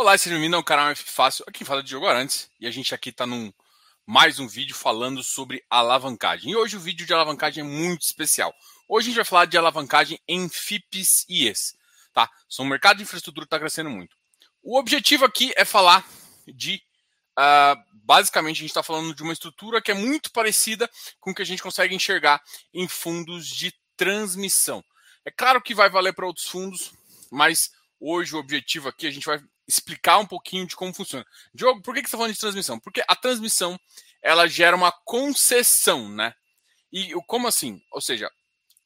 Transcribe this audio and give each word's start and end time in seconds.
Olá, 0.00 0.16
seja 0.16 0.36
bem-vindo 0.36 0.54
ao 0.54 0.62
canal 0.62 0.90
F 0.90 1.10
Fácil. 1.10 1.44
Aqui 1.48 1.64
fala 1.64 1.82
de 1.82 1.88
Diogo 1.88 2.06
Arantes 2.06 2.48
e 2.60 2.68
a 2.68 2.70
gente 2.70 2.94
aqui 2.94 3.08
está 3.08 3.26
num 3.26 3.52
mais 4.06 4.38
um 4.38 4.46
vídeo 4.46 4.72
falando 4.72 5.24
sobre 5.24 5.64
alavancagem. 5.68 6.52
E 6.52 6.56
hoje 6.56 6.76
o 6.76 6.80
vídeo 6.80 7.04
de 7.04 7.12
alavancagem 7.12 7.64
é 7.64 7.66
muito 7.66 8.02
especial. 8.02 8.54
Hoje 8.88 9.06
a 9.06 9.08
gente 9.08 9.16
vai 9.16 9.24
falar 9.24 9.46
de 9.46 9.58
alavancagem 9.58 10.20
em 10.28 10.48
FIPS 10.48 11.26
e 11.28 11.48
ES. 11.48 11.74
Tá? 12.12 12.30
São 12.48 12.64
um 12.64 12.68
mercado 12.68 12.98
de 12.98 13.02
infraestrutura 13.02 13.44
que 13.44 13.48
está 13.48 13.58
crescendo 13.58 13.90
muito. 13.90 14.16
O 14.62 14.78
objetivo 14.78 15.24
aqui 15.24 15.52
é 15.56 15.64
falar 15.64 16.08
de. 16.46 16.80
Uh, 17.36 17.82
basicamente, 17.92 18.58
a 18.58 18.60
gente 18.60 18.70
está 18.70 18.84
falando 18.84 19.12
de 19.12 19.24
uma 19.24 19.32
estrutura 19.32 19.82
que 19.82 19.90
é 19.90 19.94
muito 19.94 20.30
parecida 20.30 20.88
com 21.18 21.32
o 21.32 21.34
que 21.34 21.42
a 21.42 21.44
gente 21.44 21.60
consegue 21.60 21.92
enxergar 21.92 22.40
em 22.72 22.86
fundos 22.86 23.48
de 23.48 23.74
transmissão. 23.96 24.80
É 25.24 25.30
claro 25.32 25.60
que 25.60 25.74
vai 25.74 25.90
valer 25.90 26.14
para 26.14 26.24
outros 26.24 26.46
fundos, 26.46 26.92
mas 27.32 27.72
hoje 27.98 28.36
o 28.36 28.38
objetivo 28.38 28.88
aqui 28.88 29.04
a 29.04 29.10
gente 29.10 29.26
vai 29.26 29.42
explicar 29.68 30.18
um 30.18 30.26
pouquinho 30.26 30.66
de 30.66 30.74
como 30.74 30.94
funciona. 30.94 31.26
Diogo, 31.54 31.82
por 31.82 31.94
que, 31.94 32.00
você 32.00 32.06
está 32.06 32.16
falando 32.16 32.32
de 32.32 32.40
transmissão? 32.40 32.80
Porque 32.80 33.04
a 33.06 33.14
transmissão 33.14 33.78
ela 34.22 34.48
gera 34.48 34.74
uma 34.74 34.90
concessão, 35.04 36.08
né? 36.08 36.34
E 36.90 37.12
como 37.26 37.46
assim? 37.46 37.80
Ou 37.92 38.00
seja, 38.00 38.30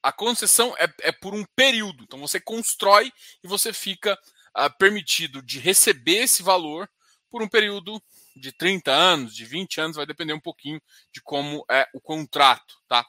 a 0.03 0.13
concessão 0.13 0.75
é, 0.77 0.93
é 1.03 1.13
por 1.13 1.35
um 1.35 1.45
período. 1.55 2.03
Então 2.03 2.19
você 2.19 2.41
constrói 2.41 3.13
e 3.43 3.47
você 3.47 3.73
fica 3.73 4.19
uh, 4.59 4.77
permitido 4.79 5.41
de 5.41 5.61
receber 5.61 6.25
esse 6.25 6.43
valor 6.43 6.91
por 7.31 7.43
um 7.43 7.49
período 7.49 8.03
de 8.37 8.53
30 8.53 8.91
anos, 8.91 9.35
de 9.35 9.45
20 9.45 9.81
anos, 9.81 9.97
vai 9.97 10.05
depender 10.05 10.33
um 10.33 10.41
pouquinho 10.41 10.81
de 11.13 11.23
como 11.23 11.65
é 11.71 11.87
o 11.95 12.01
contrato, 12.01 12.75
tá? 12.89 13.07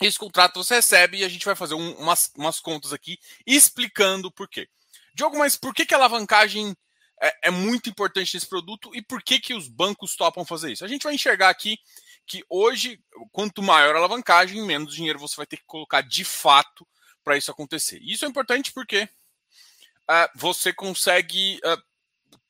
Esse 0.00 0.18
contrato 0.18 0.62
você 0.62 0.74
recebe 0.74 1.18
e 1.18 1.24
a 1.24 1.28
gente 1.28 1.46
vai 1.46 1.54
fazer 1.54 1.74
um, 1.74 1.92
umas, 1.94 2.30
umas 2.36 2.60
contas 2.60 2.92
aqui 2.92 3.18
explicando 3.46 4.30
por 4.30 4.48
quê. 4.48 4.68
Diogo, 5.14 5.38
mas 5.38 5.56
por 5.56 5.72
que, 5.72 5.86
que 5.86 5.94
a 5.94 5.96
alavancagem 5.96 6.76
é, 7.22 7.48
é, 7.48 7.50
muito 7.50 7.88
importante 7.88 8.34
nesse 8.34 8.48
produto 8.48 8.90
e 8.94 9.00
por 9.00 9.22
que, 9.22 9.38
que 9.38 9.54
os 9.54 9.68
bancos 9.68 10.16
topam 10.16 10.44
fazer 10.44 10.72
isso? 10.72 10.84
A 10.84 10.88
gente 10.88 11.04
vai 11.04 11.14
enxergar 11.14 11.48
aqui 11.48 11.78
que 12.26 12.44
hoje, 12.48 13.00
quanto 13.30 13.62
maior 13.62 13.94
a 13.94 13.98
alavancagem, 13.98 14.62
menos 14.62 14.94
dinheiro 14.94 15.18
você 15.18 15.36
vai 15.36 15.46
ter 15.46 15.58
que 15.58 15.66
colocar 15.66 16.00
de 16.00 16.24
fato 16.24 16.86
para 17.22 17.36
isso 17.36 17.50
acontecer. 17.50 18.00
Isso 18.02 18.24
é 18.24 18.28
importante 18.28 18.72
porque 18.72 19.04
uh, 19.04 20.28
você 20.34 20.72
consegue 20.72 21.60
uh, 21.64 21.82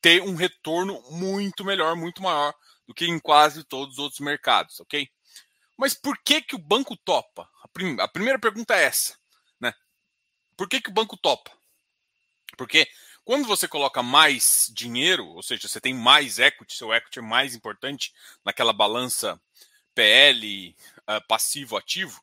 ter 0.01 0.21
um 0.21 0.35
retorno 0.35 1.01
muito 1.11 1.63
melhor, 1.63 1.95
muito 1.95 2.21
maior 2.21 2.53
do 2.87 2.93
que 2.93 3.05
em 3.05 3.19
quase 3.19 3.63
todos 3.63 3.93
os 3.93 3.99
outros 3.99 4.19
mercados, 4.19 4.79
ok? 4.79 5.09
Mas 5.77 5.93
por 5.93 6.17
que, 6.23 6.41
que 6.41 6.55
o 6.55 6.59
banco 6.59 6.95
topa? 6.97 7.49
A, 7.61 7.67
prim 7.67 7.97
a 7.99 8.07
primeira 8.07 8.39
pergunta 8.39 8.75
é 8.75 8.85
essa. 8.85 9.17
Né? 9.59 9.73
Por 10.55 10.69
que, 10.69 10.81
que 10.81 10.89
o 10.89 10.93
banco 10.93 11.17
topa? 11.17 11.51
Porque 12.55 12.87
quando 13.23 13.47
você 13.47 13.67
coloca 13.67 14.01
mais 14.03 14.71
dinheiro, 14.73 15.25
ou 15.25 15.43
seja, 15.43 15.67
você 15.67 15.81
tem 15.81 15.93
mais 15.93 16.39
equity, 16.39 16.75
seu 16.75 16.93
equity 16.93 17.19
é 17.19 17.21
mais 17.21 17.55
importante 17.55 18.13
naquela 18.43 18.73
balança 18.73 19.39
PL 19.93 20.75
ah, 21.07 21.21
passivo-ativo, 21.21 22.21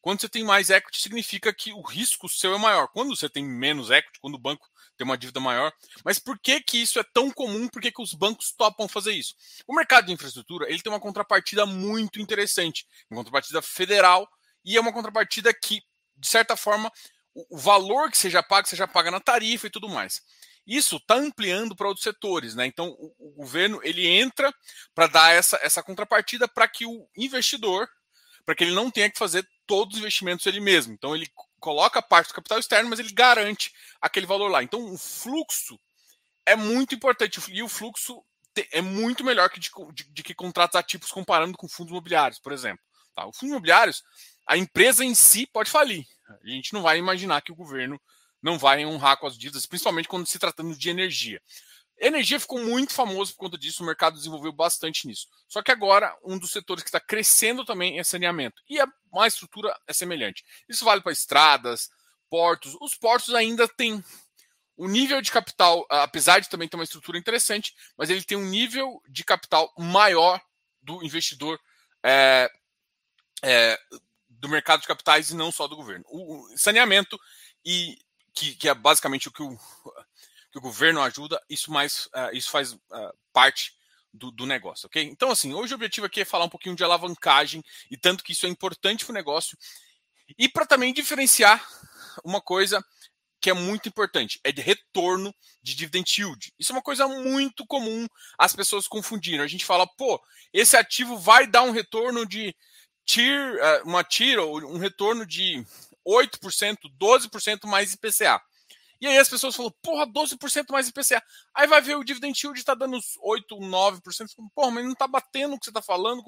quando 0.00 0.20
você 0.20 0.28
tem 0.28 0.42
mais 0.42 0.70
equity, 0.70 1.00
significa 1.00 1.52
que 1.52 1.72
o 1.72 1.82
risco 1.82 2.28
seu 2.28 2.54
é 2.54 2.58
maior. 2.58 2.88
Quando 2.88 3.14
você 3.14 3.28
tem 3.28 3.44
menos 3.44 3.90
equity, 3.90 4.18
quando 4.18 4.34
o 4.34 4.38
banco 4.38 4.66
tem 4.96 5.04
uma 5.04 5.16
dívida 5.16 5.40
maior. 5.40 5.72
Mas 6.04 6.18
por 6.18 6.38
que, 6.38 6.60
que 6.60 6.78
isso 6.78 6.98
é 6.98 7.02
tão 7.02 7.30
comum? 7.30 7.68
Por 7.68 7.80
que, 7.80 7.90
que 7.90 8.02
os 8.02 8.12
bancos 8.12 8.52
topam 8.52 8.86
fazer 8.86 9.12
isso? 9.12 9.34
O 9.66 9.74
mercado 9.74 10.06
de 10.06 10.12
infraestrutura 10.12 10.68
ele 10.68 10.82
tem 10.82 10.92
uma 10.92 11.00
contrapartida 11.00 11.64
muito 11.64 12.20
interessante, 12.20 12.86
uma 13.10 13.20
contrapartida 13.20 13.62
federal, 13.62 14.28
e 14.62 14.76
é 14.76 14.80
uma 14.80 14.92
contrapartida 14.92 15.54
que, 15.54 15.82
de 16.16 16.28
certa 16.28 16.54
forma, 16.54 16.92
o 17.34 17.58
valor 17.58 18.10
que 18.10 18.18
paga, 18.48 18.68
você 18.68 18.76
já 18.76 18.86
paga 18.86 19.10
na 19.10 19.20
tarifa 19.20 19.66
e 19.66 19.70
tudo 19.70 19.88
mais. 19.88 20.22
Isso 20.66 20.96
está 20.96 21.14
ampliando 21.14 21.74
para 21.74 21.88
outros 21.88 22.04
setores, 22.04 22.54
né? 22.54 22.66
Então 22.66 22.88
o, 22.98 23.14
o 23.18 23.30
governo 23.32 23.80
ele 23.82 24.06
entra 24.06 24.52
para 24.94 25.06
dar 25.06 25.32
essa, 25.32 25.58
essa 25.62 25.82
contrapartida 25.82 26.46
para 26.46 26.68
que 26.68 26.86
o 26.86 27.08
investidor, 27.16 27.88
para 28.44 28.54
que 28.54 28.64
ele 28.64 28.74
não 28.74 28.90
tenha 28.90 29.10
que 29.10 29.18
fazer 29.18 29.46
todos 29.66 29.94
os 29.94 30.00
investimentos 30.00 30.46
ele 30.46 30.60
mesmo. 30.60 30.92
Então 30.92 31.14
ele 31.14 31.28
coloca 31.58 32.02
parte 32.02 32.28
do 32.28 32.34
capital 32.34 32.58
externo, 32.58 32.90
mas 32.90 32.98
ele 32.98 33.12
garante 33.12 33.72
aquele 34.00 34.26
valor 34.26 34.48
lá. 34.48 34.62
Então 34.62 34.92
o 34.92 34.98
fluxo 34.98 35.78
é 36.46 36.56
muito 36.56 36.94
importante 36.94 37.40
e 37.50 37.62
o 37.62 37.68
fluxo 37.68 38.24
é 38.72 38.82
muito 38.82 39.24
melhor 39.24 39.48
que 39.48 39.60
de, 39.60 39.70
de, 39.92 40.04
de 40.04 40.22
que 40.22 40.34
contratos 40.34 40.76
ativos 40.76 41.10
comparando 41.10 41.56
com 41.56 41.68
fundos 41.68 41.90
imobiliários, 41.90 42.38
por 42.38 42.52
exemplo. 42.52 42.84
Tá? 43.14 43.26
O 43.26 43.32
fundo 43.32 43.50
imobiliários, 43.50 44.02
a 44.46 44.56
empresa 44.56 45.04
em 45.04 45.14
si 45.14 45.46
pode 45.46 45.70
falir. 45.70 46.06
A 46.42 46.48
gente 46.48 46.72
não 46.72 46.82
vai 46.82 46.98
imaginar 46.98 47.40
que 47.42 47.52
o 47.52 47.56
governo 47.56 48.00
não 48.42 48.58
vai 48.58 48.84
honrar 48.84 49.18
com 49.18 49.26
as 49.26 49.36
dívidas, 49.36 49.66
principalmente 49.66 50.08
quando 50.08 50.26
se 50.26 50.38
tratando 50.38 50.76
de 50.76 50.90
energia. 50.90 51.40
Energia 51.98 52.40
ficou 52.40 52.58
muito 52.64 52.94
famoso 52.94 53.32
por 53.32 53.40
conta 53.40 53.58
disso, 53.58 53.82
o 53.82 53.86
mercado 53.86 54.16
desenvolveu 54.16 54.52
bastante 54.52 55.06
nisso. 55.06 55.26
Só 55.46 55.62
que 55.62 55.70
agora, 55.70 56.16
um 56.24 56.38
dos 56.38 56.50
setores 56.50 56.82
que 56.82 56.88
está 56.88 56.98
crescendo 56.98 57.62
também 57.62 57.98
é 57.98 58.04
saneamento. 58.04 58.62
E 58.68 58.80
a, 58.80 58.86
a 59.18 59.26
estrutura 59.26 59.78
é 59.86 59.92
semelhante. 59.92 60.42
Isso 60.66 60.82
vale 60.82 61.02
para 61.02 61.12
estradas, 61.12 61.90
portos. 62.30 62.74
Os 62.80 62.94
portos 62.94 63.34
ainda 63.34 63.68
têm 63.68 64.02
o 64.78 64.88
nível 64.88 65.20
de 65.20 65.30
capital, 65.30 65.84
apesar 65.90 66.38
de 66.40 66.48
também 66.48 66.66
ter 66.66 66.76
uma 66.76 66.84
estrutura 66.84 67.18
interessante, 67.18 67.74
mas 67.98 68.08
ele 68.08 68.24
tem 68.24 68.38
um 68.38 68.48
nível 68.48 69.02
de 69.06 69.22
capital 69.22 69.70
maior 69.76 70.40
do 70.80 71.04
investidor 71.04 71.60
é, 72.02 72.50
é, 73.42 73.78
do 74.40 74.48
mercado 74.48 74.80
de 74.80 74.86
capitais 74.86 75.30
e 75.30 75.36
não 75.36 75.52
só 75.52 75.68
do 75.68 75.76
governo. 75.76 76.04
O, 76.08 76.48
saneamento, 76.56 77.20
e 77.64 77.98
que, 78.34 78.54
que 78.54 78.68
é 78.68 78.74
basicamente 78.74 79.28
o 79.28 79.32
que 79.32 79.42
o, 79.42 79.56
que 80.50 80.58
o 80.58 80.62
governo 80.62 81.02
ajuda, 81.02 81.40
isso, 81.48 81.70
mais, 81.70 82.06
uh, 82.06 82.30
isso 82.32 82.50
faz 82.50 82.72
uh, 82.72 82.78
parte 83.32 83.74
do, 84.12 84.30
do, 84.30 84.46
negócio, 84.46 84.86
ok? 84.86 85.02
Então, 85.04 85.30
assim, 85.30 85.52
hoje 85.52 85.72
o 85.72 85.76
objetivo 85.76 86.06
aqui 86.06 86.22
é 86.22 86.24
falar 86.24 86.46
um 86.46 86.50
pouquinho 86.50 86.74
de 86.74 86.82
alavancagem 86.82 87.62
e 87.90 87.96
tanto 87.96 88.24
que 88.24 88.32
isso 88.32 88.46
é 88.46 88.48
importante 88.48 89.04
para 89.04 89.12
o 89.12 89.14
negócio 89.14 89.56
e 90.38 90.48
para 90.48 90.66
também 90.66 90.92
diferenciar 90.92 91.64
uma 92.24 92.40
coisa 92.40 92.84
que 93.40 93.48
é 93.48 93.54
muito 93.54 93.88
importante, 93.88 94.38
é 94.44 94.52
de 94.52 94.60
retorno 94.60 95.34
de 95.62 95.74
dividend 95.74 96.20
yield. 96.20 96.52
Isso 96.58 96.72
é 96.72 96.74
uma 96.74 96.82
coisa 96.82 97.06
muito 97.08 97.66
comum 97.66 98.06
as 98.38 98.54
pessoas 98.54 98.86
confundirem. 98.86 99.40
A 99.40 99.46
gente 99.46 99.64
fala, 99.64 99.86
pô, 99.86 100.20
esse 100.52 100.76
ativo 100.76 101.16
vai 101.18 101.46
dar 101.46 101.62
um 101.62 101.70
retorno 101.70 102.26
de 102.26 102.54
TIR, 103.04 103.58
eh, 103.58 103.82
uma 103.84 104.04
TIR, 104.04 104.40
um 104.40 104.78
retorno 104.78 105.26
de 105.26 105.64
8%, 106.06 106.88
12% 106.98 107.66
mais 107.66 107.92
IPCA. 107.94 108.40
E 109.00 109.06
aí 109.06 109.16
as 109.16 109.30
pessoas 109.30 109.56
falam, 109.56 109.72
porra, 109.82 110.06
12% 110.06 110.70
mais 110.70 110.88
IPCA. 110.88 111.22
Aí 111.54 111.66
vai 111.66 111.80
ver 111.80 111.96
o 111.96 112.04
dividend 112.04 112.38
yield 112.38 112.58
está 112.58 112.74
dando 112.74 112.98
8, 113.22 113.56
9%. 113.56 114.28
Porra, 114.54 114.70
mas 114.70 114.84
não 114.84 114.92
está 114.92 115.08
batendo 115.08 115.54
o 115.54 115.58
que 115.58 115.64
você 115.64 115.70
está 115.70 115.80
falando. 115.80 116.22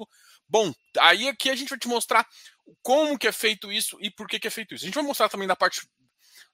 Bom, 0.49 0.73
aí 0.99 1.27
aqui 1.27 1.51
a 1.51 1.55
gente 1.55 1.69
vai 1.69 1.77
te 1.77 1.87
mostrar 1.87 2.27
como 2.81 3.17
que 3.17 3.27
é 3.27 3.31
feito 3.31 3.71
isso 3.71 3.97
e 4.01 4.09
por 4.09 4.27
que, 4.27 4.39
que 4.39 4.47
é 4.47 4.51
feito 4.51 4.73
isso. 4.73 4.85
A 4.85 4.87
gente 4.87 4.95
vai 4.95 5.03
mostrar 5.03 5.29
também 5.29 5.47
da 5.47 5.55
parte 5.55 5.87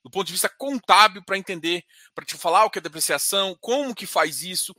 do 0.02 0.10
ponto 0.10 0.26
de 0.26 0.32
vista 0.32 0.48
contábil 0.48 1.22
para 1.24 1.38
entender, 1.38 1.84
para 2.14 2.24
te 2.24 2.36
falar 2.36 2.64
o 2.64 2.70
que 2.70 2.78
é 2.78 2.82
depreciação, 2.82 3.56
como 3.60 3.94
que 3.94 4.06
faz 4.06 4.42
isso, 4.42 4.74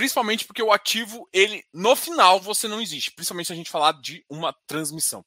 principalmente 0.00 0.46
porque 0.46 0.62
o 0.62 0.72
ativo, 0.72 1.28
ele 1.30 1.62
no 1.74 1.94
final 1.94 2.40
você 2.40 2.66
não 2.66 2.80
existe, 2.80 3.10
principalmente 3.10 3.48
se 3.48 3.52
a 3.52 3.56
gente 3.56 3.70
falar 3.70 3.92
de 4.00 4.24
uma 4.30 4.50
transmissão. 4.66 5.22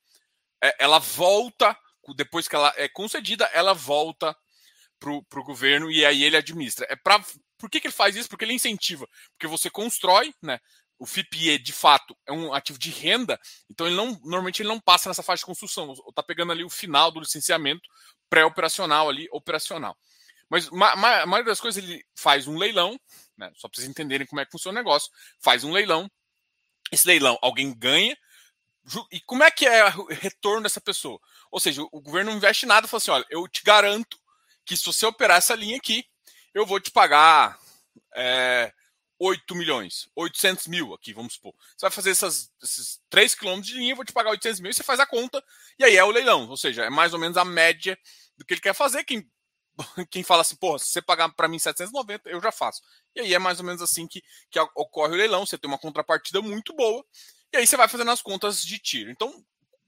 É, 0.64 0.76
ela 0.80 0.98
volta, 0.98 1.78
depois 2.16 2.48
que 2.48 2.56
ela 2.56 2.74
é 2.76 2.90
concedida, 2.90 3.46
ela 3.54 3.76
volta 3.76 4.36
para 5.00 5.12
o 5.12 5.44
governo 5.44 5.92
e 5.92 6.04
aí 6.04 6.24
ele 6.24 6.36
administra. 6.36 6.88
É 6.90 6.96
pra, 6.96 7.24
por 7.56 7.70
que, 7.70 7.80
que 7.80 7.86
ele 7.86 7.94
faz 7.94 8.16
isso? 8.16 8.28
Porque 8.28 8.44
ele 8.44 8.54
incentiva, 8.54 9.08
porque 9.34 9.46
você 9.46 9.70
constrói, 9.70 10.34
né? 10.42 10.60
O 10.98 11.06
FIPE, 11.06 11.60
de 11.60 11.72
fato, 11.72 12.18
é 12.26 12.32
um 12.32 12.52
ativo 12.52 12.80
de 12.80 12.90
renda, 12.90 13.40
então 13.70 13.86
ele 13.86 13.96
não 13.96 14.20
normalmente 14.24 14.64
ele 14.64 14.70
não 14.70 14.80
passa 14.80 15.08
nessa 15.08 15.22
fase 15.22 15.42
de 15.42 15.46
construção, 15.46 15.94
está 16.10 16.24
pegando 16.24 16.52
ali 16.52 16.64
o 16.64 16.70
final 16.70 17.12
do 17.12 17.20
licenciamento 17.20 17.88
pré-operacional 18.28 19.08
ali, 19.08 19.28
operacional. 19.32 19.96
Mas 20.50 20.68
a 20.68 21.26
maioria 21.26 21.52
das 21.52 21.60
coisas 21.60 21.84
ele 21.84 22.04
faz 22.16 22.48
um 22.48 22.58
leilão, 22.58 23.00
né? 23.38 23.52
Só 23.56 23.68
para 23.68 23.78
vocês 23.78 23.90
entenderem 23.90 24.28
como 24.28 24.40
é 24.42 24.46
que 24.46 24.52
funciona 24.52 24.80
o 24.80 24.84
negócio. 24.84 25.12
Faz 25.40 25.64
um 25.64 25.72
leilão. 25.72 26.10
Esse 26.92 27.08
leilão, 27.08 27.38
alguém 27.42 27.74
ganha. 27.74 28.18
E 29.12 29.22
como 29.22 29.44
é 29.44 29.52
que 29.52 29.66
é 29.66 29.86
o 29.96 30.06
retorno 30.08 30.64
dessa 30.64 30.82
pessoa? 30.82 31.20
Ou 31.50 31.60
seja, 31.60 31.82
o 31.92 32.02
governo 32.02 32.32
não 32.32 32.38
investe 32.38 32.66
nada, 32.66 32.88
fala 32.88 32.98
assim: 32.98 33.12
olha, 33.12 33.26
eu 33.30 33.48
te 33.48 33.64
garanto 33.64 34.18
que 34.66 34.76
se 34.76 34.86
você 34.86 35.06
operar 35.06 35.38
essa 35.38 35.56
linha 35.56 35.78
aqui, 35.78 36.06
eu 36.54 36.66
vou 36.66 36.80
te 36.80 36.92
pagar 36.92 37.58
é, 38.16 38.74
8 39.20 39.56
milhões, 39.56 40.10
800 40.16 40.68
mil 40.68 40.94
aqui, 40.94 41.14
vamos 41.14 41.34
supor. 41.34 41.54
Você 41.78 41.86
vai 41.86 41.92
fazer 41.92 42.12
essas, 42.12 42.52
esses 42.62 43.02
3 43.10 43.36
quilômetros 43.36 43.68
de 43.68 43.78
linha, 43.78 43.94
eu 43.94 43.96
vou 43.96 44.06
te 44.06 44.12
pagar 44.12 44.32
800 44.32 44.60
mil, 44.60 44.74
você 44.74 44.84
faz 44.84 45.00
a 45.00 45.06
conta, 45.06 45.44
e 45.80 45.84
aí 45.84 45.96
é 45.96 46.04
o 46.04 46.12
leilão. 46.12 46.50
Ou 46.50 46.58
seja, 46.58 46.84
é 46.84 46.90
mais 46.90 47.14
ou 47.14 47.20
menos 47.20 47.38
a 47.38 47.46
média 47.46 47.98
do 48.38 48.46
que 48.46 48.54
ele 48.54 48.62
quer 48.62 48.74
fazer. 48.74 49.04
Quem 49.04 49.30
quem 50.10 50.24
fala 50.24 50.42
assim, 50.42 50.56
pô, 50.56 50.78
se 50.78 50.88
você 50.88 51.02
pagar 51.02 51.30
para 51.30 51.48
mim 51.48 51.60
790, 51.60 52.30
eu 52.30 52.42
já 52.42 52.52
faço. 52.52 52.82
E 53.16 53.22
aí 53.22 53.34
é 53.34 53.40
mais 53.40 53.60
ou 53.60 53.66
menos 53.66 53.82
assim 53.82 54.08
que, 54.08 54.22
que 54.50 54.60
ocorre 54.76 55.14
o 55.14 55.18
leilão, 55.18 55.46
você 55.46 55.58
tem 55.58 55.70
uma 55.70 55.78
contrapartida 55.78 56.42
muito 56.42 56.74
boa, 56.76 57.04
e 57.52 57.58
aí 57.58 57.68
você 57.68 57.78
vai 57.78 57.88
fazendo 57.88 58.12
as 58.12 58.22
contas 58.22 58.64
de 58.64 58.80
tiro. 58.80 59.12
Então, 59.12 59.44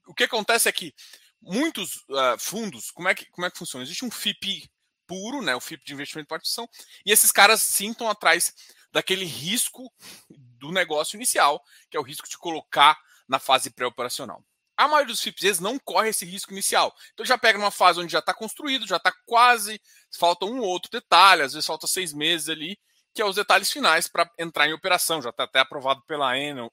o 0.06 0.14
que 0.14 0.24
acontece 0.24 0.68
é 0.68 0.72
que 0.72 0.94
muitos 1.40 1.96
uh, 2.08 2.38
fundos, 2.38 2.90
como 2.90 3.08
é 3.08 3.14
que, 3.14 3.26
como 3.26 3.46
é 3.46 3.50
que 3.50 3.58
funciona? 3.58 3.84
Existe 3.84 4.04
um 4.04 4.10
FIP 4.10 4.68
puro, 5.06 5.40
né, 5.40 5.54
o 5.54 5.60
FIP 5.60 5.84
de 5.84 5.92
investimento 5.92 6.26
e 6.26 6.28
participação, 6.28 6.68
e 7.04 7.12
esses 7.12 7.30
caras 7.30 7.62
sintam 7.62 8.08
atrás 8.08 8.52
daquele 8.92 9.24
risco 9.24 9.92
do 10.28 10.72
negócio 10.72 11.16
inicial, 11.16 11.62
que 11.90 11.96
é 11.96 12.00
o 12.00 12.02
risco 12.02 12.28
de 12.28 12.38
colocar 12.38 12.98
na 13.28 13.38
fase 13.38 13.70
pré-operacional. 13.70 14.44
A 14.76 14.86
maioria 14.86 15.12
dos 15.12 15.22
FIPs 15.22 15.58
não 15.58 15.78
corre 15.78 16.10
esse 16.10 16.24
risco 16.24 16.52
inicial. 16.52 16.94
Então 17.14 17.24
já 17.24 17.38
pega 17.38 17.58
uma 17.58 17.70
fase 17.70 18.00
onde 18.00 18.12
já 18.12 18.18
está 18.18 18.34
construído, 18.34 18.86
já 18.86 18.96
está 18.96 19.12
quase, 19.24 19.80
falta 20.18 20.44
um 20.44 20.60
ou 20.60 20.66
outro 20.66 20.90
detalhe, 20.90 21.42
às 21.42 21.52
vezes 21.52 21.66
falta 21.66 21.86
seis 21.86 22.12
meses 22.12 22.48
ali, 22.48 22.78
que 23.14 23.22
é 23.22 23.24
os 23.24 23.36
detalhes 23.36 23.72
finais 23.72 24.06
para 24.06 24.30
entrar 24.38 24.68
em 24.68 24.74
operação. 24.74 25.22
Já 25.22 25.30
está 25.30 25.44
até 25.44 25.60
aprovado 25.60 26.02
pela 26.02 26.38
Enel, 26.38 26.70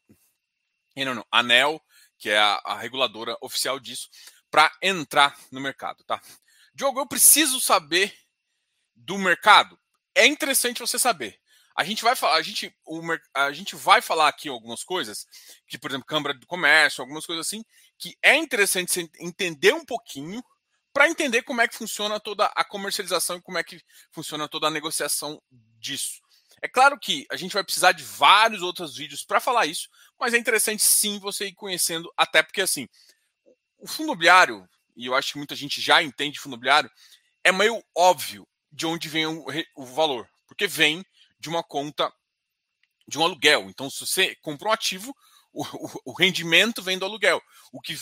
Enel 0.95 1.15
não, 1.15 1.25
ANEL, 1.31 1.81
que 2.17 2.29
é 2.29 2.37
a, 2.37 2.61
a 2.65 2.77
reguladora 2.77 3.37
oficial 3.41 3.79
disso, 3.79 4.09
para 4.51 4.71
entrar 4.81 5.35
no 5.51 5.59
mercado, 5.59 6.03
tá? 6.03 6.21
Diogo, 6.75 6.99
eu 6.99 7.07
preciso 7.07 7.59
saber 7.59 8.15
do 8.95 9.17
mercado. 9.17 9.79
É 10.15 10.25
interessante 10.25 10.79
você 10.79 10.99
saber. 10.99 11.39
A 11.75 11.83
gente 11.83 12.03
vai 12.03 12.15
falar, 12.15 12.35
a 12.35 12.41
gente, 12.41 12.73
o, 12.85 13.01
a 13.33 13.51
gente 13.51 13.75
vai 13.75 14.01
falar 14.01 14.27
aqui 14.27 14.47
algumas 14.47 14.83
coisas, 14.83 15.25
que, 15.67 15.77
por 15.77 15.89
exemplo, 15.89 16.05
Câmara 16.05 16.33
do 16.33 16.45
Comércio, 16.45 17.01
algumas 17.01 17.25
coisas 17.25 17.47
assim, 17.47 17.63
que 18.03 18.17
é 18.21 18.35
interessante 18.35 19.09
entender 19.17 19.73
um 19.73 19.85
pouquinho 19.85 20.43
para 20.91 21.07
entender 21.07 21.41
como 21.43 21.61
é 21.61 21.69
que 21.69 21.77
funciona 21.77 22.19
toda 22.19 22.47
a 22.47 22.61
comercialização 22.65 23.37
e 23.37 23.41
como 23.41 23.57
é 23.57 23.63
que 23.63 23.81
funciona 24.11 24.45
toda 24.45 24.67
a 24.67 24.69
negociação 24.69 25.41
disso. 25.79 26.21
É 26.61 26.67
claro 26.67 26.99
que 26.99 27.25
a 27.31 27.37
gente 27.37 27.53
vai 27.53 27.63
precisar 27.63 27.93
de 27.93 28.03
vários 28.03 28.61
outros 28.61 28.97
vídeos 28.97 29.23
para 29.23 29.39
falar 29.39 29.67
isso, 29.67 29.87
mas 30.19 30.33
é 30.33 30.37
interessante 30.37 30.83
sim 30.83 31.17
você 31.17 31.47
ir 31.47 31.53
conhecendo, 31.53 32.11
até 32.17 32.43
porque 32.43 32.59
assim, 32.59 32.89
o 33.77 33.87
fundo 33.87 34.07
imobiliário, 34.07 34.67
e 34.97 35.05
eu 35.05 35.15
acho 35.15 35.31
que 35.31 35.37
muita 35.37 35.55
gente 35.55 35.79
já 35.79 36.03
entende 36.03 36.41
fundo 36.41 36.55
imobiliário, 36.55 36.91
é 37.41 37.53
meio 37.53 37.81
óbvio 37.95 38.45
de 38.69 38.85
onde 38.85 39.07
vem 39.07 39.25
o, 39.27 39.45
o 39.77 39.85
valor, 39.85 40.29
porque 40.45 40.67
vem 40.67 41.05
de 41.39 41.47
uma 41.47 41.63
conta 41.63 42.13
de 43.07 43.17
um 43.17 43.23
aluguel. 43.23 43.69
Então, 43.69 43.89
se 43.89 44.05
você 44.05 44.35
compra 44.41 44.67
um 44.67 44.71
ativo, 44.73 45.15
o, 45.53 45.63
o, 45.63 46.01
o, 46.05 46.13
rendimento 46.13 46.81
vem 46.81 46.97
do 46.97 47.05
aluguel, 47.05 47.41
o 47.73 47.81
que, 47.81 47.95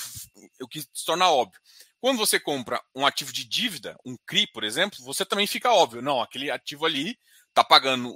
o 0.62 0.68
que 0.68 0.82
se 0.82 1.06
torna 1.06 1.30
óbvio. 1.30 1.60
Quando 2.00 2.18
você 2.18 2.40
compra 2.40 2.84
um 2.94 3.06
ativo 3.06 3.32
de 3.32 3.46
dívida, 3.46 3.98
um 4.06 4.18
CRI, 4.28 4.46
por 4.48 4.64
exemplo, 4.64 5.04
você 5.04 5.26
também 5.26 5.48
fica 5.48 5.72
óbvio. 5.72 6.02
Não, 6.02 6.22
aquele 6.22 6.52
ativo 6.52 6.86
ali 6.86 7.18
está 7.50 7.64
pagando 7.64 8.14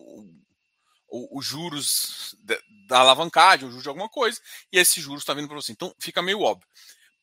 os 1.07 1.45
juros 1.45 2.35
da 2.87 2.99
alavancagem, 2.99 3.67
o 3.67 3.69
juros 3.69 3.83
de 3.83 3.89
alguma 3.89 4.09
coisa, 4.09 4.39
e 4.71 4.77
esse 4.77 4.99
juros 4.99 5.21
está 5.21 5.33
vindo 5.33 5.47
para 5.47 5.55
você. 5.55 5.71
Então, 5.71 5.95
fica 5.97 6.21
meio 6.21 6.41
óbvio. 6.41 6.67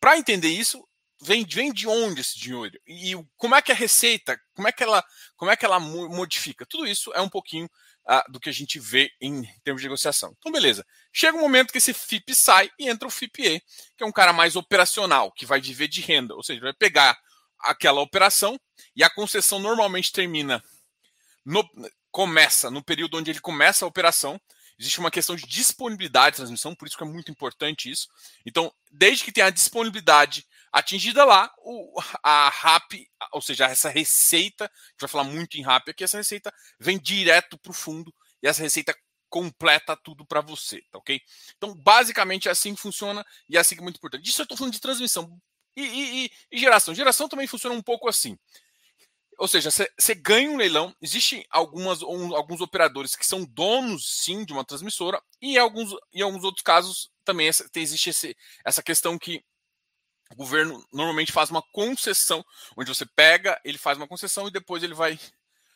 Para 0.00 0.16
entender 0.16 0.48
isso, 0.48 0.86
vem, 1.20 1.44
vem 1.44 1.72
de 1.72 1.86
onde 1.86 2.22
esse 2.22 2.38
dinheiro? 2.38 2.78
E 2.86 3.12
como 3.36 3.54
é 3.54 3.60
que 3.60 3.70
a 3.70 3.74
receita, 3.74 4.40
como 4.54 4.66
é 4.66 4.72
que 4.72 4.82
ela, 4.82 5.04
como 5.36 5.50
é 5.50 5.56
que 5.56 5.64
ela 5.64 5.78
modifica? 5.78 6.64
Tudo 6.64 6.86
isso 6.86 7.12
é 7.12 7.20
um 7.20 7.28
pouquinho 7.28 7.68
do 8.28 8.40
que 8.40 8.48
a 8.48 8.52
gente 8.52 8.78
vê 8.78 9.10
em 9.20 9.42
termos 9.62 9.80
de 9.80 9.88
negociação. 9.88 10.34
Então, 10.38 10.50
beleza. 10.50 10.84
Chega 11.12 11.36
um 11.36 11.40
momento 11.40 11.70
que 11.70 11.78
esse 11.78 11.94
FIP 11.94 12.34
sai 12.34 12.70
e 12.78 12.88
entra 12.88 13.06
o 13.06 13.10
FIPE, 13.10 13.62
que 13.96 14.02
é 14.02 14.06
um 14.06 14.12
cara 14.12 14.32
mais 14.32 14.56
operacional, 14.56 15.30
que 15.32 15.46
vai 15.46 15.60
viver 15.60 15.88
de 15.88 16.00
renda, 16.00 16.34
ou 16.34 16.42
seja, 16.42 16.60
vai 16.60 16.74
pegar 16.74 17.18
aquela 17.60 18.00
operação 18.00 18.58
e 18.96 19.04
a 19.04 19.10
concessão 19.10 19.60
normalmente 19.60 20.10
termina 20.10 20.62
no, 21.44 21.64
começa 22.10 22.70
no 22.70 22.82
período 22.82 23.18
onde 23.18 23.30
ele 23.30 23.40
começa 23.40 23.84
a 23.84 23.88
operação 23.88 24.40
existe 24.78 24.98
uma 24.98 25.10
questão 25.10 25.36
de 25.36 25.46
disponibilidade 25.46 26.32
de 26.32 26.36
transmissão, 26.38 26.74
por 26.74 26.86
isso 26.86 26.96
que 26.96 27.04
é 27.04 27.06
muito 27.06 27.30
importante 27.30 27.90
isso. 27.90 28.08
Então, 28.44 28.72
desde 28.90 29.24
que 29.24 29.32
tenha 29.32 29.46
a 29.46 29.50
disponibilidade 29.50 30.46
atingida 30.72 31.24
lá, 31.24 31.52
o, 31.58 32.00
a 32.22 32.48
RAP, 32.48 32.92
ou 33.32 33.42
seja, 33.42 33.66
essa 33.66 33.90
receita, 33.90 34.64
a 34.64 34.68
gente 34.68 35.00
vai 35.00 35.08
falar 35.08 35.24
muito 35.24 35.56
em 35.56 35.62
RAP 35.62 35.88
aqui, 35.88 36.02
essa 36.02 36.16
receita 36.16 36.52
vem 36.80 36.98
direto 36.98 37.58
para 37.58 37.70
o 37.70 37.74
fundo 37.74 38.12
e 38.42 38.48
essa 38.48 38.62
receita 38.62 38.94
completa 39.28 39.96
tudo 39.96 40.26
para 40.26 40.40
você, 40.40 40.82
tá 40.90 40.98
ok? 40.98 41.20
Então, 41.56 41.74
basicamente 41.74 42.48
é 42.48 42.50
assim 42.50 42.74
que 42.74 42.80
funciona 42.80 43.24
e 43.48 43.56
é 43.56 43.60
assim 43.60 43.74
que 43.74 43.80
é 43.80 43.82
muito 43.82 43.96
importante. 43.96 44.28
Isso 44.28 44.40
eu 44.40 44.44
estou 44.44 44.58
falando 44.58 44.74
de 44.74 44.80
transmissão. 44.80 45.40
E, 45.74 45.82
e, 45.82 46.30
e, 46.50 46.58
geração. 46.58 46.94
Geração 46.94 47.28
também 47.28 47.46
funciona 47.46 47.74
um 47.74 47.82
pouco 47.82 48.08
assim. 48.08 48.38
Ou 49.38 49.48
seja, 49.48 49.70
você 49.70 50.14
ganha 50.14 50.50
um 50.50 50.56
leilão, 50.56 50.94
existem 51.00 51.44
algumas, 51.50 52.02
um, 52.02 52.36
alguns 52.36 52.60
operadores 52.60 53.16
que 53.16 53.26
são 53.26 53.44
donos, 53.44 54.22
sim, 54.22 54.44
de 54.44 54.52
uma 54.52 54.64
transmissora, 54.64 55.20
e 55.40 55.54
em 55.54 55.58
alguns, 55.58 55.96
em 56.12 56.20
alguns 56.20 56.44
outros 56.44 56.62
casos 56.62 57.10
também 57.24 57.48
essa, 57.48 57.68
existe 57.74 58.10
esse, 58.10 58.36
essa 58.64 58.82
questão 58.82 59.18
que 59.18 59.42
o 60.32 60.36
governo 60.36 60.84
normalmente 60.92 61.32
faz 61.32 61.50
uma 61.50 61.62
concessão, 61.72 62.44
onde 62.76 62.88
você 62.92 63.06
pega, 63.06 63.60
ele 63.64 63.78
faz 63.78 63.96
uma 63.96 64.08
concessão 64.08 64.48
e 64.48 64.50
depois 64.52 64.82
ele 64.82 64.94
vai 64.94 65.18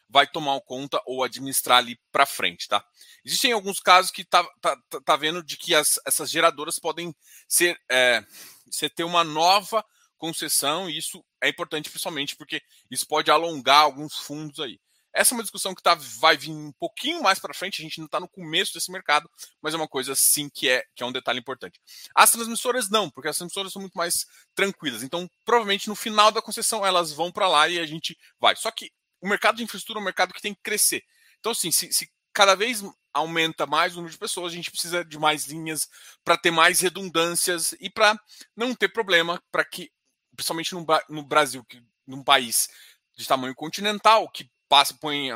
vai 0.09 0.25
tomar 0.25 0.61
conta 0.61 1.03
ou 1.05 1.25
administrar 1.25 1.79
ali 1.79 1.99
para 2.13 2.25
frente, 2.25 2.69
tá? 2.69 2.85
Existem 3.25 3.51
alguns 3.51 3.81
casos 3.81 4.13
que 4.13 4.25
tá, 4.25 4.45
tá, 4.61 4.77
tá, 4.89 5.01
tá 5.01 5.17
vendo 5.17 5.43
de 5.43 5.57
que 5.57 5.75
as, 5.75 5.99
essas 6.07 6.31
geradoras 6.31 6.79
podem 6.79 7.13
ser 7.49 7.77
é, 7.91 8.25
você 8.71 8.89
ter 8.89 9.03
uma 9.03 9.25
nova 9.25 9.85
concessão, 10.17 10.89
e 10.89 10.97
isso 10.97 11.25
é 11.43 11.49
importante 11.49 11.91
principalmente 11.91 12.37
porque 12.37 12.63
isso 12.89 13.07
pode 13.07 13.33
alongar 13.33 13.81
alguns 13.81 14.15
fundos 14.15 14.61
aí. 14.61 14.81
Essa 15.17 15.33
é 15.33 15.37
uma 15.37 15.43
discussão 15.43 15.75
que 15.75 15.83
tá, 15.83 15.95
vai 15.95 16.37
vir 16.37 16.51
um 16.51 16.71
pouquinho 16.73 17.23
mais 17.23 17.39
para 17.39 17.55
frente, 17.55 17.81
a 17.81 17.85
gente 17.85 17.99
não 17.99 18.05
está 18.05 18.21
no 18.21 18.29
começo 18.29 18.75
desse 18.75 18.93
mercado, 18.93 19.31
mas 19.63 19.73
é 19.73 19.77
uma 19.77 19.89
coisa 19.89 20.15
sim 20.15 20.49
que 20.49 20.69
é, 20.69 20.85
que 20.95 21.03
é 21.03 21.07
um 21.07 21.13
detalhe 21.13 21.39
importante. 21.39 21.81
As 22.15 22.31
transmissoras 22.31 22.91
não, 22.91 23.09
porque 23.11 23.29
as 23.29 23.37
transmissoras 23.37 23.73
são 23.73 23.81
muito 23.81 23.97
mais 23.97 24.27
tranquilas. 24.55 25.03
Então, 25.03 25.29
provavelmente 25.45 25.89
no 25.89 25.95
final 25.95 26.31
da 26.31 26.43
concessão 26.43 26.85
elas 26.85 27.13
vão 27.13 27.33
para 27.33 27.49
lá 27.49 27.67
e 27.67 27.79
a 27.79 27.87
gente 27.87 28.17
vai. 28.39 28.55
Só 28.57 28.71
que 28.71 28.93
o 29.21 29.29
mercado 29.29 29.57
de 29.57 29.63
infraestrutura 29.63 29.99
é 29.99 30.03
um 30.03 30.05
mercado 30.05 30.35
que 30.35 30.43
tem 30.43 30.55
que 30.55 30.63
crescer. 30.63 31.03
Então, 31.41 31.53
assim, 31.53 31.73
se, 31.73 31.91
se 31.93 32.11
cada 32.33 32.55
vez 32.55 32.85
aumenta 33.15 33.67
mais 33.67 33.95
o 33.95 33.97
número 33.97 34.13
de 34.13 34.19
pessoas, 34.19 34.53
a 34.53 34.57
gente 34.57 34.71
precisa 34.71 35.03
de 35.03 35.19
mais 35.19 35.47
linhas 35.47 35.89
para 36.23 36.37
ter 36.37 36.51
mais 36.51 36.81
redundâncias 36.81 37.75
e 37.81 37.89
para 37.89 38.21
não 38.55 38.75
ter 38.75 38.89
problema 38.89 39.43
para 39.51 39.65
que 39.65 39.91
principalmente 40.37 40.75
no, 40.75 40.87
no 41.09 41.23
Brasil, 41.23 41.65
que, 41.65 41.83
num 42.07 42.23
país 42.23 42.69
de 43.17 43.27
tamanho 43.27 43.55
continental, 43.55 44.29
que 44.29 44.49
passa, 44.77 44.93
põe, 44.93 45.31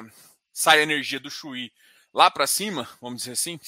sai 0.52 0.80
a 0.80 0.82
energia 0.82 1.18
do 1.18 1.30
Chuí 1.30 1.72
lá 2.12 2.30
para 2.30 2.46
cima, 2.46 2.86
vamos 3.00 3.20
dizer 3.20 3.32
assim, 3.32 3.58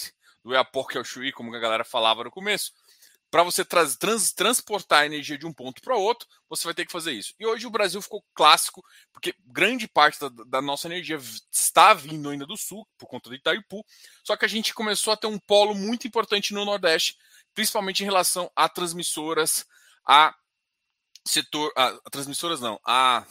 do 0.45 0.55
Eaporque 0.55 0.99
ao 0.99 1.05
Chuí, 1.05 1.33
como 1.33 1.55
a 1.57 1.59
galera 1.59 1.83
falava 1.83 2.23
no 2.23 2.31
começo, 2.31 2.75
para 3.31 3.43
você 3.43 3.65
trans, 3.65 3.97
trans, 3.97 4.33
transportar 4.33 5.01
a 5.01 5.07
energia 5.07 5.39
de 5.39 5.47
um 5.47 5.53
ponto 5.53 5.81
para 5.81 5.97
outro, 5.97 6.29
você 6.47 6.65
vai 6.65 6.75
ter 6.75 6.85
que 6.85 6.93
fazer 6.93 7.13
isso. 7.13 7.33
E 7.41 7.47
hoje 7.47 7.67
o 7.67 7.71
Brasil 7.71 8.03
ficou 8.03 8.23
clássico, 8.35 8.85
porque 9.15 9.35
grande 9.47 9.89
parte 9.89 10.21
da, 10.21 10.29
da, 10.45 10.61
nossa 10.61 10.89
energia 10.89 11.19
está 11.51 11.95
vindo 11.95 12.29
ainda 12.29 12.45
do 12.45 12.59
sul, 12.59 12.87
por 12.99 13.07
conta 13.07 13.31
do 13.31 13.35
Itaipu, 13.35 13.83
só 14.23 14.37
que 14.37 14.45
a 14.45 14.49
gente 14.49 14.75
começou 14.75 15.15
a 15.15 15.17
ter 15.17 15.27
um 15.27 15.39
polo 15.39 15.75
muito 15.75 16.07
importante 16.07 16.53
no 16.53 16.67
Nordeste, 16.67 17.17
principalmente 17.55 18.03
em 18.03 18.05
relação 18.05 18.53
a 18.55 18.69
transmissoras, 18.69 19.65
a 20.07 20.35
setor, 21.27 21.73
a, 21.75 21.87
a 21.87 22.11
transmissoras 22.11 22.61
não, 22.61 22.79
a, 22.85 23.25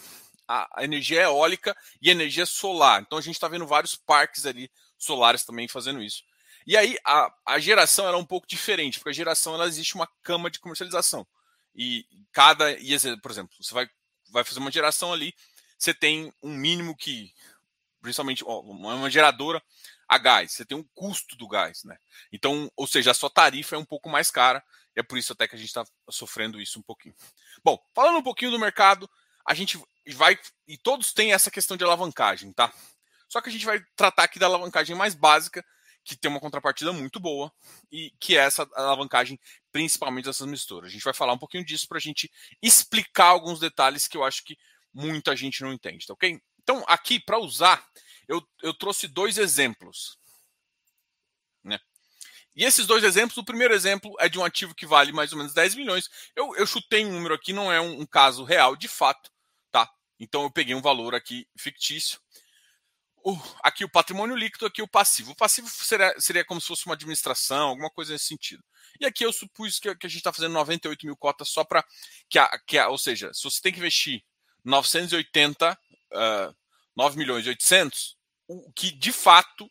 a, 0.47 0.83
energia 0.83 1.21
eólica 1.21 1.75
e 2.01 2.09
energia 2.09 2.45
solar. 2.45 3.01
Então 3.01 3.17
a 3.17 3.21
gente 3.21 3.35
está 3.35 3.47
vendo 3.47 3.67
vários 3.67 3.95
parques 3.95 4.45
ali 4.45 4.69
solares 4.97 5.43
também 5.43 5.67
fazendo 5.67 6.01
isso. 6.01 6.23
E 6.65 6.77
aí 6.77 6.97
a, 7.05 7.33
a 7.45 7.59
geração 7.59 8.07
era 8.07 8.17
um 8.17 8.25
pouco 8.25 8.47
diferente, 8.47 8.99
porque 8.99 9.09
a 9.09 9.13
geração 9.13 9.53
ela 9.53 9.67
existe 9.67 9.95
uma 9.95 10.07
cama 10.21 10.49
de 10.49 10.59
comercialização. 10.59 11.25
E 11.73 12.05
cada, 12.31 12.71
e, 12.71 12.97
por 13.21 13.31
exemplo, 13.31 13.55
você 13.59 13.73
vai, 13.73 13.89
vai 14.29 14.43
fazer 14.43 14.59
uma 14.59 14.71
geração 14.71 15.11
ali, 15.11 15.33
você 15.77 15.93
tem 15.93 16.31
um 16.43 16.53
mínimo 16.53 16.95
que, 16.95 17.33
principalmente 18.01 18.43
ó, 18.45 18.59
uma 18.59 19.09
geradora 19.09 19.61
a 20.07 20.17
gás, 20.17 20.51
você 20.51 20.65
tem 20.65 20.77
um 20.77 20.85
custo 20.93 21.37
do 21.37 21.47
gás, 21.47 21.83
né? 21.85 21.97
Então, 22.31 22.69
ou 22.75 22.85
seja, 22.85 23.11
a 23.11 23.13
sua 23.13 23.29
tarifa 23.29 23.75
é 23.75 23.79
um 23.79 23.85
pouco 23.85 24.09
mais 24.09 24.29
cara 24.29 24.61
é 24.95 25.01
por 25.01 25.17
isso 25.17 25.33
até 25.33 25.47
que 25.47 25.55
a 25.55 25.57
gente 25.57 25.69
está 25.69 25.85
sofrendo 26.09 26.59
isso 26.59 26.79
um 26.79 26.81
pouquinho. 26.81 27.15
Bom, 27.63 27.81
falando 27.93 28.17
um 28.17 28.23
pouquinho 28.23 28.51
do 28.51 28.59
mercado, 28.59 29.09
a 29.45 29.53
gente 29.53 29.81
vai. 30.07 30.37
E 30.67 30.77
todos 30.77 31.13
têm 31.13 31.33
essa 31.33 31.51
questão 31.51 31.77
de 31.77 31.83
alavancagem, 31.83 32.51
tá? 32.53 32.73
Só 33.29 33.39
que 33.39 33.49
a 33.49 33.51
gente 33.51 33.65
vai 33.65 33.81
tratar 33.95 34.23
aqui 34.23 34.39
da 34.39 34.45
alavancagem 34.45 34.95
mais 34.95 35.15
básica, 35.15 35.63
que 36.03 36.17
tem 36.17 36.29
uma 36.29 36.39
contrapartida 36.39 36.91
muito 36.91 37.19
boa, 37.19 37.51
e 37.91 38.11
que 38.19 38.35
é 38.35 38.41
essa 38.41 38.67
alavancagem, 38.75 39.39
principalmente 39.71 40.25
dessas 40.25 40.47
misturas. 40.47 40.89
A 40.89 40.93
gente 40.93 41.03
vai 41.03 41.13
falar 41.13 41.33
um 41.33 41.37
pouquinho 41.37 41.63
disso 41.63 41.87
para 41.87 41.97
a 41.97 42.01
gente 42.01 42.29
explicar 42.61 43.27
alguns 43.27 43.59
detalhes 43.59 44.07
que 44.07 44.17
eu 44.17 44.23
acho 44.23 44.43
que 44.43 44.57
muita 44.93 45.35
gente 45.35 45.61
não 45.61 45.71
entende, 45.71 46.05
tá 46.05 46.13
ok? 46.13 46.41
Então, 46.61 46.83
aqui, 46.87 47.19
para 47.19 47.39
usar, 47.39 47.85
eu, 48.27 48.45
eu 48.61 48.73
trouxe 48.73 49.07
dois 49.07 49.37
exemplos. 49.37 50.17
Né? 51.63 51.79
E 52.55 52.65
esses 52.65 52.85
dois 52.85 53.03
exemplos, 53.03 53.37
o 53.37 53.45
primeiro 53.45 53.73
exemplo 53.73 54.13
é 54.19 54.27
de 54.27 54.37
um 54.37 54.43
ativo 54.43 54.75
que 54.75 54.85
vale 54.85 55.11
mais 55.11 55.31
ou 55.31 55.37
menos 55.37 55.53
10 55.53 55.75
milhões. 55.75 56.09
Eu, 56.35 56.55
eu 56.55 56.65
chutei 56.65 57.05
um 57.05 57.11
número 57.11 57.33
aqui, 57.33 57.53
não 57.53 57.71
é 57.71 57.79
um, 57.79 58.01
um 58.01 58.05
caso 58.05 58.43
real 58.43 58.75
de 58.75 58.87
fato? 58.87 59.31
Então 60.21 60.43
eu 60.43 60.51
peguei 60.51 60.75
um 60.75 60.81
valor 60.81 61.15
aqui 61.15 61.47
fictício. 61.57 62.19
Uh, 63.25 63.41
aqui 63.63 63.83
o 63.83 63.89
patrimônio 63.89 64.35
líquido, 64.35 64.67
aqui 64.67 64.79
o 64.79 64.87
passivo. 64.87 65.31
O 65.31 65.35
passivo 65.35 65.67
seria, 65.67 66.13
seria 66.19 66.45
como 66.45 66.61
se 66.61 66.67
fosse 66.67 66.85
uma 66.85 66.93
administração, 66.93 67.69
alguma 67.69 67.89
coisa 67.89 68.13
nesse 68.13 68.25
sentido. 68.25 68.63
E 68.99 69.05
aqui 69.05 69.25
eu 69.25 69.33
supus 69.33 69.79
que, 69.79 69.93
que 69.95 70.05
a 70.05 70.09
gente 70.09 70.19
está 70.19 70.31
fazendo 70.31 70.53
98 70.53 71.07
mil 71.07 71.17
cotas 71.17 71.49
só 71.49 71.63
para 71.63 71.83
que, 72.29 72.37
a, 72.37 72.47
que 72.67 72.77
a, 72.77 72.87
ou 72.89 72.99
seja, 72.99 73.33
se 73.33 73.43
você 73.43 73.59
tem 73.61 73.73
que 73.73 73.79
investir 73.79 74.23
980 74.63 75.73
uh, 75.73 76.55
9 76.95 77.17
milhões 77.17 77.43
e 77.47 77.49
800, 77.49 78.15
o 78.47 78.71
que 78.73 78.91
de 78.91 79.11
fato 79.11 79.67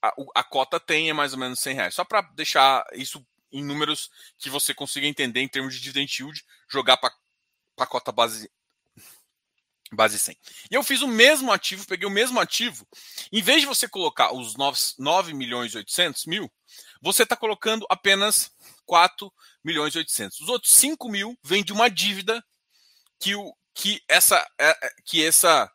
a, 0.00 0.14
a 0.36 0.42
cota 0.42 0.80
tem 0.80 1.10
é 1.10 1.12
mais 1.12 1.34
ou 1.34 1.38
menos 1.38 1.60
100 1.60 1.74
reais. 1.74 1.94
Só 1.94 2.04
para 2.04 2.22
deixar 2.34 2.86
isso 2.94 3.22
em 3.52 3.62
números 3.62 4.10
que 4.38 4.48
você 4.48 4.72
consiga 4.72 5.06
entender 5.06 5.40
em 5.40 5.48
termos 5.48 5.74
de 5.74 5.80
dividend 5.80 6.10
yield, 6.18 6.42
jogar 6.70 6.96
para 6.96 7.14
a 7.78 7.86
cota 7.86 8.10
base 8.10 8.50
base 9.94 10.18
100. 10.18 10.36
E 10.70 10.74
eu 10.74 10.82
fiz 10.82 11.02
o 11.02 11.08
mesmo 11.08 11.52
ativo, 11.52 11.86
peguei 11.86 12.06
o 12.06 12.10
mesmo 12.10 12.40
ativo. 12.40 12.86
Em 13.32 13.42
vez 13.42 13.60
de 13.60 13.66
você 13.66 13.88
colocar 13.88 14.32
os 14.32 14.56
9, 14.56 14.78
9 14.98 15.34
milhões 15.34 15.72
e 15.72 15.76
800 15.78 16.26
mil, 16.26 16.50
você 17.00 17.22
está 17.22 17.36
colocando 17.36 17.86
apenas 17.90 18.50
4 18.86 19.32
milhões 19.62 19.94
e 19.94 19.98
800. 19.98 20.40
Os 20.40 20.48
outros 20.48 20.74
5 20.74 21.08
mil 21.08 21.38
vêm 21.42 21.62
de 21.62 21.72
uma 21.72 21.88
dívida 21.88 22.42
que, 23.20 23.34
o, 23.34 23.54
que, 23.74 24.02
essa, 24.08 24.46
é, 24.58 24.70
é, 24.70 24.90
que, 25.04 25.24
essa, 25.24 25.70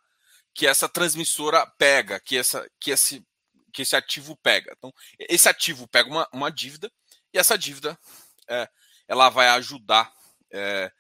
que 0.53 0.67
essa 0.67 0.89
transmissora 0.89 1.65
pega, 1.77 2.19
que, 2.19 2.38
essa, 2.38 2.67
que, 2.79 2.91
esse, 2.91 3.23
que 3.73 3.81
esse 3.81 3.95
ativo 3.95 4.38
pega. 4.38 4.73
Então, 4.77 4.91
esse 5.19 5.47
ativo 5.47 5.88
pega 5.88 6.09
uma, 6.09 6.27
uma 6.33 6.51
dívida 6.51 6.91
e 7.33 7.38
essa 7.38 7.57
dívida 7.57 7.97
é, 8.47 8.67
ela 9.07 9.29
vai 9.29 9.47
ajudar 9.49 10.11
é, 10.51 10.91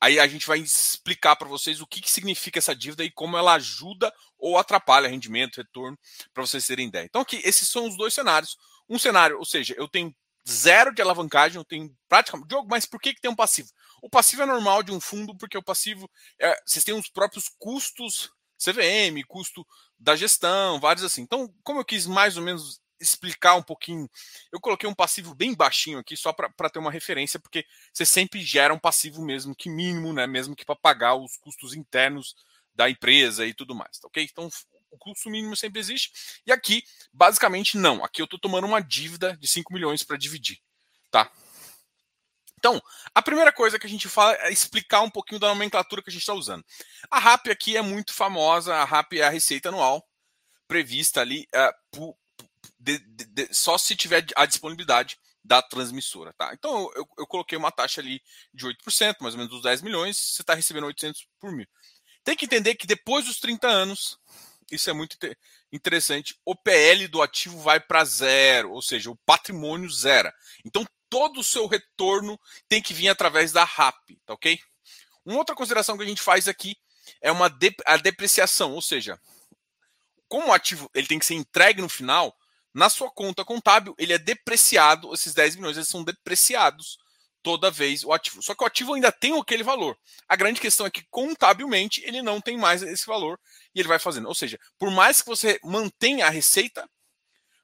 aí 0.00 0.18
a 0.18 0.26
gente 0.26 0.46
vai 0.46 0.58
explicar 0.58 1.36
para 1.36 1.48
vocês 1.48 1.80
o 1.80 1.86
que, 1.86 2.00
que 2.00 2.10
significa 2.10 2.58
essa 2.58 2.74
dívida 2.74 3.04
e 3.04 3.10
como 3.10 3.36
ela 3.36 3.54
ajuda 3.54 4.12
ou 4.38 4.56
atrapalha 4.56 5.08
rendimento, 5.08 5.56
retorno, 5.58 5.98
para 6.32 6.46
vocês 6.46 6.66
terem 6.66 6.88
ideia. 6.88 7.04
Então, 7.04 7.22
aqui, 7.22 7.40
esses 7.44 7.68
são 7.68 7.86
os 7.86 7.96
dois 7.96 8.14
cenários. 8.14 8.56
Um 8.88 8.98
cenário, 8.98 9.38
ou 9.38 9.44
seja, 9.44 9.74
eu 9.76 9.86
tenho 9.88 10.14
zero 10.48 10.94
de 10.94 11.02
alavancagem, 11.02 11.58
eu 11.58 11.64
tenho 11.64 11.94
praticamente. 12.08 12.48
Diogo, 12.48 12.68
mas 12.70 12.86
por 12.86 13.00
que, 13.00 13.12
que 13.12 13.20
tem 13.20 13.30
um 13.30 13.36
passivo? 13.36 13.68
O 14.02 14.08
passivo 14.08 14.42
é 14.42 14.46
normal 14.46 14.82
de 14.82 14.92
um 14.92 15.00
fundo, 15.00 15.36
porque 15.36 15.58
o 15.58 15.62
passivo. 15.62 16.10
É, 16.40 16.58
vocês 16.66 16.84
têm 16.84 16.94
os 16.94 17.08
próprios 17.08 17.50
custos 17.58 18.30
CVM, 18.58 19.22
custo 19.26 19.64
da 19.98 20.16
gestão, 20.16 20.80
vários 20.80 21.04
assim. 21.04 21.22
Então, 21.22 21.52
como 21.62 21.80
eu 21.80 21.84
quis 21.84 22.06
mais 22.06 22.36
ou 22.36 22.42
menos 22.42 22.80
explicar 23.00 23.54
um 23.54 23.62
pouquinho. 23.62 24.08
Eu 24.52 24.60
coloquei 24.60 24.88
um 24.88 24.94
passivo 24.94 25.34
bem 25.34 25.54
baixinho 25.54 25.98
aqui, 25.98 26.16
só 26.16 26.32
para 26.32 26.70
ter 26.70 26.78
uma 26.78 26.90
referência, 26.90 27.38
porque 27.38 27.64
você 27.92 28.04
sempre 28.04 28.42
gera 28.42 28.72
um 28.72 28.78
passivo 28.78 29.22
mesmo 29.24 29.54
que 29.54 29.68
mínimo, 29.68 30.12
né? 30.12 30.26
Mesmo 30.26 30.56
que 30.56 30.64
para 30.64 30.76
pagar 30.76 31.14
os 31.14 31.36
custos 31.36 31.74
internos 31.74 32.34
da 32.74 32.88
empresa 32.88 33.44
e 33.46 33.52
tudo 33.52 33.74
mais, 33.74 33.98
tá 33.98 34.06
ok? 34.06 34.22
Então 34.30 34.48
o 34.90 34.98
custo 34.98 35.28
mínimo 35.28 35.56
sempre 35.56 35.80
existe. 35.80 36.40
E 36.46 36.52
aqui, 36.52 36.82
basicamente, 37.12 37.76
não. 37.76 38.04
Aqui 38.04 38.22
eu 38.22 38.24
estou 38.24 38.38
tomando 38.38 38.66
uma 38.66 38.80
dívida 38.80 39.36
de 39.36 39.46
5 39.46 39.72
milhões 39.72 40.02
para 40.02 40.16
dividir, 40.16 40.58
tá? 41.10 41.30
Então, 42.58 42.82
a 43.14 43.22
primeira 43.22 43.52
coisa 43.52 43.78
que 43.78 43.86
a 43.86 43.90
gente 43.90 44.08
fala 44.08 44.34
é 44.40 44.52
explicar 44.52 45.02
um 45.02 45.10
pouquinho 45.10 45.40
da 45.40 45.48
nomenclatura 45.48 46.02
que 46.02 46.10
a 46.10 46.12
gente 46.12 46.22
está 46.22 46.34
usando. 46.34 46.64
A 47.08 47.18
RAP 47.18 47.48
aqui 47.48 47.76
é 47.76 47.82
muito 47.82 48.12
famosa, 48.12 48.74
a 48.74 48.84
RAP 48.84 49.12
é 49.14 49.22
a 49.22 49.30
receita 49.30 49.68
anual 49.68 50.04
prevista 50.66 51.22
ali 51.22 51.48
uh, 51.54 51.72
por, 51.90 52.17
de, 52.78 52.98
de, 52.98 53.48
só 53.52 53.76
se 53.76 53.96
tiver 53.96 54.24
a 54.36 54.46
disponibilidade 54.46 55.18
da 55.42 55.62
transmissora, 55.62 56.32
tá? 56.34 56.52
Então 56.52 56.90
eu, 56.94 57.08
eu 57.18 57.26
coloquei 57.26 57.56
uma 57.56 57.72
taxa 57.72 58.00
ali 58.00 58.20
de 58.52 58.66
8%, 58.66 59.16
mais 59.20 59.34
ou 59.34 59.38
menos 59.38 59.48
dos 59.48 59.62
10 59.62 59.82
milhões, 59.82 60.16
você 60.16 60.42
está 60.42 60.54
recebendo 60.54 60.86
800 60.86 61.26
por 61.40 61.52
mil. 61.52 61.66
Tem 62.22 62.36
que 62.36 62.44
entender 62.44 62.74
que 62.74 62.86
depois 62.86 63.24
dos 63.24 63.40
30 63.40 63.66
anos, 63.66 64.18
isso 64.70 64.90
é 64.90 64.92
muito 64.92 65.16
interessante, 65.72 66.38
o 66.44 66.54
PL 66.54 67.08
do 67.08 67.22
ativo 67.22 67.58
vai 67.58 67.80
para 67.80 68.04
zero, 68.04 68.72
ou 68.72 68.82
seja, 68.82 69.10
o 69.10 69.16
patrimônio 69.24 69.88
zera. 69.90 70.34
Então 70.64 70.86
todo 71.08 71.40
o 71.40 71.44
seu 71.44 71.66
retorno 71.66 72.38
tem 72.68 72.82
que 72.82 72.92
vir 72.92 73.08
através 73.08 73.50
da 73.52 73.64
RAP, 73.64 73.96
tá 74.26 74.34
ok? 74.34 74.58
Uma 75.24 75.38
outra 75.38 75.54
consideração 75.54 75.96
que 75.96 76.04
a 76.04 76.06
gente 76.06 76.20
faz 76.20 76.48
aqui 76.48 76.76
é 77.22 77.32
uma 77.32 77.48
de, 77.48 77.74
a 77.86 77.96
depreciação, 77.96 78.74
ou 78.74 78.82
seja, 78.82 79.18
como 80.28 80.48
o 80.48 80.52
ativo 80.52 80.90
ele 80.94 81.06
tem 81.06 81.18
que 81.18 81.26
ser 81.26 81.34
entregue 81.34 81.80
no 81.80 81.88
final, 81.88 82.36
na 82.74 82.88
sua 82.88 83.10
conta 83.10 83.44
contábil, 83.44 83.94
ele 83.98 84.12
é 84.12 84.18
depreciado, 84.18 85.12
esses 85.12 85.34
10 85.34 85.56
milhões 85.56 85.76
eles 85.76 85.88
são 85.88 86.04
depreciados 86.04 86.98
toda 87.42 87.70
vez 87.70 88.04
o 88.04 88.12
ativo. 88.12 88.42
Só 88.42 88.54
que 88.54 88.62
o 88.62 88.66
ativo 88.66 88.94
ainda 88.94 89.10
tem 89.10 89.38
aquele 89.38 89.62
valor. 89.62 89.96
A 90.28 90.36
grande 90.36 90.60
questão 90.60 90.86
é 90.86 90.90
que 90.90 91.06
contabilmente 91.10 92.02
ele 92.04 92.20
não 92.20 92.40
tem 92.40 92.58
mais 92.58 92.82
esse 92.82 93.06
valor 93.06 93.38
e 93.74 93.80
ele 93.80 93.88
vai 93.88 93.98
fazendo. 93.98 94.28
Ou 94.28 94.34
seja, 94.34 94.58
por 94.78 94.90
mais 94.90 95.22
que 95.22 95.28
você 95.28 95.58
mantenha 95.62 96.26
a 96.26 96.30
receita, 96.30 96.88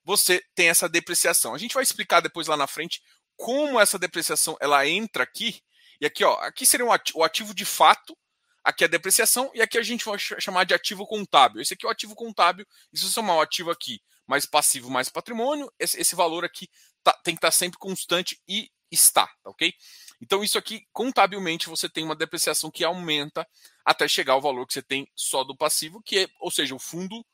você 0.04 0.42
tem 0.54 0.68
essa 0.68 0.88
depreciação. 0.88 1.54
A 1.54 1.58
gente 1.58 1.74
vai 1.74 1.82
explicar 1.82 2.20
depois 2.20 2.46
lá 2.46 2.56
na 2.56 2.66
frente 2.66 3.02
como 3.36 3.80
essa 3.80 3.98
depreciação 3.98 4.56
ela 4.60 4.86
entra 4.86 5.22
aqui. 5.22 5.60
E 6.00 6.06
aqui, 6.06 6.24
ó, 6.24 6.34
aqui 6.40 6.66
seria 6.66 6.86
o 6.86 7.22
ativo 7.22 7.54
de 7.54 7.64
fato, 7.64 8.16
aqui 8.62 8.84
é 8.84 8.86
a 8.86 8.90
depreciação 8.90 9.50
e 9.54 9.62
aqui 9.62 9.78
a 9.78 9.82
gente 9.82 10.04
vai 10.04 10.18
chamar 10.18 10.64
de 10.64 10.74
ativo 10.74 11.06
contábil. 11.06 11.60
Esse 11.60 11.74
aqui 11.74 11.86
é 11.86 11.88
o 11.88 11.92
ativo 11.92 12.14
contábil. 12.14 12.66
E 12.92 12.98
se 12.98 13.04
eu 13.04 13.10
somar 13.10 13.36
o 13.36 13.40
ativo 13.40 13.70
aqui 13.70 14.00
mais 14.26 14.46
passivo, 14.46 14.90
mais 14.90 15.08
patrimônio, 15.08 15.70
esse, 15.78 16.00
esse 16.00 16.14
valor 16.14 16.44
aqui 16.44 16.68
tá, 17.02 17.12
tem 17.24 17.34
que 17.34 17.38
estar 17.38 17.48
tá 17.48 17.52
sempre 17.52 17.78
constante 17.78 18.40
e 18.48 18.70
está, 18.90 19.26
tá 19.42 19.50
ok? 19.50 19.72
Então, 20.20 20.42
isso 20.42 20.56
aqui, 20.56 20.86
contabilmente, 20.92 21.68
você 21.68 21.88
tem 21.88 22.04
uma 22.04 22.16
depreciação 22.16 22.70
que 22.70 22.84
aumenta 22.84 23.46
até 23.84 24.08
chegar 24.08 24.34
ao 24.34 24.40
valor 24.40 24.66
que 24.66 24.72
você 24.72 24.82
tem 24.82 25.06
só 25.14 25.44
do 25.44 25.56
passivo, 25.56 26.02
que 26.02 26.20
é, 26.20 26.28
ou 26.40 26.50
seja, 26.50 26.74
o 26.74 26.78
fundo, 26.78 27.24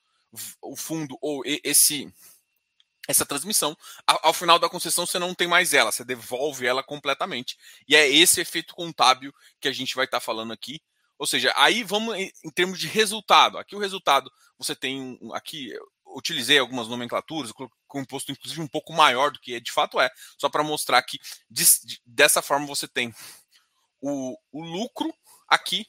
o 0.61 0.77
fundo 0.77 1.17
ou 1.21 1.43
esse 1.45 2.13
essa 3.09 3.27
transmissão, 3.27 3.77
ao 4.07 4.33
final 4.33 4.57
da 4.57 4.69
concessão 4.69 5.05
você 5.05 5.19
não 5.19 5.35
tem 5.35 5.49
mais 5.49 5.75
ela, 5.75 5.91
você 5.91 6.05
devolve 6.05 6.65
ela 6.65 6.83
completamente. 6.83 7.59
E 7.89 7.97
é 7.97 8.09
esse 8.09 8.41
efeito 8.41 8.73
contábil 8.75 9.35
que 9.61 9.67
a 9.67 9.73
gente 9.73 9.97
vai 9.97 10.05
estar 10.05 10.19
tá 10.19 10.25
falando 10.25 10.53
aqui. 10.53 10.81
Ou 11.19 11.27
seja, 11.27 11.53
aí 11.57 11.83
vamos 11.83 12.17
em 12.17 12.51
termos 12.55 12.79
de 12.79 12.87
resultado. 12.87 13.59
Aqui 13.59 13.75
o 13.75 13.81
resultado, 13.81 14.31
você 14.57 14.77
tem 14.77 15.19
aqui 15.33 15.73
utilizei 16.17 16.59
algumas 16.59 16.89
nomenclaturas, 16.89 17.53
com 17.53 17.69
um 17.95 18.03
imposto 18.03 18.33
inclusive 18.33 18.61
um 18.61 18.69
pouco 18.69 18.93
maior 18.93 19.31
do 19.31 19.41
que 19.41 19.61
de 19.61 19.73
fato 19.73 20.01
é, 20.01 20.11
só 20.39 20.49
para 20.49 20.63
mostrar 20.63 21.03
que 21.03 21.19
de, 21.51 21.65
de, 21.85 22.01
dessa 22.05 22.43
forma 22.43 22.67
você 22.67 22.87
tem 22.89 23.15
o, 24.01 24.37
o, 24.53 24.63
lucro 24.63 25.13
aqui 25.49 25.87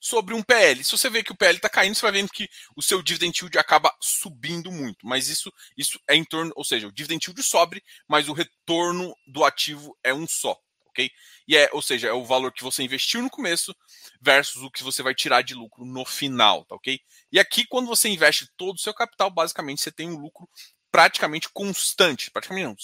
sobre 0.00 0.34
um 0.34 0.42
PL. 0.42 0.82
Se 0.82 0.90
você 0.90 1.08
vê 1.08 1.22
que 1.22 1.32
o 1.32 1.36
PL 1.36 1.56
está 1.56 1.68
caindo, 1.68 1.94
você 1.94 2.02
vai 2.02 2.12
vendo 2.12 2.30
que 2.30 2.48
o 2.76 2.82
seu 2.82 3.02
dividend 3.02 3.38
yield 3.38 3.56
acaba 3.58 3.94
subindo 4.00 4.72
muito. 4.72 5.06
Mas 5.06 5.28
isso, 5.28 5.52
isso 5.76 6.00
é 6.08 6.16
em 6.16 6.24
torno, 6.24 6.52
ou 6.56 6.64
seja, 6.64 6.88
o 6.88 6.92
dividend 6.92 7.24
yield 7.24 7.42
sobe, 7.42 7.82
mas 8.08 8.28
o 8.28 8.32
retorno 8.32 9.14
do 9.26 9.44
ativo 9.44 9.96
é 10.02 10.12
um 10.12 10.26
só 10.26 10.58
ok? 10.92 11.10
E 11.48 11.56
é, 11.56 11.68
ou 11.72 11.82
seja, 11.82 12.08
é 12.08 12.12
o 12.12 12.24
valor 12.24 12.52
que 12.52 12.62
você 12.62 12.82
investiu 12.82 13.22
no 13.22 13.30
começo 13.30 13.74
versus 14.20 14.62
o 14.62 14.70
que 14.70 14.82
você 14.82 15.02
vai 15.02 15.14
tirar 15.14 15.42
de 15.42 15.54
lucro 15.54 15.84
no 15.84 16.04
final, 16.04 16.64
tá 16.64 16.76
ok? 16.76 17.00
E 17.32 17.40
aqui, 17.40 17.66
quando 17.66 17.86
você 17.86 18.08
investe 18.08 18.48
todo 18.56 18.76
o 18.76 18.80
seu 18.80 18.94
capital, 18.94 19.30
basicamente 19.30 19.80
você 19.80 19.90
tem 19.90 20.08
um 20.08 20.18
lucro 20.18 20.48
praticamente 20.90 21.48
constante, 21.48 22.30
praticamente 22.30 22.66
não, 22.66 22.76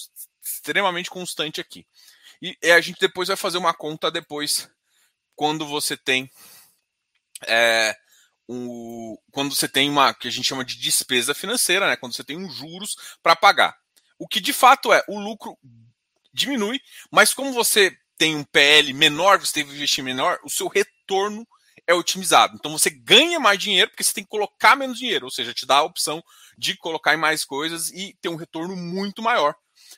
extremamente 0.42 1.10
constante 1.10 1.60
aqui. 1.60 1.86
E, 2.40 2.56
a 2.72 2.80
gente 2.80 2.98
depois 2.98 3.28
vai 3.28 3.36
fazer 3.36 3.58
uma 3.58 3.74
conta 3.74 4.10
depois, 4.10 4.68
quando 5.36 5.66
você 5.66 5.96
tem 5.96 6.30
é, 7.46 7.96
o, 8.48 9.20
quando 9.30 9.54
você 9.54 9.68
tem 9.68 9.90
uma 9.90 10.14
que 10.14 10.26
a 10.26 10.30
gente 10.30 10.46
chama 10.48 10.64
de 10.64 10.76
despesa 10.76 11.34
financeira, 11.34 11.86
né? 11.86 11.96
Quando 11.96 12.14
você 12.14 12.24
tem 12.24 12.36
um 12.36 12.50
juros 12.50 12.96
para 13.22 13.36
pagar. 13.36 13.76
O 14.18 14.26
que 14.26 14.40
de 14.40 14.52
fato 14.52 14.92
é 14.92 15.04
o 15.06 15.20
lucro 15.20 15.56
diminui, 16.38 16.80
mas 17.10 17.34
como 17.34 17.52
você 17.52 17.96
tem 18.16 18.36
um 18.36 18.44
PL 18.44 18.92
menor, 18.92 19.38
você 19.38 19.54
teve 19.54 19.70
um 19.70 19.74
investimento 19.74 20.16
menor, 20.16 20.40
o 20.44 20.50
seu 20.50 20.68
retorno 20.68 21.46
é 21.86 21.94
otimizado. 21.94 22.56
Então 22.56 22.72
você 22.72 22.90
ganha 22.90 23.40
mais 23.40 23.58
dinheiro 23.58 23.90
porque 23.90 24.04
você 24.04 24.12
tem 24.12 24.24
que 24.24 24.30
colocar 24.30 24.76
menos 24.76 24.98
dinheiro, 24.98 25.24
ou 25.24 25.30
seja, 25.30 25.54
te 25.54 25.64
dá 25.64 25.76
a 25.76 25.84
opção 25.84 26.22
de 26.56 26.76
colocar 26.76 27.14
em 27.14 27.18
mais 27.18 27.44
coisas 27.44 27.90
e 27.90 28.16
ter 28.20 28.28
um 28.28 28.36
retorno 28.36 28.76
muito 28.76 29.22
maior, 29.22 29.54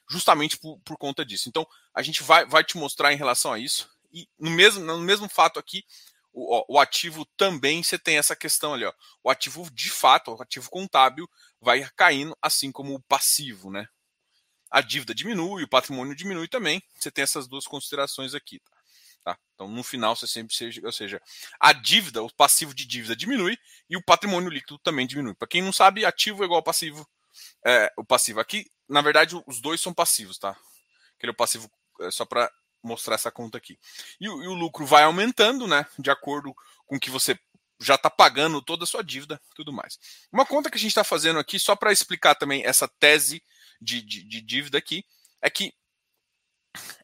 justamente 0.08 0.58
por, 0.58 0.78
por 0.84 0.96
conta 0.96 1.24
disso. 1.24 1.48
Então 1.48 1.66
a 1.94 2.02
gente 2.02 2.22
vai, 2.22 2.46
vai 2.46 2.62
te 2.62 2.76
mostrar 2.76 3.12
em 3.12 3.16
relação 3.16 3.52
a 3.52 3.58
isso. 3.58 3.90
E 4.12 4.28
no 4.38 4.50
mesmo, 4.50 4.84
no 4.84 4.98
mesmo 4.98 5.28
fato 5.28 5.58
aqui, 5.58 5.84
o, 6.32 6.74
o 6.74 6.78
ativo 6.78 7.26
também 7.36 7.82
você 7.82 7.98
tem 7.98 8.18
essa 8.18 8.36
questão 8.36 8.74
ali, 8.74 8.84
ó. 8.84 8.92
O 9.24 9.30
ativo 9.30 9.68
de 9.72 9.90
fato, 9.90 10.32
o 10.32 10.42
ativo 10.42 10.70
contábil, 10.70 11.28
vai 11.60 11.88
caindo, 11.96 12.36
assim 12.40 12.70
como 12.70 12.94
o 12.94 13.02
passivo, 13.02 13.70
né? 13.70 13.86
A 14.70 14.80
dívida 14.80 15.14
diminui, 15.14 15.64
o 15.64 15.68
patrimônio 15.68 16.14
diminui 16.14 16.48
também. 16.48 16.82
Você 16.98 17.10
tem 17.10 17.22
essas 17.22 17.48
duas 17.48 17.66
considerações 17.66 18.34
aqui. 18.34 18.60
Tá? 18.60 18.80
Tá? 19.24 19.38
Então, 19.54 19.68
no 19.68 19.82
final, 19.82 20.16
você 20.16 20.26
sempre 20.26 20.54
seja, 20.54 20.80
ou 20.84 20.92
seja, 20.92 21.20
a 21.58 21.72
dívida, 21.72 22.22
o 22.22 22.32
passivo 22.32 22.74
de 22.74 22.86
dívida 22.86 23.14
diminui 23.14 23.58
e 23.88 23.96
o 23.96 24.02
patrimônio 24.02 24.48
líquido 24.48 24.78
também 24.78 25.06
diminui. 25.06 25.34
Para 25.34 25.48
quem 25.48 25.60
não 25.60 25.72
sabe, 25.72 26.04
ativo 26.04 26.42
é 26.42 26.46
igual 26.46 26.62
passivo. 26.62 27.06
É, 27.64 27.92
o 27.96 28.04
passivo 28.04 28.40
aqui, 28.40 28.70
na 28.88 29.02
verdade, 29.02 29.40
os 29.46 29.60
dois 29.60 29.80
são 29.80 29.92
passivos, 29.92 30.38
tá? 30.38 30.56
Aquele 31.16 31.30
é 31.30 31.34
o 31.34 31.36
passivo 31.36 31.70
é 32.00 32.10
só 32.10 32.24
para 32.24 32.50
mostrar 32.82 33.14
essa 33.14 33.30
conta 33.30 33.58
aqui. 33.58 33.78
E, 34.18 34.24
e, 34.24 34.28
o 34.28 34.54
lucro 34.54 34.86
vai 34.86 35.02
aumentando, 35.02 35.66
né? 35.66 35.86
De 35.98 36.10
acordo 36.10 36.54
com 36.86 36.98
que 36.98 37.10
você 37.10 37.38
já 37.78 37.94
está 37.94 38.08
pagando 38.10 38.62
toda 38.62 38.84
a 38.84 38.86
sua 38.86 39.02
dívida, 39.02 39.40
tudo 39.54 39.72
mais. 39.72 39.98
Uma 40.32 40.46
conta 40.46 40.70
que 40.70 40.76
a 40.76 40.80
gente 40.80 40.90
está 40.90 41.04
fazendo 41.04 41.38
aqui, 41.38 41.58
só 41.58 41.76
para 41.76 41.92
explicar 41.92 42.34
também 42.34 42.64
essa 42.64 42.88
tese 42.88 43.42
de, 43.80 44.02
de, 44.02 44.24
de 44.24 44.40
dívida 44.40 44.78
aqui, 44.78 45.04
é 45.42 45.48
que 45.48 45.72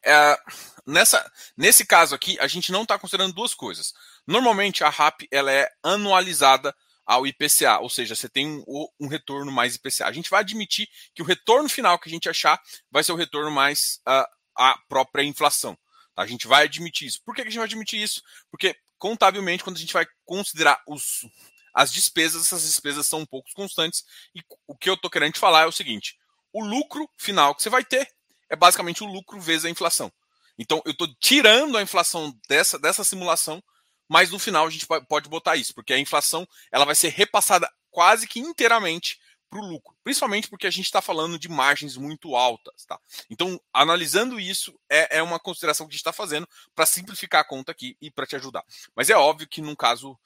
é, 0.05 0.39
nessa, 0.85 1.29
nesse 1.55 1.85
caso 1.85 2.15
aqui, 2.15 2.39
a 2.39 2.47
gente 2.47 2.71
não 2.71 2.83
está 2.83 2.97
considerando 2.97 3.33
duas 3.33 3.53
coisas. 3.53 3.93
Normalmente 4.25 4.83
a 4.83 4.89
RAP 4.89 5.21
ela 5.31 5.51
é 5.51 5.69
anualizada 5.83 6.75
ao 7.05 7.25
IPCA, 7.25 7.79
ou 7.79 7.89
seja, 7.89 8.15
você 8.15 8.27
tem 8.27 8.63
um, 8.67 8.87
um, 8.99 9.07
retorno 9.07 9.51
mais 9.51 9.75
IPCA. 9.75 10.07
A 10.07 10.11
gente 10.11 10.29
vai 10.29 10.41
admitir 10.41 10.89
que 11.15 11.21
o 11.21 11.25
retorno 11.25 11.69
final 11.69 11.97
que 11.97 12.09
a 12.09 12.11
gente 12.11 12.27
achar 12.27 12.61
vai 12.91 13.03
ser 13.03 13.13
o 13.13 13.15
retorno 13.15 13.49
mais 13.49 14.01
uh, 14.07 14.27
a 14.57 14.77
própria 14.89 15.23
inflação. 15.23 15.77
Tá? 16.13 16.23
A 16.23 16.27
gente 16.27 16.47
vai 16.47 16.65
admitir 16.65 17.07
isso. 17.07 17.21
Por 17.23 17.33
que 17.33 17.41
a 17.41 17.43
gente 17.45 17.55
vai 17.55 17.65
admitir 17.65 18.01
isso? 18.01 18.21
Porque 18.51 18.75
contabilmente, 18.97 19.63
quando 19.63 19.77
a 19.77 19.79
gente 19.79 19.93
vai 19.93 20.05
considerar 20.25 20.81
os, 20.85 21.25
as 21.73 21.93
despesas, 21.93 22.45
essas 22.45 22.63
despesas 22.63 23.07
são 23.07 23.19
um 23.19 23.25
pouco 23.25 23.49
constantes. 23.53 24.03
E 24.35 24.41
o 24.67 24.75
que 24.75 24.89
eu 24.89 24.95
estou 24.95 25.09
querendo 25.09 25.33
te 25.33 25.39
falar 25.39 25.61
é 25.61 25.67
o 25.67 25.71
seguinte: 25.71 26.17
o 26.59 26.65
lucro 26.65 27.09
final 27.17 27.55
que 27.55 27.63
você 27.63 27.69
vai 27.69 27.83
ter 27.83 28.07
é 28.49 28.55
basicamente 28.55 29.03
o 29.03 29.07
lucro 29.07 29.39
vezes 29.39 29.65
a 29.65 29.69
inflação. 29.69 30.11
Então, 30.57 30.81
eu 30.85 30.91
estou 30.91 31.07
tirando 31.19 31.77
a 31.77 31.81
inflação 31.81 32.33
dessa, 32.47 32.79
dessa 32.79 33.03
simulação 33.03 33.61
mas 34.07 34.31
no 34.31 34.39
final 34.39 34.65
a 34.65 34.69
gente 34.69 34.87
pode 35.07 35.29
botar 35.29 35.55
isso, 35.55 35.73
porque 35.73 35.93
a 35.93 35.99
inflação 35.99 36.47
ela 36.71 36.85
vai 36.85 36.95
ser 36.95 37.09
repassada 37.09 37.69
quase 37.91 38.27
que 38.27 38.39
inteiramente 38.39 39.19
para 39.49 39.59
o 39.59 39.65
lucro, 39.65 39.95
principalmente 40.03 40.49
porque 40.49 40.67
a 40.67 40.69
gente 40.69 40.85
está 40.85 41.01
falando 41.01 41.39
de 41.39 41.47
margens 41.47 41.95
muito 41.95 42.35
altas, 42.35 42.85
tá? 42.85 42.99
Então, 43.29 43.59
analisando 43.73 44.39
isso, 44.39 44.77
é, 44.89 45.19
é 45.19 45.23
uma 45.23 45.39
consideração 45.39 45.85
que 45.85 45.91
a 45.91 45.93
gente 45.93 46.01
está 46.01 46.11
fazendo 46.11 46.47
para 46.75 46.85
simplificar 46.85 47.41
a 47.41 47.45
conta 47.45 47.71
aqui 47.71 47.95
e 48.01 48.11
para 48.11 48.27
te 48.27 48.35
ajudar. 48.35 48.63
Mas 48.93 49.09
é 49.09 49.15
óbvio 49.15 49.47
que 49.47 49.61
num 49.61 49.75
caso, 49.75 50.19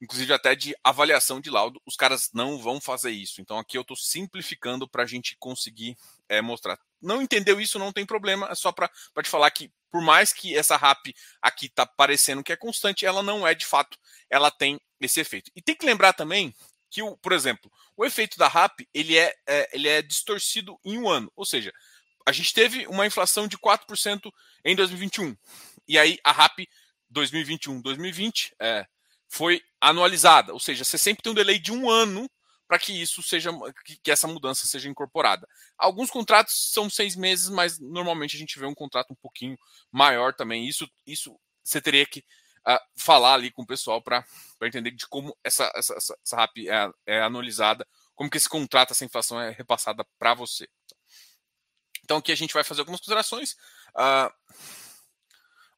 inclusive 0.00 0.32
até 0.32 0.54
de 0.54 0.74
avaliação 0.84 1.40
de 1.40 1.50
laudo, 1.50 1.80
os 1.86 1.96
caras 1.96 2.30
não 2.32 2.58
vão 2.58 2.80
fazer 2.80 3.10
isso. 3.10 3.40
Então, 3.40 3.58
aqui 3.58 3.76
eu 3.78 3.82
estou 3.82 3.96
simplificando 3.96 4.88
para 4.88 5.02
a 5.02 5.06
gente 5.06 5.36
conseguir 5.38 5.96
é, 6.28 6.40
mostrar. 6.40 6.78
Não 7.00 7.22
entendeu 7.22 7.60
isso, 7.60 7.78
não 7.78 7.92
tem 7.92 8.04
problema, 8.04 8.48
é 8.50 8.54
só 8.54 8.72
para 8.72 8.90
te 9.22 9.28
falar 9.28 9.50
que 9.50 9.70
por 9.90 10.02
mais 10.02 10.32
que 10.32 10.56
essa 10.56 10.76
RAP 10.76 11.06
aqui 11.40 11.68
tá 11.68 11.86
parecendo 11.86 12.42
que 12.42 12.52
é 12.52 12.56
constante, 12.56 13.06
ela 13.06 13.22
não 13.22 13.46
é 13.46 13.54
de 13.54 13.64
fato, 13.64 13.96
ela 14.28 14.50
tem 14.50 14.78
esse 15.00 15.20
efeito. 15.20 15.50
E 15.54 15.62
tem 15.62 15.74
que 15.74 15.86
lembrar 15.86 16.12
também 16.12 16.54
que, 16.90 17.02
o, 17.02 17.16
por 17.16 17.32
exemplo, 17.32 17.70
o 17.96 18.04
efeito 18.04 18.36
da 18.36 18.48
RAP 18.48 18.80
ele 18.92 19.16
é, 19.16 19.34
é, 19.46 19.68
ele 19.72 19.88
é 19.88 20.02
distorcido 20.02 20.78
em 20.84 20.98
um 20.98 21.08
ano, 21.08 21.32
ou 21.34 21.44
seja, 21.44 21.72
a 22.26 22.32
gente 22.32 22.52
teve 22.52 22.86
uma 22.88 23.06
inflação 23.06 23.46
de 23.46 23.56
4% 23.56 24.30
em 24.64 24.74
2021, 24.74 25.36
e 25.88 25.98
aí 25.98 26.18
a 26.24 26.32
RAP 26.32 26.66
2021-2020 27.12 28.52
é, 28.60 28.86
foi 29.36 29.60
anualizada, 29.78 30.54
ou 30.54 30.58
seja, 30.58 30.82
você 30.82 30.96
sempre 30.96 31.22
tem 31.22 31.30
um 31.30 31.34
delay 31.34 31.58
de 31.58 31.70
um 31.70 31.90
ano 31.90 32.28
para 32.66 32.78
que 32.78 32.90
isso 32.90 33.22
seja 33.22 33.50
que, 34.02 34.10
essa 34.10 34.26
mudança 34.26 34.66
seja 34.66 34.88
incorporada. 34.88 35.46
Alguns 35.76 36.10
contratos 36.10 36.72
são 36.72 36.88
seis 36.88 37.14
meses, 37.14 37.50
mas 37.50 37.78
normalmente 37.78 38.34
a 38.34 38.38
gente 38.38 38.58
vê 38.58 38.64
um 38.64 38.74
contrato 38.74 39.12
um 39.12 39.16
pouquinho 39.16 39.56
maior 39.92 40.34
também. 40.34 40.66
Isso, 40.66 40.90
isso 41.06 41.38
você 41.62 41.82
teria 41.82 42.06
que 42.06 42.20
uh, 42.66 42.80
falar 42.96 43.34
ali 43.34 43.50
com 43.50 43.62
o 43.62 43.66
pessoal 43.66 44.02
para 44.02 44.24
entender 44.62 44.90
de 44.90 45.06
como 45.06 45.36
essa, 45.44 45.70
essa, 45.76 45.94
essa, 45.94 46.18
essa 46.24 46.36
RAP 46.36 46.56
é, 46.66 46.90
é 47.06 47.22
anualizada, 47.22 47.86
como 48.14 48.30
que 48.30 48.38
esse 48.38 48.48
contrato, 48.48 48.92
essa 48.92 49.04
inflação 49.04 49.38
é 49.38 49.50
repassada 49.50 50.04
para 50.18 50.32
você. 50.32 50.66
Então 52.02 52.16
aqui 52.16 52.32
a 52.32 52.36
gente 52.36 52.54
vai 52.54 52.64
fazer 52.64 52.80
algumas 52.80 53.00
considerações. 53.00 53.52
Uh, 53.94 54.32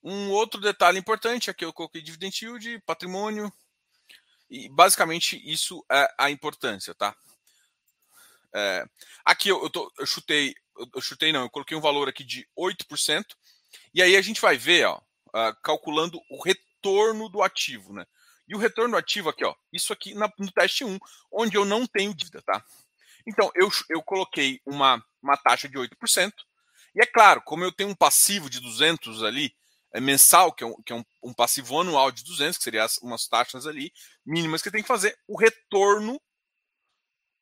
um 0.03 0.31
outro 0.31 0.61
detalhe 0.61 0.99
importante 0.99 1.51
aqui 1.51 1.65
eu 1.65 1.73
coloquei 1.73 2.03
dividend 2.03 2.45
yield, 2.45 2.81
patrimônio, 2.87 3.53
e 4.51 4.69
basicamente 4.69 5.41
isso 5.45 5.85
é 5.91 6.09
a 6.19 6.31
importância, 6.31 6.95
tá? 6.95 7.15
É, 8.55 8.85
aqui 9.25 9.49
eu, 9.49 9.63
eu, 9.63 9.71
tô, 9.71 9.93
eu 9.99 10.07
chutei, 10.07 10.55
eu 10.95 11.01
chutei 11.01 11.33
não, 11.33 11.43
eu 11.43 11.51
coloquei 11.51 11.77
um 11.77 11.83
valor 11.83 12.09
aqui 12.09 12.25
de 12.25 12.49
8%, 12.59 13.25
e 13.93 14.03
aí 14.03 14.17
a 14.17 14.23
gente 14.23 14.41
vai 14.41 14.57
ver, 14.57 14.87
ó, 14.87 14.97
uh, 14.97 15.55
calculando 15.63 16.21
o 16.31 16.43
retorno 16.43 17.29
do 17.29 17.43
ativo, 17.43 17.93
né? 17.93 18.07
E 18.49 18.55
o 18.55 18.59
retorno 18.59 18.97
ativo 18.97 19.29
aqui, 19.29 19.45
ó, 19.45 19.55
isso 19.73 19.93
aqui 19.93 20.15
na, 20.15 20.33
no 20.39 20.51
teste 20.51 20.85
1, 20.85 20.99
onde 21.31 21.57
eu 21.57 21.65
não 21.65 21.87
tenho 21.87 22.15
dívida, 22.15 22.41
tá? 22.43 22.65
Então, 23.27 23.51
eu, 23.55 23.71
eu 23.91 24.03
coloquei 24.03 24.61
uma, 24.65 25.05
uma 25.23 25.37
taxa 25.37 25.69
de 25.69 25.77
8%, 25.77 26.33
e 26.95 27.03
é 27.03 27.07
claro, 27.07 27.43
como 27.45 27.63
eu 27.63 27.71
tenho 27.71 27.91
um 27.91 27.95
passivo 27.95 28.49
de 28.49 28.61
200 28.61 29.23
ali, 29.23 29.47
é 29.47 29.58
mensal, 29.95 30.53
que 30.53 30.63
é, 30.63 30.67
um, 30.67 30.83
que 30.83 30.93
é 30.93 30.97
um, 30.97 31.05
um, 31.23 31.33
passivo 31.33 31.81
anual 31.81 32.11
de 32.11 32.23
200, 32.25 32.59
que 32.59 32.65
seriam 32.65 32.87
umas 33.03 33.27
taxas 33.27 33.67
ali 33.67 33.93
mínimas 34.25 34.63
que 34.63 34.71
tem 34.71 34.83
que 34.83 34.89
fazer, 34.89 35.19
o 35.27 35.39
retorno 35.39 36.21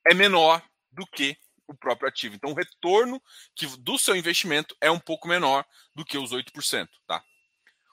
é 0.07 0.15
menor 0.15 0.63
do 0.91 1.07
que 1.07 1.37
o 1.67 1.75
próprio 1.75 2.09
ativo. 2.09 2.37
Então, 2.37 2.51
o 2.51 2.55
retorno 2.55 3.21
que, 3.55 3.67
do 3.79 3.99
seu 3.99 4.15
investimento 4.15 4.77
é 4.81 4.91
um 4.91 5.01
pouco 5.01 5.27
menor 5.27 5.65
do 5.95 6.05
que 6.05 6.17
os 6.17 6.33
8%, 6.33 6.89
tá? 7.07 7.23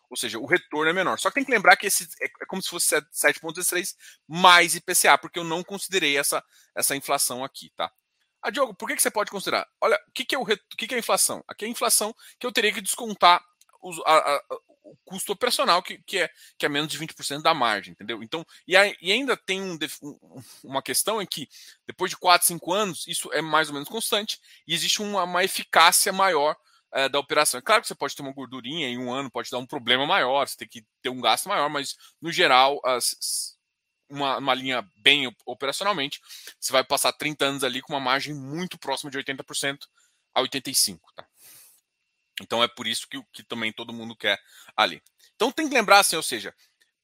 Ou 0.09 0.15
seja, 0.15 0.37
o 0.37 0.45
retorno 0.45 0.89
é 0.89 0.93
menor. 0.93 1.17
Só 1.17 1.29
que 1.29 1.35
tem 1.35 1.45
que 1.45 1.51
lembrar 1.51 1.75
que 1.75 1.87
esse 1.87 2.07
é, 2.21 2.25
é 2.25 2.45
como 2.45 2.61
se 2.61 2.69
fosse 2.69 2.95
7,3 2.95 3.95
mais 4.27 4.75
IPCA, 4.75 5.17
porque 5.17 5.39
eu 5.39 5.43
não 5.43 5.63
considerei 5.63 6.17
essa, 6.17 6.43
essa 6.75 6.95
inflação 6.95 7.43
aqui, 7.43 7.71
tá? 7.75 7.91
Ah, 8.39 8.51
Diogo, 8.51 8.75
por 8.75 8.87
que, 8.87 8.95
que 8.95 9.01
você 9.01 9.09
pode 9.09 9.31
considerar? 9.31 9.65
Olha, 9.81 9.97
o 10.07 10.11
que, 10.11 10.25
que, 10.25 10.35
é 10.35 10.37
o, 10.37 10.43
o 10.43 10.45
que, 10.45 10.85
que 10.85 10.93
é 10.93 10.97
a 10.97 10.99
inflação? 10.99 11.43
Aqui 11.47 11.65
é 11.65 11.67
a 11.67 11.71
inflação 11.71 12.13
que 12.37 12.45
eu 12.45 12.51
teria 12.51 12.73
que 12.73 12.81
descontar 12.81 13.43
os, 13.83 13.99
a, 14.05 14.17
a, 14.17 14.43
o 14.83 14.97
custo 15.05 15.31
operacional, 15.31 15.81
que, 15.83 15.97
que, 16.03 16.19
é, 16.19 16.29
que 16.57 16.65
é 16.65 16.69
menos 16.69 16.91
de 16.91 16.97
20% 16.97 17.41
da 17.41 17.53
margem, 17.53 17.91
entendeu? 17.91 18.23
Então, 18.23 18.45
e, 18.67 18.75
aí, 18.75 18.95
e 19.01 19.11
ainda 19.11 19.35
tem 19.35 19.61
um, 19.61 19.77
uma 20.63 20.81
questão 20.81 21.21
em 21.21 21.25
que, 21.25 21.47
depois 21.85 22.09
de 22.09 22.17
4, 22.17 22.47
5 22.47 22.73
anos, 22.73 23.07
isso 23.07 23.31
é 23.33 23.41
mais 23.41 23.67
ou 23.67 23.73
menos 23.73 23.89
constante 23.89 24.39
e 24.67 24.73
existe 24.73 25.01
uma, 25.01 25.23
uma 25.23 25.43
eficácia 25.43 26.11
maior 26.11 26.55
é, 26.93 27.09
da 27.09 27.19
operação. 27.19 27.57
É 27.57 27.61
claro 27.61 27.81
que 27.81 27.87
você 27.87 27.95
pode 27.95 28.15
ter 28.15 28.21
uma 28.21 28.33
gordurinha 28.33 28.87
em 28.87 28.97
um 28.97 29.11
ano, 29.11 29.31
pode 29.31 29.49
dar 29.49 29.57
um 29.57 29.65
problema 29.65 30.05
maior, 30.05 30.47
você 30.47 30.57
tem 30.57 30.67
que 30.67 30.85
ter 31.01 31.09
um 31.09 31.21
gasto 31.21 31.49
maior, 31.49 31.69
mas, 31.69 31.95
no 32.21 32.31
geral, 32.31 32.79
as, 32.85 33.57
uma, 34.09 34.37
uma, 34.37 34.53
linha 34.53 34.87
bem 34.97 35.33
operacionalmente, 35.45 36.21
você 36.59 36.71
vai 36.71 36.83
passar 36.83 37.13
30 37.13 37.45
anos 37.45 37.63
ali 37.63 37.81
com 37.81 37.93
uma 37.93 37.99
margem 37.99 38.33
muito 38.33 38.77
próxima 38.77 39.09
de 39.09 39.17
80% 39.17 39.79
a 40.35 40.41
85%. 40.41 40.99
Tá? 41.15 41.27
Então 42.41 42.63
é 42.63 42.67
por 42.67 42.87
isso 42.87 43.07
que, 43.07 43.21
que 43.31 43.43
também 43.43 43.71
todo 43.71 43.93
mundo 43.93 44.15
quer 44.15 44.39
ali. 44.75 45.01
Então 45.35 45.51
tem 45.51 45.67
que 45.67 45.73
lembrar 45.73 45.99
assim, 45.99 46.15
ou 46.15 46.23
seja, 46.23 46.53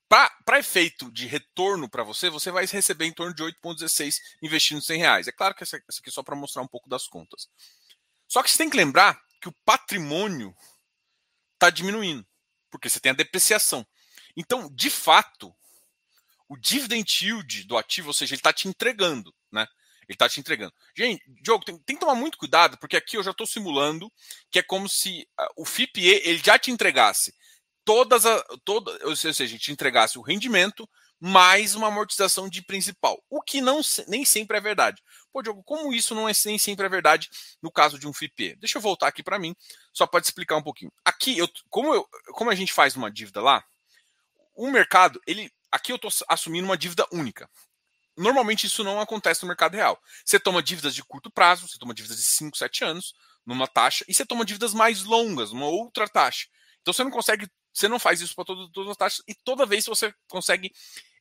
para 0.08 0.58
efeito 0.58 1.12
de 1.12 1.28
retorno 1.28 1.88
para 1.88 2.04
você, 2.04 2.30
você 2.30 2.50
vai 2.50 2.66
receber 2.66 3.06
em 3.06 3.14
torno 3.14 3.34
de 3.34 3.44
8,16 3.44 4.16
investindo 4.42 4.82
100 4.82 5.00
reais. 5.00 5.28
É 5.28 5.32
claro 5.32 5.54
que 5.54 5.64
essa, 5.64 5.78
essa 5.88 6.00
aqui 6.00 6.10
é 6.10 6.12
só 6.12 6.24
para 6.24 6.36
mostrar 6.36 6.64
um 6.64 6.68
pouco 6.68 6.90
das 6.90 7.08
contas. 7.08 7.48
Só 8.28 8.42
que 8.42 8.50
você 8.50 8.58
tem 8.58 8.70
que 8.70 8.78
lembrar 8.78 9.22
que 9.40 9.48
o 9.48 9.56
patrimônio 9.64 10.56
está 11.54 11.70
diminuindo, 11.70 12.26
porque 12.72 12.90
você 12.90 13.00
tem 13.00 13.12
a 13.12 13.16
depreciação. 13.16 13.86
Então, 14.36 14.68
de 14.74 14.90
fato, 14.90 15.56
o 16.48 16.58
dividend 16.58 17.26
yield 17.26 17.66
do 17.66 17.78
ativo, 17.78 18.08
ou 18.08 18.14
seja, 18.14 18.34
ele 18.34 18.40
está 18.40 18.52
te 18.52 18.68
entregando? 18.68 19.34
Ele 20.10 20.16
está 20.16 20.28
te 20.28 20.40
entregando. 20.40 20.74
Gente, 20.98 21.24
Diogo, 21.42 21.64
tem, 21.64 21.78
tem, 21.84 21.96
que 21.96 22.00
tomar 22.00 22.16
muito 22.16 22.38
cuidado, 22.38 22.80
porque 22.80 22.98
aqui 22.98 23.16
eu 23.16 23.22
já 23.22 23.30
estou 23.30 23.46
simulando 23.46 24.12
que 24.50 24.58
é 24.58 24.64
como 24.64 24.90
se 24.90 25.28
uh, 25.40 25.62
o 25.62 25.66
FIPE 25.66 26.04
ele 26.04 26.42
já 26.44 26.58
te 26.58 26.72
entregasse 26.72 27.32
todas 27.86 28.26
a. 28.26 28.44
Toda, 28.64 28.92
ou 29.08 29.16
seja, 29.16 29.44
a 29.44 29.48
gente 29.48 29.72
entregasse 29.72 30.18
o 30.18 30.22
rendimento 30.22 30.90
mais 31.20 31.76
uma 31.76 31.88
amortização 31.88 32.50
de 32.50 32.64
principal. 32.64 33.22
O 33.30 33.42
que 33.42 33.62
não 33.62 33.82
nem 34.08 34.24
sempre 34.24 34.58
é 34.58 34.62
verdade. 34.62 35.02
Pô, 35.32 35.42
Diogo, 35.42 35.62
como 35.64 35.94
isso 35.94 36.16
não 36.16 36.28
é 36.28 36.32
nem 36.46 36.58
sempre 36.58 36.86
é 36.86 36.90
verdade 36.90 37.30
no 37.62 37.72
caso 37.72 38.00
de 38.00 38.08
um 38.08 38.14
FIPE? 38.14 38.56
Deixa 38.56 38.78
eu 38.78 38.82
voltar 38.82 39.08
aqui 39.08 39.22
para 39.22 39.38
mim, 39.38 39.56
só 39.94 40.08
para 40.08 40.22
te 40.22 40.26
explicar 40.26 40.56
um 40.56 40.64
pouquinho. 40.64 40.92
Aqui, 41.04 41.38
eu, 41.38 41.48
como, 41.70 41.94
eu, 41.94 42.08
como 42.34 42.50
a 42.50 42.56
gente 42.56 42.74
faz 42.74 42.96
uma 42.96 43.12
dívida 43.12 43.42
lá, 43.42 43.64
o 44.56 44.70
mercado, 44.70 45.20
ele. 45.28 45.52
Aqui 45.72 45.92
eu 45.92 45.98
estou 45.98 46.12
assumindo 46.28 46.66
uma 46.66 46.78
dívida 46.78 47.06
única. 47.12 47.50
Normalmente 48.20 48.68
isso 48.68 48.84
não 48.84 49.00
acontece 49.00 49.44
no 49.44 49.48
mercado 49.48 49.76
real. 49.76 49.98
Você 50.26 50.38
toma 50.38 50.62
dívidas 50.62 50.94
de 50.94 51.02
curto 51.02 51.32
prazo, 51.32 51.66
você 51.66 51.80
toma 51.80 51.94
dívidas 51.94 52.18
de 52.18 52.24
5, 52.24 52.58
7 52.58 52.84
anos 52.84 53.14
numa 53.46 53.66
taxa, 53.66 54.04
e 54.10 54.14
você 54.14 54.26
toma 54.26 54.44
dívidas 54.44 54.74
mais 54.74 55.04
longas, 55.04 55.54
numa 55.54 55.68
outra 55.68 56.06
taxa. 56.06 56.48
Então 56.82 56.94
você 56.94 57.02
não 57.02 57.12
consegue, 57.12 57.50
você 57.74 57.88
não 57.88 57.98
faz 57.98 58.20
isso 58.20 58.36
para 58.36 58.44
todas, 58.44 58.90
as 58.90 58.98
taxas, 58.98 59.24
e 59.26 59.34
toda 59.34 59.66
vez 59.66 59.86
você 59.86 60.14
consegue 60.28 60.74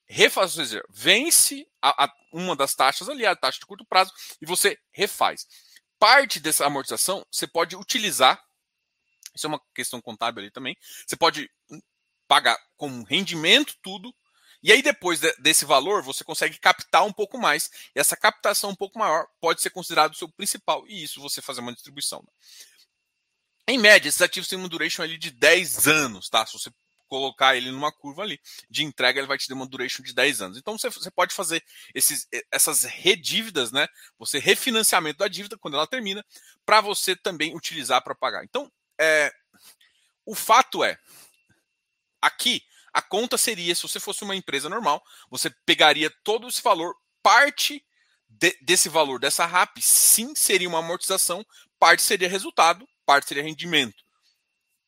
refazer, 0.06 0.82
vence 0.90 1.68
a, 1.80 2.06
a, 2.06 2.12
uma 2.32 2.56
das 2.56 2.74
taxas 2.74 3.08
ali, 3.08 3.24
a 3.24 3.37
taxa 3.37 3.61
de 3.61 3.66
curto 3.66 3.87
prazo, 3.87 4.12
e 4.40 4.46
você 4.46 4.76
refaz. 4.90 5.46
Parte 6.00 6.40
dessa 6.40 6.66
amortização 6.66 7.24
você 7.30 7.46
pode 7.46 7.76
utilizar, 7.76 8.42
isso 9.37 9.46
é 9.46 9.48
uma 9.48 9.61
questão 9.72 10.00
contábil 10.00 10.42
ali 10.42 10.50
também, 10.50 10.76
você 11.06 11.16
pode 11.16 11.48
pagar 12.26 12.58
com 12.76 13.04
rendimento 13.04 13.76
tudo, 13.80 14.12
e 14.62 14.73
aí, 14.73 14.83
depois 14.83 15.21
de, 15.21 15.33
desse 15.38 15.64
valor, 15.64 16.03
você 16.03 16.25
consegue 16.25 16.59
captar 16.59 17.05
um 17.05 17.12
pouco 17.12 17.38
mais. 17.38 17.71
E 17.94 18.01
essa 18.01 18.16
captação 18.16 18.71
um 18.71 18.75
pouco 18.75 18.99
maior 18.99 19.27
pode 19.40 19.62
ser 19.62 19.71
considerado 19.71 20.12
o 20.12 20.16
seu 20.16 20.29
principal. 20.29 20.85
E 20.88 21.03
isso 21.03 21.21
você 21.21 21.40
fazer 21.40 21.61
uma 21.61 21.73
distribuição. 21.73 22.21
Né? 22.21 22.33
Em 23.68 23.79
média, 23.79 24.09
esses 24.09 24.21
ativos 24.21 24.49
têm 24.49 24.59
uma 24.59 24.68
duration 24.68 25.03
ali 25.03 25.16
de 25.16 25.31
10 25.31 25.87
anos, 25.87 26.29
tá? 26.29 26.44
Se 26.44 26.55
você 26.55 26.71
colocar 27.07 27.57
ele 27.57 27.71
numa 27.71 27.90
curva 27.90 28.23
ali 28.23 28.38
de 28.68 28.85
entrega, 28.85 29.18
ele 29.18 29.27
vai 29.27 29.38
te 29.38 29.49
dar 29.49 29.55
uma 29.55 29.66
duration 29.66 30.03
de 30.03 30.12
10 30.12 30.42
anos. 30.42 30.59
Então 30.59 30.77
você, 30.77 30.90
você 30.90 31.11
pode 31.11 31.35
fazer 31.35 31.64
esses, 31.94 32.29
essas 32.51 32.85
redívidas, 32.85 33.73
né? 33.73 33.87
Você 34.18 34.38
refinanciamento 34.38 35.18
da 35.18 35.29
dívida 35.29 35.57
quando 35.57 35.75
ela 35.75 35.87
termina, 35.87 36.25
para 36.66 36.81
você 36.81 37.16
também 37.16 37.55
utilizar 37.57 38.03
para 38.03 38.14
pagar. 38.14 38.44
Então, 38.44 38.71
é, 39.01 39.33
o 40.27 40.35
fato 40.35 40.85
é, 40.85 40.99
aqui 42.21 42.62
a 42.98 43.02
conta 43.02 43.38
seria, 43.38 43.72
se 43.76 43.82
você 43.82 44.00
fosse 44.00 44.24
uma 44.24 44.34
empresa 44.34 44.68
normal, 44.68 45.00
você 45.30 45.48
pegaria 45.64 46.11
todo 46.24 46.48
esse 46.48 46.61
valor, 46.61 46.96
parte 47.22 47.80
de, 48.28 48.58
desse 48.61 48.88
valor 48.88 49.20
dessa 49.20 49.46
RAP, 49.46 49.78
sim, 49.80 50.34
seria 50.34 50.68
uma 50.68 50.80
amortização, 50.80 51.46
parte 51.78 52.02
seria 52.02 52.28
resultado, 52.28 52.88
parte 53.06 53.28
seria 53.28 53.44
rendimento. 53.44 54.04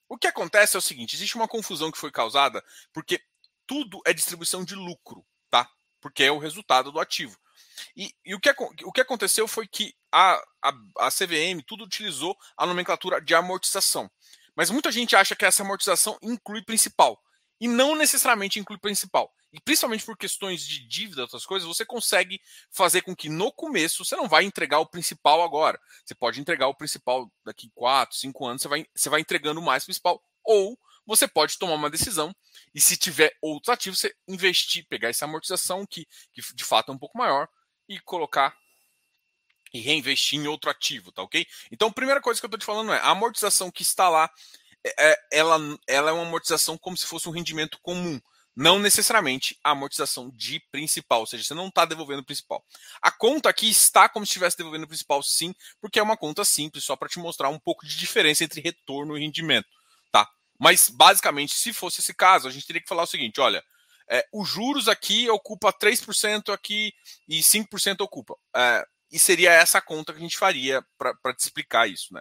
O 0.08 0.18
que 0.18 0.26
acontece 0.26 0.74
é 0.74 0.78
o 0.80 0.82
seguinte: 0.82 1.14
existe 1.14 1.36
uma 1.36 1.46
confusão 1.46 1.92
que 1.92 1.98
foi 1.98 2.10
causada 2.10 2.64
porque 2.92 3.22
tudo 3.64 4.00
é 4.04 4.12
distribuição 4.12 4.64
de 4.64 4.74
lucro, 4.74 5.24
tá? 5.48 5.70
Porque 6.00 6.24
é 6.24 6.32
o 6.32 6.38
resultado 6.38 6.90
do 6.90 6.98
ativo. 6.98 7.38
E, 7.96 8.12
e 8.24 8.34
o, 8.34 8.40
que, 8.40 8.50
o 8.84 8.92
que 8.92 9.02
aconteceu 9.02 9.46
foi 9.46 9.68
que 9.68 9.94
a, 10.10 10.32
a, 10.60 10.72
a 10.98 11.10
CVM 11.12 11.62
tudo 11.64 11.84
utilizou 11.84 12.36
a 12.56 12.66
nomenclatura 12.66 13.20
de 13.20 13.36
amortização. 13.36 14.10
Mas 14.56 14.68
muita 14.68 14.90
gente 14.90 15.14
acha 15.14 15.36
que 15.36 15.44
essa 15.44 15.62
amortização 15.62 16.18
inclui 16.20 16.64
principal. 16.64 17.16
E 17.60 17.68
não 17.68 17.94
necessariamente 17.94 18.58
inclui 18.58 18.78
principal. 18.78 19.32
E 19.52 19.60
principalmente 19.60 20.04
por 20.04 20.16
questões 20.16 20.64
de 20.66 20.86
dívida, 20.86 21.22
outras 21.22 21.44
coisas, 21.44 21.66
você 21.68 21.84
consegue 21.84 22.40
fazer 22.70 23.02
com 23.02 23.14
que 23.14 23.28
no 23.28 23.52
começo 23.52 24.04
você 24.04 24.14
não 24.16 24.28
vai 24.28 24.44
entregar 24.44 24.78
o 24.78 24.86
principal 24.86 25.42
agora. 25.42 25.78
Você 26.04 26.14
pode 26.14 26.40
entregar 26.40 26.68
o 26.68 26.74
principal 26.74 27.30
daqui 27.44 27.70
4, 27.74 28.16
5 28.16 28.46
anos, 28.46 28.62
você 28.62 28.68
vai, 28.68 28.86
você 28.94 29.08
vai 29.08 29.20
entregando 29.20 29.60
mais 29.60 29.84
principal. 29.84 30.22
Ou 30.44 30.78
você 31.06 31.26
pode 31.26 31.58
tomar 31.58 31.74
uma 31.74 31.90
decisão 31.90 32.34
e 32.72 32.80
se 32.80 32.96
tiver 32.96 33.36
outros 33.42 33.72
ativos, 33.72 33.98
você 33.98 34.14
investir, 34.28 34.86
pegar 34.88 35.08
essa 35.08 35.24
amortização 35.24 35.84
que, 35.84 36.06
que 36.32 36.40
de 36.54 36.64
fato 36.64 36.92
é 36.92 36.94
um 36.94 36.98
pouco 36.98 37.18
maior 37.18 37.48
e 37.88 37.98
colocar 37.98 38.56
e 39.72 39.80
reinvestir 39.80 40.38
em 40.38 40.46
outro 40.46 40.70
ativo, 40.70 41.12
tá 41.12 41.22
ok? 41.22 41.46
Então, 41.70 41.88
a 41.88 41.92
primeira 41.92 42.20
coisa 42.20 42.40
que 42.40 42.44
eu 42.44 42.48
estou 42.48 42.58
te 42.58 42.64
falando 42.64 42.92
é 42.92 42.98
a 42.98 43.10
amortização 43.10 43.70
que 43.70 43.82
está 43.82 44.08
lá, 44.08 44.30
ela, 45.30 45.58
ela 45.86 46.10
é 46.10 46.12
uma 46.12 46.22
amortização 46.22 46.78
como 46.78 46.96
se 46.96 47.06
fosse 47.06 47.28
um 47.28 47.32
rendimento 47.32 47.78
comum 47.82 48.20
não 48.56 48.78
necessariamente 48.78 49.58
a 49.62 49.70
amortização 49.70 50.30
de 50.34 50.60
principal, 50.70 51.20
ou 51.20 51.26
seja, 51.26 51.44
você 51.44 51.54
não 51.54 51.68
está 51.68 51.84
devolvendo 51.84 52.20
o 52.20 52.24
principal. 52.24 52.64
A 53.00 53.10
conta 53.10 53.48
aqui 53.48 53.70
está 53.70 54.08
como 54.08 54.26
se 54.26 54.30
estivesse 54.30 54.56
devolvendo 54.56 54.84
o 54.84 54.88
principal, 54.88 55.22
sim, 55.22 55.54
porque 55.80 55.98
é 55.98 56.02
uma 56.02 56.16
conta 56.16 56.44
simples, 56.44 56.84
só 56.84 56.96
para 56.96 57.08
te 57.08 57.18
mostrar 57.18 57.48
um 57.48 57.58
pouco 57.58 57.86
de 57.86 57.96
diferença 57.96 58.44
entre 58.44 58.60
retorno 58.60 59.16
e 59.16 59.20
rendimento, 59.20 59.68
tá? 60.10 60.28
Mas, 60.58 60.90
basicamente, 60.90 61.54
se 61.54 61.72
fosse 61.72 62.00
esse 62.00 62.12
caso, 62.12 62.48
a 62.48 62.50
gente 62.50 62.66
teria 62.66 62.82
que 62.82 62.88
falar 62.88 63.04
o 63.04 63.06
seguinte: 63.06 63.40
olha, 63.40 63.64
é, 64.10 64.26
os 64.32 64.48
juros 64.48 64.88
aqui 64.88 65.30
ocupa 65.30 65.72
3% 65.72 66.52
aqui 66.52 66.92
e 67.28 67.40
5% 67.42 68.00
ocupa. 68.00 68.34
É, 68.54 68.84
e 69.10 69.18
seria 69.18 69.52
essa 69.52 69.80
conta 69.80 70.12
que 70.12 70.18
a 70.18 70.22
gente 70.22 70.36
faria 70.36 70.84
para 70.98 71.34
te 71.34 71.40
explicar 71.40 71.88
isso, 71.88 72.12
né? 72.12 72.20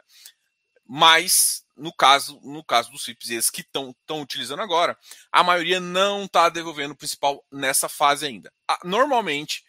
Mas 0.87 1.63
no 1.79 1.93
caso, 1.93 2.39
no 2.43 2.63
caso 2.63 2.91
dos 2.91 3.03
FIPS 3.03 3.49
que 3.49 3.61
estão 3.61 3.95
utilizando 4.21 4.61
agora, 4.61 4.97
a 5.31 5.43
maioria 5.43 5.79
não 5.79 6.25
está 6.25 6.49
devolvendo 6.49 6.93
o 6.93 6.97
principal 6.97 7.43
nessa 7.51 7.89
fase 7.89 8.25
ainda. 8.25 8.51
Normalmente, 8.83 9.63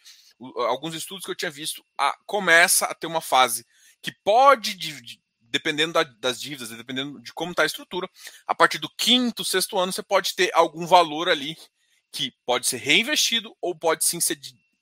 alguns 0.68 0.94
estudos 0.94 1.24
que 1.24 1.30
eu 1.30 1.36
tinha 1.36 1.50
visto, 1.50 1.84
a, 1.98 2.16
começa 2.26 2.86
a 2.86 2.94
ter 2.94 3.06
uma 3.06 3.20
fase 3.20 3.66
que 4.02 4.12
pode, 4.24 4.74
de, 4.74 5.20
dependendo 5.40 5.92
da, 5.92 6.02
das 6.02 6.40
dívidas, 6.40 6.70
dependendo 6.70 7.20
de 7.20 7.32
como 7.32 7.52
está 7.52 7.62
a 7.62 7.66
estrutura, 7.66 8.08
a 8.46 8.54
partir 8.54 8.78
do 8.78 8.90
quinto, 8.96 9.44
sexto 9.44 9.78
ano, 9.78 9.92
você 9.92 10.02
pode 10.02 10.34
ter 10.34 10.50
algum 10.54 10.86
valor 10.86 11.28
ali 11.28 11.56
que 12.12 12.32
pode 12.44 12.66
ser 12.66 12.78
reinvestido 12.78 13.56
ou 13.60 13.74
pode 13.74 14.04
sim 14.04 14.20
ser 14.20 14.38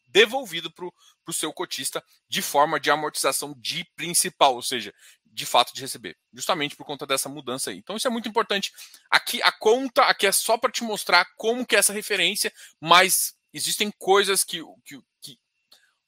devolvido 0.06 0.70
para 0.70 0.86
o 0.86 1.32
seu 1.32 1.52
cotista 1.52 2.02
de 2.28 2.40
forma 2.40 2.80
de 2.80 2.90
amortização 2.90 3.54
de 3.58 3.84
principal, 3.94 4.54
ou 4.54 4.62
seja, 4.62 4.94
de 5.32 5.46
fato 5.46 5.72
de 5.72 5.80
receber, 5.80 6.16
justamente 6.32 6.76
por 6.76 6.84
conta 6.84 7.06
dessa 7.06 7.28
mudança 7.28 7.70
aí. 7.70 7.78
Então 7.78 7.96
isso 7.96 8.06
é 8.06 8.10
muito 8.10 8.28
importante. 8.28 8.72
Aqui 9.10 9.42
a 9.42 9.52
conta 9.52 10.02
aqui 10.02 10.26
é 10.26 10.32
só 10.32 10.58
para 10.58 10.70
te 10.70 10.82
mostrar 10.82 11.26
como 11.36 11.66
que 11.66 11.76
é 11.76 11.78
essa 11.78 11.92
referência, 11.92 12.52
mas 12.80 13.34
existem 13.52 13.90
coisas 13.98 14.44
que, 14.44 14.62
que, 14.84 15.00
que 15.20 15.38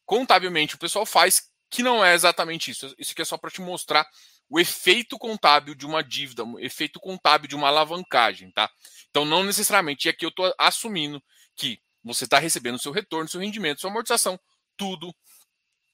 contabilmente 0.04 0.74
o 0.74 0.78
pessoal 0.78 1.06
faz 1.06 1.50
que 1.70 1.82
não 1.82 2.04
é 2.04 2.14
exatamente 2.14 2.70
isso. 2.70 2.92
Isso 2.98 3.12
aqui 3.12 3.22
é 3.22 3.24
só 3.24 3.38
para 3.38 3.50
te 3.50 3.60
mostrar 3.60 4.06
o 4.48 4.58
efeito 4.58 5.16
contábil 5.16 5.74
de 5.76 5.86
uma 5.86 6.02
dívida, 6.02 6.44
o 6.44 6.58
efeito 6.58 6.98
contábil 6.98 7.48
de 7.48 7.54
uma 7.54 7.68
alavancagem, 7.68 8.50
tá? 8.50 8.68
Então 9.08 9.24
não 9.24 9.44
necessariamente 9.44 10.08
é 10.08 10.12
que 10.12 10.24
eu 10.24 10.30
estou 10.30 10.52
assumindo 10.58 11.22
que 11.54 11.80
você 12.02 12.24
está 12.24 12.38
recebendo 12.38 12.78
seu 12.78 12.90
retorno, 12.90 13.28
seu 13.28 13.40
rendimento, 13.40 13.80
sua 13.80 13.90
amortização, 13.90 14.40
tudo 14.76 15.14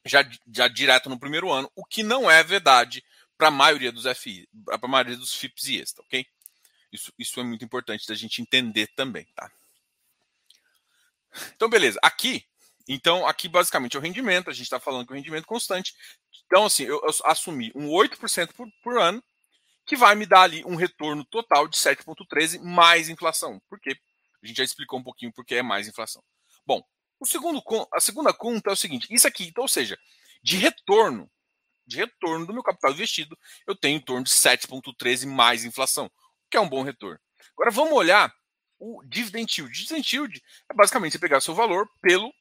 já, 0.06 0.26
já 0.52 0.68
direto 0.68 1.10
no 1.10 1.18
primeiro 1.18 1.50
ano, 1.52 1.70
o 1.74 1.84
que 1.84 2.02
não 2.02 2.30
é 2.30 2.42
verdade 2.42 3.04
para 3.36 3.48
a 3.48 3.50
maioria 3.50 3.92
dos 3.92 4.04
FI, 4.16 4.48
para 4.64 4.78
a 4.82 4.88
maioria 4.88 5.16
dos 5.16 5.34
FIPS 5.34 5.64
e 5.68 5.80
ESTA, 5.80 6.02
ok? 6.02 6.26
Isso, 6.92 7.12
isso 7.18 7.40
é 7.40 7.44
muito 7.44 7.64
importante 7.64 8.06
da 8.06 8.14
gente 8.14 8.40
entender 8.40 8.86
também, 8.96 9.26
tá? 9.34 9.50
Então, 11.54 11.68
beleza. 11.68 11.98
Aqui, 12.02 12.46
então, 12.88 13.26
aqui 13.26 13.48
basicamente 13.48 13.96
é 13.96 13.98
o 13.98 14.02
rendimento, 14.02 14.48
a 14.48 14.52
gente 14.52 14.64
está 14.64 14.80
falando 14.80 15.06
que 15.06 15.12
o 15.12 15.16
rendimento 15.16 15.46
constante. 15.46 15.94
Então, 16.46 16.64
assim, 16.64 16.84
eu, 16.84 17.00
eu 17.02 17.10
assumi 17.24 17.72
um 17.74 17.88
8% 17.88 18.52
por, 18.54 18.68
por 18.82 18.98
ano, 18.98 19.22
que 19.84 19.96
vai 19.96 20.14
me 20.14 20.26
dar 20.26 20.42
ali 20.42 20.64
um 20.64 20.74
retorno 20.74 21.24
total 21.24 21.68
de 21.68 21.76
7,13 21.76 22.60
mais 22.60 23.08
inflação. 23.08 23.60
Por 23.68 23.78
quê? 23.80 23.96
A 24.42 24.46
gente 24.46 24.56
já 24.56 24.64
explicou 24.64 24.98
um 24.98 25.02
pouquinho 25.02 25.32
porque 25.32 25.56
é 25.56 25.62
mais 25.62 25.86
inflação. 25.86 26.22
Bom, 26.64 26.82
o 27.20 27.26
segundo, 27.26 27.62
a 27.92 28.00
segunda 28.00 28.32
conta 28.32 28.70
é 28.70 28.72
o 28.72 28.76
seguinte: 28.76 29.06
isso 29.10 29.26
aqui, 29.26 29.44
então, 29.44 29.62
ou 29.62 29.68
seja, 29.68 29.98
de 30.42 30.56
retorno 30.56 31.30
de 31.86 31.96
retorno 31.96 32.46
do 32.46 32.52
meu 32.52 32.62
capital 32.62 32.92
investido, 32.92 33.38
eu 33.66 33.74
tenho 33.74 33.96
em 33.96 34.00
torno 34.00 34.24
de 34.24 34.30
7,13 34.30 35.26
mais 35.26 35.64
inflação, 35.64 36.10
que 36.50 36.56
é 36.56 36.60
um 36.60 36.68
bom 36.68 36.82
retorno. 36.82 37.20
Agora 37.52 37.70
vamos 37.70 37.92
olhar 37.92 38.34
o 38.78 39.02
dividend 39.04 39.52
yield. 39.58 39.72
Dividend 39.72 40.14
yield 40.14 40.42
é 40.70 40.74
basicamente 40.74 41.12
você 41.12 41.18
pegar 41.18 41.40
seu 41.40 41.54
valor 41.54 41.88
pelo 42.02 42.32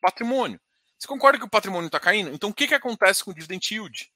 patrimônio. 0.00 0.60
Você 0.98 1.06
concorda 1.06 1.38
que 1.38 1.44
o 1.44 1.50
patrimônio 1.50 1.86
está 1.86 2.00
caindo? 2.00 2.32
Então 2.32 2.50
o 2.50 2.54
que, 2.54 2.66
que 2.66 2.74
acontece 2.74 3.24
com 3.24 3.30
o 3.30 3.34
dividend 3.34 3.66
yield? 3.70 4.12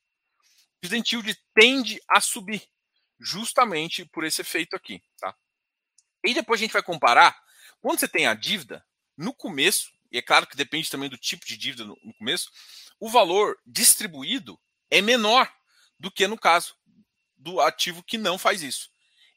Dividend 0.83 1.15
yield 1.15 1.39
tende 1.55 2.01
a 2.09 2.21
subir, 2.21 2.63
justamente 3.21 4.05
por 4.07 4.25
esse 4.25 4.41
efeito 4.41 4.75
aqui. 4.75 5.03
Tá? 5.19 5.35
E 6.25 6.35
depois 6.35 6.61
a 6.61 6.63
gente 6.63 6.73
vai 6.73 6.83
comparar, 6.83 7.39
quando 7.81 7.99
você 7.99 8.09
tem 8.09 8.27
a 8.27 8.35
dívida, 8.35 8.85
no 9.17 9.35
começo, 9.35 9.91
e 10.11 10.19
é 10.19 10.23
claro 10.23 10.47
que 10.47 10.57
depende 10.57 10.89
também 10.89 11.09
do 11.09 11.19
tipo 11.19 11.45
de 11.45 11.57
dívida 11.57 11.85
no, 11.85 11.99
no 12.03 12.15
começo, 12.15 12.51
o 13.01 13.09
valor 13.09 13.57
distribuído 13.67 14.59
é 14.91 15.01
menor 15.01 15.51
do 15.99 16.11
que 16.11 16.27
no 16.27 16.39
caso 16.39 16.75
do 17.37 17.61
ativo 17.61 18.03
que 18.03 18.19
não 18.19 18.39
faz 18.39 18.63
isso. 18.63 18.91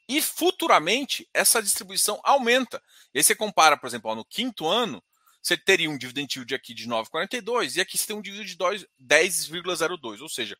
E 0.08 0.20
futuramente 0.20 1.28
essa 1.32 1.62
distribuição 1.62 2.20
aumenta. 2.24 2.82
E 3.14 3.18
aí 3.18 3.24
você 3.24 3.34
compara, 3.34 3.76
por 3.76 3.86
exemplo, 3.86 4.14
no 4.14 4.24
quinto 4.24 4.66
ano, 4.66 5.02
você 5.42 5.56
teria 5.56 5.90
um 5.90 5.98
dividend 5.98 6.38
yield 6.38 6.54
aqui 6.54 6.74
de 6.74 6.88
9,42 6.88 7.76
e 7.76 7.80
aqui 7.80 7.98
você 7.98 8.06
tem 8.06 8.16
um 8.16 8.22
dividend 8.22 8.48
de 8.48 8.86
10,02. 9.00 10.20
Ou 10.20 10.28
seja, 10.28 10.56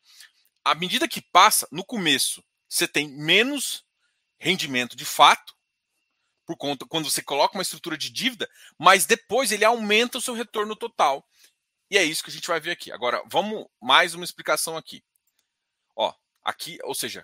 à 0.63 0.75
medida 0.75 1.07
que 1.07 1.21
passa, 1.21 1.67
no 1.71 1.85
começo, 1.85 2.43
você 2.67 2.87
tem 2.87 3.07
menos 3.07 3.85
rendimento 4.39 4.95
de 4.95 5.05
fato, 5.05 5.53
por 6.45 6.57
conta 6.57 6.85
quando 6.85 7.09
você 7.09 7.21
coloca 7.21 7.57
uma 7.57 7.61
estrutura 7.61 7.97
de 7.97 8.09
dívida, 8.09 8.49
mas 8.77 9.05
depois 9.05 9.51
ele 9.51 9.63
aumenta 9.63 10.17
o 10.17 10.21
seu 10.21 10.33
retorno 10.33 10.75
total. 10.75 11.25
E 11.93 11.97
é 11.99 12.03
isso 12.03 12.23
que 12.23 12.31
a 12.31 12.33
gente 12.33 12.47
vai 12.47 12.59
ver 12.59 12.71
aqui. 12.71 12.91
Agora, 12.91 13.21
vamos 13.27 13.67
mais 13.79 14.15
uma 14.15 14.25
explicação 14.25 14.75
aqui. 14.75 15.03
Ó, 15.95 16.11
aqui, 16.43 16.79
ou 16.81 16.95
seja, 16.95 17.23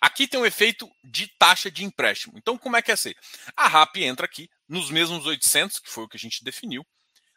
aqui 0.00 0.28
tem 0.28 0.38
um 0.38 0.46
efeito 0.46 0.88
de 1.02 1.26
taxa 1.36 1.68
de 1.68 1.84
empréstimo. 1.84 2.38
Então, 2.38 2.56
como 2.56 2.76
é 2.76 2.80
que 2.80 2.92
é 2.92 2.94
ser? 2.94 3.18
A 3.56 3.66
RAP 3.66 3.96
entra 3.96 4.24
aqui 4.24 4.48
nos 4.68 4.88
mesmos 4.88 5.26
800, 5.26 5.80
que 5.80 5.90
foi 5.90 6.04
o 6.04 6.08
que 6.08 6.16
a 6.16 6.20
gente 6.20 6.44
definiu. 6.44 6.86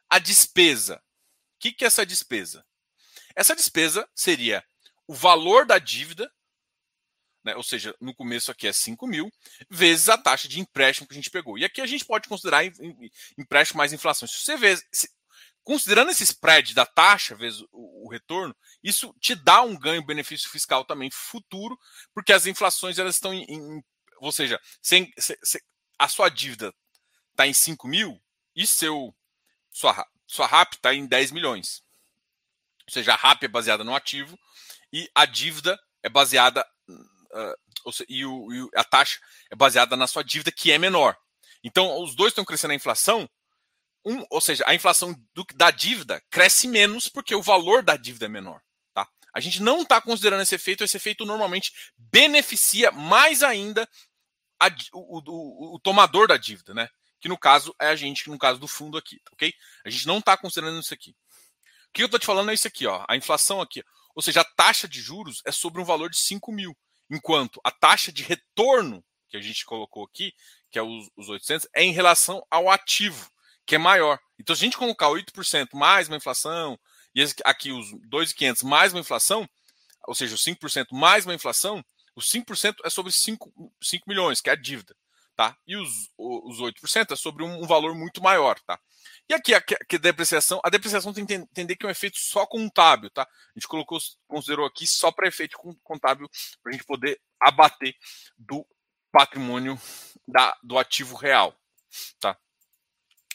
A 0.08 0.20
despesa. 0.20 0.98
O 0.98 1.60
que, 1.62 1.72
que 1.72 1.84
é 1.84 1.88
essa 1.88 2.06
despesa? 2.06 2.64
Essa 3.36 3.56
despesa 3.56 4.08
seria 4.14 4.64
o 5.08 5.16
valor 5.16 5.66
da 5.66 5.80
dívida, 5.80 6.32
né, 7.44 7.56
ou 7.56 7.64
seja, 7.64 7.96
no 8.00 8.14
começo 8.14 8.52
aqui 8.52 8.68
é 8.68 8.72
5 8.72 9.08
mil, 9.08 9.34
vezes 9.68 10.10
a 10.10 10.18
taxa 10.18 10.48
de 10.48 10.60
empréstimo 10.60 11.08
que 11.08 11.14
a 11.14 11.18
gente 11.18 11.32
pegou. 11.32 11.58
E 11.58 11.66
aqui 11.66 11.82
a 11.82 11.88
gente 11.88 12.06
pode 12.06 12.30
considerar 12.30 12.64
empréstimo 13.36 13.80
mais 13.80 13.92
inflação. 13.92 14.28
Se 14.28 14.38
você 14.38 14.56
vê, 14.56 14.78
considerando 15.64 16.12
esse 16.12 16.24
spread 16.24 16.74
da 16.74 16.86
taxa 16.86 17.36
vezes 17.36 17.64
o, 17.72 18.10
retorno, 18.12 18.56
isso 18.84 19.14
te 19.20 19.34
dá 19.36 19.62
um 19.62 19.78
ganho 19.78 20.06
benefício 20.06 20.50
fiscal 20.50 20.86
também 20.86 21.10
futuro, 21.12 21.78
porque 22.14 22.34
as 22.34 22.46
inflações 22.46 23.00
elas 23.00 23.16
estão 23.16 23.34
em, 23.34 23.44
em 23.44 23.84
ou 24.20 24.32
seja, 24.32 24.60
se, 24.82 25.12
se, 25.18 25.62
a 25.98 26.08
sua 26.08 26.30
dívida 26.30 26.74
está 27.32 27.48
em 27.48 27.54
5 27.54 27.88
mil 27.88 28.22
e 28.56 28.66
seu 28.66 29.16
sua, 29.72 30.08
sua 30.28 30.48
RAP 30.48 30.74
está 30.74 30.94
em 30.94 31.06
10 31.06 31.32
milhões. 31.32 31.84
Ou 32.88 32.94
seja, 32.94 33.14
a 33.14 33.18
RAP 33.18 33.44
é 33.44 33.48
baseada 33.48 33.84
no 33.84 33.96
ativo 33.96 34.38
e 34.92 35.10
a 35.16 35.26
dívida 35.26 35.80
é 36.04 36.10
baseada 36.10 36.66
uh, 36.90 37.92
seja, 37.92 38.06
e, 38.10 38.26
o, 38.26 38.54
e 38.54 38.70
a 38.76 38.84
taxa 38.84 39.20
é 39.52 39.56
baseada 39.56 39.98
na 39.98 40.08
sua 40.08 40.24
dívida 40.24 40.52
que 40.52 40.72
é 40.72 40.78
menor. 40.78 41.18
Então, 41.64 42.02
os 42.02 42.16
dois 42.16 42.32
estão 42.32 42.46
crescendo 42.46 42.72
a 42.72 42.76
inflação, 42.76 43.30
um, 44.06 44.26
ou 44.30 44.42
seja, 44.42 44.64
a 44.68 44.76
inflação 44.76 45.14
do, 45.34 45.46
da 45.56 45.72
dívida 45.72 46.22
cresce 46.30 46.68
menos 46.68 47.08
porque 47.08 47.34
o 47.34 47.42
valor 47.42 47.84
da 47.84 47.96
dívida 47.96 48.26
é 48.26 48.30
menor. 48.30 48.62
Tá? 48.94 49.08
A 49.34 49.40
gente 49.40 49.62
não 49.62 49.82
está 49.82 50.02
considerando 50.02 50.42
esse 50.42 50.56
efeito, 50.56 50.84
esse 50.84 50.98
efeito 50.98 51.26
normalmente 51.26 51.72
beneficia 51.98 52.92
mais 52.92 53.44
ainda 53.44 53.88
a, 54.60 54.68
o, 54.94 55.20
o, 55.20 55.76
o, 55.76 55.80
tomador 55.80 56.28
da 56.28 56.38
dívida, 56.38 56.74
né? 56.74 56.90
Que 57.20 57.30
no 57.30 57.38
caso 57.38 57.74
é 57.80 57.88
a 57.88 57.96
gente, 57.96 58.30
no 58.30 58.38
caso 58.38 58.60
do 58.60 58.68
fundo 58.68 58.98
aqui, 58.98 59.20
tá 59.20 59.32
ok? 59.34 59.54
A 59.86 59.90
gente 59.90 60.06
não 60.06 60.20
está 60.20 60.36
considerando 60.36 60.80
isso 60.80 60.94
aqui. 60.94 61.12
O 61.90 61.94
que 61.94 62.02
eu 62.02 62.08
estou 62.08 62.20
te 62.20 62.26
falando 62.26 62.52
é 62.52 62.54
isso 62.54 62.68
aqui, 62.68 62.86
ó. 62.86 63.06
A 63.08 63.16
inflação 63.16 63.62
aqui. 63.62 63.84
Ou 64.16 64.22
seja, 64.22 64.42
a 64.42 64.46
taxa 64.46 64.88
de 64.88 65.02
juros 65.02 65.42
é 65.46 65.52
sobre 65.52 65.82
um 65.82 65.86
valor 65.86 66.10
de 66.10 66.20
5 66.20 66.52
mil. 66.52 66.76
Enquanto 67.10 67.60
a 67.64 67.72
taxa 67.72 68.12
de 68.12 68.24
retorno 68.24 69.04
que 69.30 69.38
a 69.38 69.42
gente 69.42 69.66
colocou 69.66 70.04
aqui, 70.04 70.34
que 70.72 70.80
é 70.80 70.82
os, 70.82 71.10
os 71.16 71.30
800, 71.30 71.68
é 71.74 71.84
em 71.84 71.92
relação 71.92 72.46
ao 72.50 72.70
ativo, 72.70 73.30
que 73.66 73.76
é 73.76 73.78
maior. 73.78 74.20
Então, 74.40 74.56
se 74.56 74.64
a 74.64 74.66
gente 74.66 74.78
colocar 74.78 75.08
8% 75.08 75.70
mais 75.74 76.08
uma 76.08 76.18
inflação, 76.18 76.80
e 77.16 77.24
aqui 77.46 77.72
os 77.72 77.92
2,500 78.08 78.64
mais 78.64 78.94
uma 78.94 79.00
inflação, 79.00 79.48
ou 80.08 80.16
seja, 80.16 80.36
os 80.36 80.44
5% 80.44 80.88
mais 80.92 81.26
uma 81.26 81.34
inflação, 81.34 81.84
os 82.16 82.30
5% 82.30 82.76
é 82.84 82.90
sobre 82.90 83.12
5, 83.12 83.52
5 83.82 84.10
milhões, 84.10 84.42
que 84.42 84.50
é 84.50 84.54
a 84.54 84.58
dívida. 84.58 84.96
Tá? 85.36 85.58
E 85.66 85.76
os, 85.76 86.12
os 86.16 86.60
8% 86.60 87.12
é 87.12 87.16
sobre 87.16 87.44
um, 87.44 87.64
um 87.64 87.66
valor 87.66 87.96
muito 87.96 88.22
maior. 88.22 88.60
Tá? 88.60 88.80
E 89.28 89.34
aqui, 89.34 89.54
aqui 89.54 89.96
a 89.96 90.00
depreciação, 90.00 90.62
a 90.64 90.70
depreciação 90.70 91.14
tem 91.14 91.26
que 91.26 91.34
entender 91.34 91.76
que 91.76 91.86
é 91.86 91.88
um 91.88 91.92
efeito 91.92 92.18
só 92.18 92.46
contábil, 92.46 93.10
tá? 93.10 93.24
A 93.24 93.60
gente 93.60 93.68
colocou, 93.68 93.98
considerou 94.28 94.66
aqui 94.66 94.86
só 94.86 95.12
para 95.12 95.28
efeito 95.28 95.58
contábil, 95.82 96.30
para 96.62 96.72
a 96.72 96.74
gente 96.74 96.86
poder 96.86 97.20
abater 97.40 97.96
do 98.38 98.66
patrimônio 99.12 99.80
da, 100.28 100.56
do 100.62 100.78
ativo 100.78 101.16
real, 101.16 101.56
tá? 102.20 102.38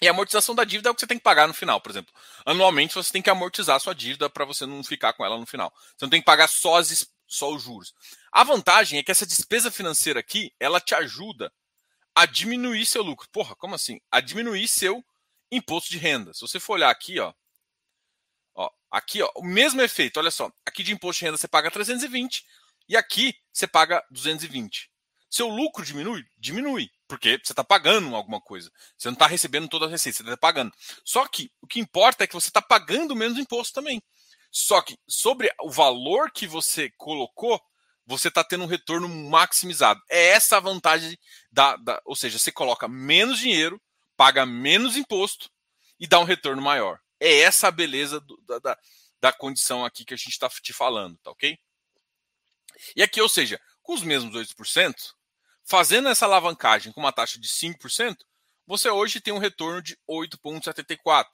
E 0.00 0.06
a 0.06 0.11
amortização 0.11 0.54
da 0.54 0.64
dívida 0.64 0.88
é 0.88 0.92
o 0.92 0.94
que 0.94 1.00
você 1.00 1.06
tem 1.06 1.18
que 1.18 1.24
pagar 1.24 1.48
no 1.48 1.54
final, 1.54 1.80
por 1.80 1.90
exemplo. 1.90 2.14
Anualmente 2.46 2.94
você 2.94 3.12
tem 3.12 3.22
que 3.22 3.30
amortizar 3.30 3.76
a 3.76 3.80
sua 3.80 3.94
dívida 3.94 4.30
para 4.30 4.44
você 4.44 4.64
não 4.64 4.82
ficar 4.84 5.12
com 5.12 5.24
ela 5.24 5.37
no 5.37 5.46
final. 5.46 5.72
Você 5.96 6.04
não 6.04 6.11
tem 6.11 6.20
que 6.20 6.26
pagar 6.26 6.48
só, 6.48 6.76
as, 6.76 7.06
só 7.26 7.52
os 7.52 7.62
juros. 7.62 7.92
A 8.32 8.44
vantagem 8.44 8.98
é 8.98 9.02
que 9.02 9.11
essa 9.11 9.26
despesa 9.26 9.70
financeira 9.70 10.20
aqui, 10.20 10.52
ela 10.61 10.80
te 10.80 10.94
ajuda 10.94 11.52
a 12.14 12.26
diminuir 12.26 12.87
seu 12.87 13.02
lucro. 13.02 13.28
Porra, 13.30 13.54
como 13.56 13.74
assim? 13.74 14.00
A 14.11 14.20
diminuir 14.20 14.68
seu 14.68 15.04
imposto 15.50 15.90
de 15.90 15.98
renda. 15.98 16.32
Se 16.34 16.40
você 16.40 16.61
for 16.61 16.74
olhar 16.74 16.90
aqui, 16.90 17.18
ó, 17.18 17.32
ó, 18.54 18.70
aqui, 18.90 19.22
ó, 19.22 19.30
o 19.37 19.44
mesmo 19.44 19.80
efeito, 19.80 20.18
olha 20.18 20.30
só. 20.30 20.50
Aqui 20.66 20.82
de 20.82 20.92
imposto 20.92 21.20
de 21.20 21.26
renda 21.26 21.38
você 21.38 21.48
paga 21.48 21.70
320 21.70 22.44
e 22.88 22.96
aqui 22.96 23.34
você 23.52 23.66
paga 23.66 24.04
220. 24.11 24.90
Seu 25.30 25.48
lucro 25.48 25.84
diminui? 25.84 26.24
Diminui, 26.36 26.90
porque 27.06 27.38
você 27.42 27.52
está 27.52 27.62
pagando 27.62 28.14
alguma 28.16 28.40
coisa. 28.40 28.70
Você 28.96 29.08
não 29.08 29.14
está 29.14 29.26
recebendo 29.26 29.68
toda 29.68 29.86
a 29.86 29.88
receita, 29.88 30.18
você 30.18 30.22
está 30.22 30.36
pagando. 30.36 30.72
Só 31.04 31.26
que 31.26 31.50
o 31.60 31.66
que 31.66 31.80
importa 31.80 32.24
é 32.24 32.26
que 32.26 32.34
você 32.34 32.48
está 32.48 32.62
pagando 32.62 33.14
menos 33.14 33.38
imposto 33.38 33.74
também. 33.74 34.02
Só 34.50 34.80
que 34.80 34.98
sobre 35.06 35.52
o 35.60 35.70
valor 35.70 36.30
que 36.30 36.46
você 36.46 36.90
colocou, 36.96 37.60
você 38.06 38.28
está 38.28 38.42
tendo 38.42 38.64
um 38.64 38.68
retorno 38.68 39.08
maximizado. 39.08 40.00
É 40.08 40.28
essa 40.28 40.56
a 40.56 40.60
vantagem 40.60 41.18
da, 41.52 41.76
da. 41.76 42.00
Ou 42.06 42.16
seja, 42.16 42.38
você 42.38 42.50
coloca 42.50 42.88
menos 42.88 43.38
dinheiro, 43.38 43.80
paga 44.16 44.46
menos 44.46 44.96
imposto 44.96 45.50
e 46.00 46.06
dá 46.06 46.18
um 46.18 46.24
retorno 46.24 46.62
maior. 46.62 46.98
É 47.20 47.40
essa 47.40 47.68
a 47.68 47.70
beleza 47.70 48.18
do, 48.20 48.40
da, 48.46 48.58
da, 48.58 48.78
da, 49.20 49.32
condição 49.32 49.84
aqui 49.84 50.04
que 50.04 50.14
a 50.14 50.16
gente 50.16 50.30
está 50.30 50.48
te 50.48 50.72
falando, 50.72 51.18
tá 51.18 51.30
ok? 51.30 51.58
E 52.96 53.02
aqui, 53.02 53.20
ou 53.20 53.28
seja, 53.28 53.60
com 53.82 53.92
os 53.92 54.02
mesmos 54.02 54.34
8%, 54.34 54.94
fazendo 55.68 56.09
essa 56.09 56.24
alavancagem 56.24 56.92
com 56.92 57.00
uma 57.00 57.12
taxa 57.12 57.38
de 57.38 57.46
5%, 57.46 58.16
você 58.66 58.88
hoje 58.88 59.20
tem 59.20 59.35
um 59.35 59.38
retorno 59.38 59.83
de 59.83 59.96
8,74, 60.09 61.26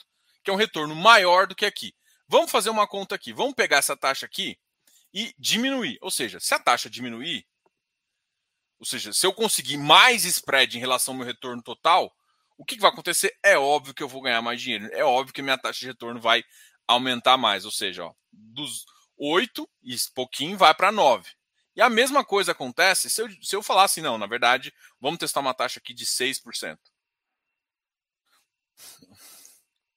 que 0.42 0.51
é 0.51 0.53
um 0.53 0.57
retorno 0.57 0.94
maior 0.94 1.47
do 1.47 1.55
que 1.55 1.64
aqui. 1.64 1.94
Vamos 2.29 2.51
fazer 2.51 2.70
uma 2.70 2.87
conta 2.87 3.14
aqui. 3.14 3.33
Vamos 3.33 3.55
pegar 3.55 3.79
essa 3.79 3.97
taxa 3.97 4.27
aqui 4.27 4.59
e 5.12 5.33
diminuir. 5.38 5.99
Ou 6.01 6.11
seja, 6.11 6.40
se 6.40 6.53
a 6.53 6.59
taxa 6.59 6.90
diminuir, 6.90 7.47
ou 8.79 8.87
seja, 8.87 9.12
se 9.12 9.25
eu 9.25 9.33
conseguir 9.33 9.77
mais 9.77 10.25
spread 10.25 10.77
em 10.77 10.81
relação 10.81 11.14
ao 11.14 11.18
meu 11.18 11.27
retorno 11.27 11.62
total, 11.62 12.12
o 12.59 12.64
que 12.64 12.79
vai 12.79 12.90
acontecer? 12.90 13.37
É 13.42 13.57
óbvio 13.57 13.94
que 13.94 14.03
eu 14.03 14.09
vou 14.09 14.20
ganhar 14.20 14.42
mais 14.42 14.61
dinheiro. 14.61 14.88
É 14.92 15.05
óbvio 15.05 15.33
que 15.33 15.42
minha 15.42 15.59
taxa 15.59 15.81
de 15.81 15.87
retorno 15.87 16.20
vai 16.20 16.42
aumentar 16.88 17.37
mais. 17.37 17.64
Ou 17.64 17.70
seja, 17.70 18.05
ó, 18.05 18.12
dos 18.33 18.85
8 19.16 19.68
e 19.83 19.97
pouquinho 20.14 20.59
vai 20.59 20.75
para 20.75 20.90
9. 20.90 21.31
E 21.77 21.83
a 21.83 21.91
mesma 21.91 22.25
coisa 22.25 22.53
acontece 22.53 23.11
se 23.11 23.21
eu, 23.21 23.29
se 23.43 23.57
eu 23.57 23.63
falar 23.63 23.85
assim, 23.85 24.01
não, 24.01 24.17
na 24.17 24.27
verdade, 24.27 24.73
vamos 25.01 25.19
testar 25.19 25.41
uma 25.41 25.55
taxa 25.55 25.79
aqui 25.81 25.93
de 25.93 26.07
6%. 26.07 26.79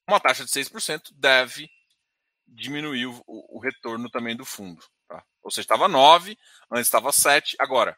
Uma 0.06 0.20
taxa 0.20 0.44
de 0.44 0.50
6% 0.50 1.10
deve 1.12 1.70
diminuir 2.46 3.06
o, 3.06 3.22
o, 3.26 3.60
retorno 3.60 4.10
também 4.10 4.34
do 4.34 4.44
fundo. 4.44 4.82
Tá? 5.06 5.22
Ou 5.42 5.50
seja, 5.50 5.62
estava 5.62 5.86
9, 5.86 6.36
antes 6.70 6.86
estava 6.86 7.12
7. 7.12 7.56
Agora, 7.60 7.96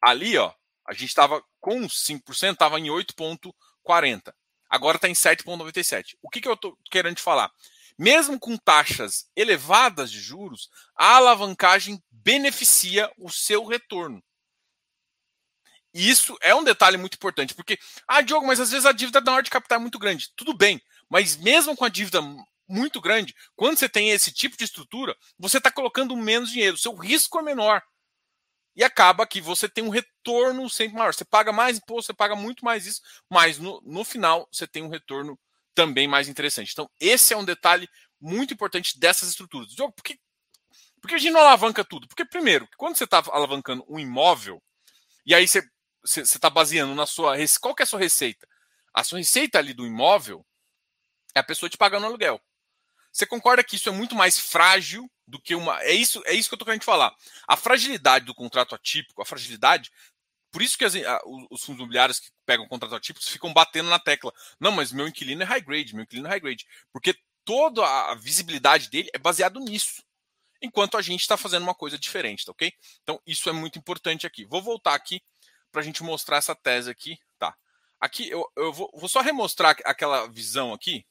ali, 0.00 0.38
ó, 0.38 0.52
a 0.86 0.92
gente 0.92 1.08
estava 1.08 1.42
com 1.60 1.82
5%, 1.82 2.52
estava 2.52 2.78
em 2.78 2.86
8,40. 2.86 4.32
Agora 4.70 4.96
está 4.96 5.08
em 5.08 5.12
7,97. 5.12 6.16
O 6.22 6.30
que, 6.30 6.40
que 6.40 6.48
eu 6.48 6.54
estou 6.54 6.78
querendo 6.90 7.16
te 7.16 7.22
falar? 7.22 7.50
Mesmo 7.98 8.38
com 8.38 8.56
taxas 8.56 9.28
elevadas 9.34 10.10
de 10.10 10.20
juros, 10.20 10.70
a 10.94 11.16
alavancagem 11.16 12.00
beneficia 12.22 13.10
o 13.18 13.30
seu 13.30 13.64
retorno. 13.64 14.22
E 15.94 16.08
isso 16.08 16.36
é 16.40 16.54
um 16.54 16.62
detalhe 16.62 16.96
muito 16.96 17.14
importante, 17.14 17.54
porque, 17.54 17.78
ah, 18.06 18.20
Diogo, 18.20 18.46
mas 18.46 18.60
às 18.60 18.70
vezes 18.70 18.86
a 18.86 18.92
dívida 18.92 19.20
da 19.20 19.32
hora 19.32 19.42
de 19.42 19.50
capital 19.50 19.78
é 19.78 19.80
muito 19.80 19.98
grande. 19.98 20.30
Tudo 20.36 20.54
bem, 20.54 20.80
mas 21.08 21.36
mesmo 21.36 21.74
com 21.74 21.84
a 21.84 21.88
dívida 21.88 22.20
muito 22.68 23.00
grande, 23.00 23.34
quando 23.56 23.78
você 23.78 23.88
tem 23.88 24.10
esse 24.10 24.30
tipo 24.30 24.56
de 24.56 24.64
estrutura, 24.64 25.16
você 25.38 25.56
está 25.58 25.70
colocando 25.70 26.14
menos 26.16 26.50
dinheiro, 26.50 26.76
seu 26.76 26.94
risco 26.94 27.38
é 27.38 27.42
menor. 27.42 27.82
E 28.76 28.84
acaba 28.84 29.26
que 29.26 29.40
você 29.40 29.68
tem 29.68 29.82
um 29.82 29.88
retorno 29.88 30.70
sempre 30.70 30.96
maior. 30.96 31.12
Você 31.12 31.24
paga 31.24 31.50
mais 31.50 31.78
imposto, 31.78 32.06
você 32.06 32.14
paga 32.14 32.36
muito 32.36 32.64
mais 32.64 32.86
isso, 32.86 33.00
mas 33.28 33.58
no, 33.58 33.80
no 33.84 34.04
final 34.04 34.46
você 34.52 34.68
tem 34.68 34.84
um 34.84 34.88
retorno 34.88 35.36
também 35.74 36.06
mais 36.06 36.28
interessante. 36.28 36.70
Então, 36.72 36.88
esse 37.00 37.34
é 37.34 37.36
um 37.36 37.44
detalhe 37.44 37.88
muito 38.20 38.54
importante 38.54 38.98
dessas 38.98 39.30
estruturas. 39.30 39.74
Por 39.74 40.04
que, 40.04 40.18
por 41.00 41.08
que 41.08 41.14
a 41.14 41.18
gente 41.18 41.32
não 41.32 41.40
alavanca 41.40 41.84
tudo? 41.84 42.06
Porque, 42.08 42.24
primeiro, 42.24 42.68
quando 42.76 42.96
você 42.96 43.04
está 43.04 43.22
alavancando 43.30 43.84
um 43.88 43.98
imóvel, 43.98 44.62
e 45.24 45.34
aí 45.34 45.46
você 45.46 45.62
está 46.20 46.50
baseando 46.50 46.94
na 46.94 47.06
sua. 47.06 47.36
Qual 47.60 47.74
que 47.74 47.82
é 47.82 47.84
a 47.84 47.86
sua 47.86 47.98
receita? 47.98 48.46
A 48.92 49.04
sua 49.04 49.18
receita 49.18 49.58
ali 49.58 49.74
do 49.74 49.86
imóvel 49.86 50.44
é 51.34 51.40
a 51.40 51.44
pessoa 51.44 51.68
te 51.68 51.76
pagando 51.76 52.06
aluguel. 52.06 52.40
Você 53.12 53.26
concorda 53.26 53.64
que 53.64 53.76
isso 53.76 53.88
é 53.88 53.92
muito 53.92 54.14
mais 54.14 54.38
frágil 54.38 55.10
do 55.26 55.40
que 55.40 55.54
uma. 55.54 55.82
É 55.82 55.92
isso, 55.92 56.22
é 56.24 56.34
isso 56.34 56.48
que 56.48 56.54
eu 56.54 56.56
estou 56.56 56.66
querendo 56.66 56.84
falar. 56.84 57.14
A 57.46 57.56
fragilidade 57.56 58.24
do 58.24 58.34
contrato 58.34 58.74
atípico, 58.74 59.22
a 59.22 59.24
fragilidade 59.24 59.90
por 60.50 60.62
isso 60.62 60.78
que 60.78 60.84
as, 60.84 60.94
a, 60.96 61.20
os 61.50 61.62
fundos 61.62 61.80
imobiliários 61.80 62.20
que 62.20 62.30
pegam 62.46 62.66
contratos 62.66 62.96
atípicos 62.96 63.28
ficam 63.28 63.52
batendo 63.52 63.88
na 63.88 63.98
tecla. 63.98 64.32
Não, 64.58 64.72
mas 64.72 64.92
meu 64.92 65.06
inquilino 65.06 65.42
é 65.42 65.44
high 65.44 65.60
grade, 65.60 65.94
meu 65.94 66.04
inquilino 66.04 66.26
é 66.26 66.30
high 66.30 66.40
grade. 66.40 66.66
Porque 66.92 67.14
toda 67.44 67.84
a 67.84 68.14
visibilidade 68.14 68.88
dele 68.88 69.10
é 69.12 69.18
baseado 69.18 69.60
nisso. 69.60 70.02
Enquanto 70.60 70.96
a 70.96 71.02
gente 71.02 71.20
está 71.20 71.36
fazendo 71.36 71.62
uma 71.62 71.74
coisa 71.74 71.98
diferente, 71.98 72.44
tá 72.44 72.52
ok? 72.52 72.72
Então, 73.02 73.20
isso 73.26 73.48
é 73.48 73.52
muito 73.52 73.78
importante 73.78 74.26
aqui. 74.26 74.44
Vou 74.44 74.62
voltar 74.62 74.94
aqui 74.94 75.22
para 75.70 75.80
a 75.80 75.84
gente 75.84 76.02
mostrar 76.02 76.38
essa 76.38 76.54
tese 76.54 76.90
aqui. 76.90 77.18
Tá. 77.38 77.56
Aqui 78.00 78.28
eu, 78.28 78.44
eu 78.56 78.72
vou, 78.72 78.90
vou 78.94 79.08
só 79.08 79.20
remostrar 79.20 79.76
aquela 79.84 80.26
visão 80.26 80.72
aqui. 80.72 81.06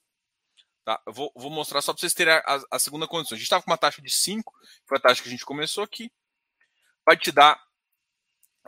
Tá? 0.84 1.02
Eu 1.06 1.14
vou, 1.14 1.32
vou 1.36 1.52
mostrar 1.52 1.82
só 1.82 1.94
para 1.94 2.00
vocês 2.00 2.14
terem 2.14 2.34
a, 2.34 2.62
a 2.72 2.80
segunda 2.80 3.08
condição. 3.08 3.36
A 3.36 3.38
gente 3.38 3.46
estava 3.46 3.64
com 3.64 3.70
uma 3.70 3.78
taxa 3.78 4.02
de 4.02 4.10
5, 4.10 4.54
foi 4.86 4.98
a 4.98 5.02
taxa 5.02 5.22
que 5.22 5.28
a 5.28 5.32
gente 5.32 5.46
começou 5.46 5.84
aqui. 5.84 6.12
Vai 7.06 7.18
te 7.18 7.32
dar 7.32 7.62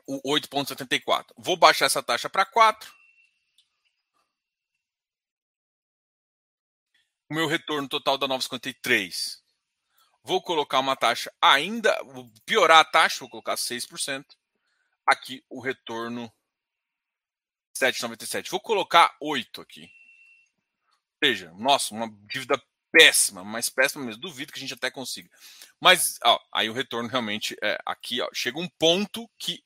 o 0.05 0.21
8,74. 0.33 1.27
Vou 1.37 1.55
baixar 1.57 1.85
essa 1.85 2.03
taxa 2.03 2.29
para 2.29 2.45
4. 2.45 2.93
O 7.29 7.33
meu 7.35 7.47
retorno 7.47 7.87
total 7.87 8.17
dá 8.17 8.27
9,53. 8.27 9.38
Vou 10.29 10.43
colocar 10.43 10.77
uma 10.77 10.95
taxa 10.95 11.33
ainda, 11.41 11.97
vou 12.03 12.31
piorar 12.45 12.77
a 12.77 12.85
taxa, 12.85 13.21
vou 13.21 13.29
colocar 13.31 13.55
6%. 13.55 14.23
Aqui 15.03 15.43
o 15.49 15.59
retorno 15.59 16.31
7,97. 17.75 18.51
Vou 18.51 18.59
colocar 18.59 19.17
8 19.19 19.59
aqui. 19.59 19.81
Ou 19.81 21.27
seja, 21.27 21.51
nossa, 21.57 21.95
uma 21.95 22.07
dívida 22.27 22.61
péssima, 22.91 23.43
mas 23.43 23.69
péssima 23.69 24.05
mesmo. 24.05 24.21
Duvido 24.21 24.53
que 24.53 24.59
a 24.59 24.61
gente 24.61 24.75
até 24.75 24.91
consiga. 24.91 25.27
Mas 25.79 26.19
ó, 26.23 26.39
aí 26.53 26.69
o 26.69 26.73
retorno 26.73 27.09
realmente 27.09 27.57
é 27.63 27.79
aqui, 27.83 28.21
ó, 28.21 28.29
chega 28.31 28.59
um 28.59 28.69
ponto 28.77 29.27
que 29.35 29.63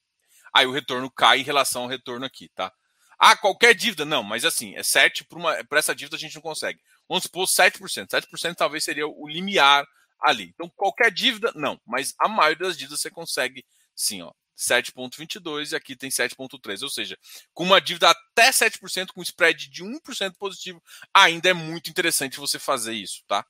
aí 0.53 0.65
o 0.65 0.71
retorno 0.71 1.11
cai 1.11 1.41
em 1.41 1.43
relação 1.43 1.81
ao 1.81 1.89
retorno 1.89 2.25
aqui, 2.25 2.47
tá? 2.55 2.71
Ah, 3.19 3.35
qualquer 3.35 3.75
dívida? 3.75 4.05
Não, 4.05 4.23
mas 4.23 4.45
assim, 4.45 4.77
é 4.77 4.81
7 4.83 5.25
para 5.67 5.79
essa 5.79 5.93
dívida 5.93 6.15
a 6.15 6.19
gente 6.19 6.35
não 6.35 6.41
consegue. 6.41 6.79
Vamos 7.09 7.23
supor 7.23 7.47
7%. 7.47 8.07
7% 8.07 8.55
talvez 8.55 8.85
seria 8.85 9.05
o 9.05 9.27
limiar 9.27 9.85
ali. 10.23 10.51
Então, 10.53 10.69
qualquer 10.75 11.11
dívida, 11.11 11.51
não. 11.55 11.79
Mas 11.85 12.13
a 12.19 12.27
maioria 12.27 12.67
das 12.67 12.77
dívidas 12.77 13.01
você 13.01 13.11
consegue 13.11 13.65
sim, 13.95 14.21
ó. 14.21 14.31
7,22 14.57 15.71
e 15.71 15.75
aqui 15.75 15.95
tem 15.95 16.09
7,3. 16.09 16.83
Ou 16.83 16.89
seja, 16.89 17.17
com 17.53 17.63
uma 17.63 17.81
dívida 17.81 18.09
até 18.09 18.49
7%, 18.49 19.07
com 19.13 19.21
spread 19.21 19.69
de 19.69 19.83
1% 19.83 20.35
positivo, 20.37 20.81
ainda 21.13 21.49
é 21.49 21.53
muito 21.53 21.89
interessante 21.89 22.39
você 22.39 22.57
fazer 22.59 22.93
isso, 22.93 23.23
tá? 23.27 23.45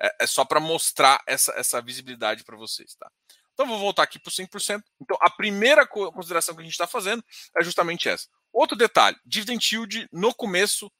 É, 0.00 0.24
é 0.24 0.26
só 0.26 0.44
para 0.44 0.60
mostrar 0.60 1.22
essa, 1.26 1.52
essa 1.52 1.80
visibilidade 1.80 2.44
para 2.44 2.56
vocês, 2.56 2.94
tá? 2.94 3.10
Então, 3.54 3.66
vou 3.66 3.78
voltar 3.78 4.02
aqui 4.02 4.18
para 4.18 4.30
o 4.30 4.32
100%. 4.32 4.82
Então, 5.00 5.16
a 5.20 5.30
primeira 5.30 5.86
consideração 5.86 6.54
que 6.54 6.60
a 6.60 6.64
gente 6.64 6.72
está 6.72 6.86
fazendo 6.86 7.22
é 7.56 7.62
justamente 7.62 8.08
essa. 8.08 8.28
Outro 8.52 8.76
detalhe, 8.76 9.16
dividend 9.24 9.74
yield 9.74 10.08
no 10.12 10.34
começo 10.34 10.90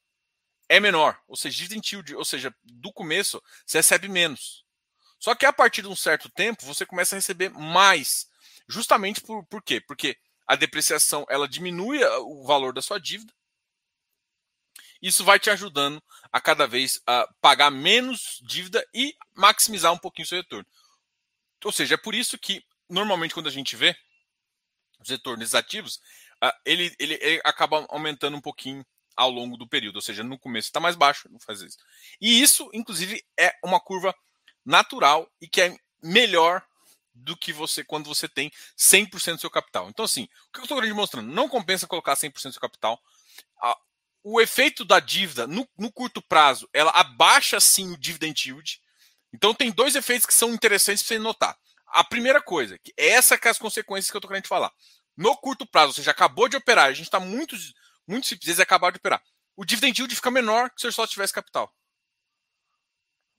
é 0.69 0.79
menor, 0.79 1.19
ou 1.27 1.35
seja, 1.35 1.57
dividend 1.57 1.87
yield, 1.91 2.15
ou 2.15 2.25
seja, 2.25 2.55
do 2.63 2.91
começo 2.93 3.41
você 3.65 3.79
recebe 3.79 4.07
menos. 4.07 4.62
Só 5.23 5.33
que 5.33 5.45
a 5.45 5.53
partir 5.53 5.83
de 5.83 5.87
um 5.87 5.95
certo 5.95 6.29
tempo 6.29 6.65
você 6.65 6.85
começa 6.85 7.15
a 7.15 7.17
receber 7.17 7.47
mais, 7.49 8.27
justamente 8.67 9.21
por, 9.21 9.45
por 9.45 9.63
quê? 9.63 9.79
Porque 9.79 10.17
a 10.45 10.53
depreciação 10.53 11.25
ela 11.29 11.47
diminui 11.47 12.03
o 12.03 12.43
valor 12.45 12.73
da 12.73 12.81
sua 12.81 12.99
dívida. 12.99 13.33
Isso 15.01 15.23
vai 15.23 15.39
te 15.39 15.49
ajudando 15.49 16.03
a 16.29 16.41
cada 16.41 16.67
vez 16.67 17.01
a 17.07 17.25
pagar 17.39 17.71
menos 17.71 18.37
dívida 18.45 18.85
e 18.93 19.15
maximizar 19.33 19.93
um 19.93 19.97
pouquinho 19.97 20.25
o 20.25 20.27
seu 20.27 20.39
retorno. 20.39 20.67
Ou 21.63 21.71
seja, 21.71 21.93
é 21.93 21.97
por 21.97 22.13
isso 22.13 22.37
que 22.37 22.61
normalmente 22.89 23.33
quando 23.33 23.47
a 23.47 23.51
gente 23.51 23.77
vê 23.77 23.95
os 24.99 25.07
retornos 25.07 25.55
ativos, 25.55 26.01
ele, 26.65 26.93
ele, 26.99 27.17
ele 27.21 27.41
acaba 27.45 27.85
aumentando 27.87 28.35
um 28.35 28.41
pouquinho 28.41 28.85
ao 29.15 29.31
longo 29.31 29.55
do 29.55 29.69
período, 29.69 29.95
ou 29.95 30.01
seja, 30.01 30.21
no 30.21 30.37
começo 30.37 30.67
está 30.67 30.81
mais 30.81 30.97
baixo, 30.97 31.29
não 31.31 31.39
faz 31.39 31.61
isso. 31.61 31.77
E 32.19 32.41
isso, 32.41 32.69
inclusive, 32.73 33.23
é 33.39 33.57
uma 33.63 33.79
curva 33.79 34.13
natural 34.65 35.29
e 35.41 35.47
que 35.47 35.61
é 35.61 35.77
melhor 36.01 36.63
do 37.13 37.37
que 37.37 37.53
você 37.53 37.83
quando 37.83 38.07
você 38.07 38.27
tem 38.27 38.51
100% 38.77 39.35
do 39.35 39.39
seu 39.39 39.49
capital. 39.49 39.89
Então, 39.89 40.05
assim, 40.05 40.23
o 40.23 40.53
que 40.53 40.59
eu 40.59 40.63
estou 40.63 40.81
demonstrando? 40.81 41.31
Não 41.31 41.47
compensa 41.47 41.87
colocar 41.87 42.15
100% 42.15 42.33
do 42.33 42.51
seu 42.51 42.61
capital. 42.61 42.99
O 44.23 44.39
efeito 44.39 44.85
da 44.85 44.99
dívida 44.99 45.45
no, 45.45 45.67
no, 45.77 45.91
curto 45.91 46.21
prazo, 46.21 46.67
ela 46.73 46.91
abaixa 46.91 47.59
sim 47.59 47.91
o 47.91 47.97
dividend 47.97 48.49
yield. 48.49 48.81
Então, 49.33 49.53
tem 49.53 49.71
dois 49.71 49.95
efeitos 49.95 50.25
que 50.25 50.33
são 50.33 50.53
interessantes 50.53 51.03
para 51.03 51.17
você 51.17 51.19
notar. 51.19 51.57
A 51.87 52.03
primeira 52.03 52.41
coisa, 52.41 52.77
que 52.79 52.93
é 52.97 53.09
essa 53.09 53.37
que 53.37 53.47
é 53.47 53.51
as 53.51 53.59
consequências 53.59 54.09
que 54.09 54.15
eu 54.15 54.19
estou 54.19 54.29
querendo 54.29 54.47
falar. 54.47 54.71
No 55.15 55.35
curto 55.37 55.65
prazo, 55.65 55.89
ou 55.89 55.93
seja, 55.93 56.11
acabou 56.11 56.47
de 56.47 56.57
operar, 56.57 56.85
a 56.85 56.93
gente 56.93 57.05
está 57.05 57.19
muito 57.19 57.55
muito 58.07 58.27
simples, 58.27 58.47
eles 58.47 58.59
acabaram 58.59 58.93
de 58.93 58.97
operar. 58.97 59.21
O 59.55 59.63
dividend 59.63 59.99
yield 59.99 60.15
fica 60.15 60.31
menor 60.31 60.69
que 60.71 60.81
se 60.81 60.87
eu 60.87 60.91
só 60.91 61.05
tivesse 61.05 61.33
capital. 61.33 61.71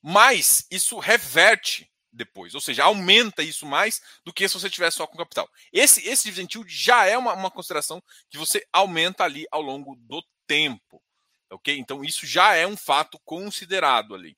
Mas 0.06 0.66
isso 0.70 0.98
reverte 0.98 1.90
depois, 2.12 2.54
ou 2.54 2.60
seja, 2.60 2.84
aumenta 2.84 3.42
isso 3.42 3.66
mais 3.66 4.00
do 4.24 4.32
que 4.32 4.46
se 4.46 4.54
você 4.54 4.70
tivesse 4.70 4.98
só 4.98 5.06
com 5.06 5.16
capital. 5.16 5.48
Esse, 5.72 6.06
esse 6.06 6.24
dividend 6.24 6.56
yield 6.56 6.72
já 6.72 7.06
é 7.06 7.16
uma, 7.18 7.32
uma 7.32 7.50
consideração 7.50 8.02
que 8.30 8.38
você 8.38 8.64
aumenta 8.72 9.24
ali 9.24 9.46
ao 9.50 9.60
longo 9.60 9.96
do 9.96 10.22
tempo. 10.46 11.02
Ok? 11.50 11.76
Então, 11.76 12.04
isso 12.04 12.26
já 12.26 12.54
é 12.54 12.66
um 12.66 12.76
fato 12.76 13.18
considerado 13.24 14.14
ali. 14.14 14.36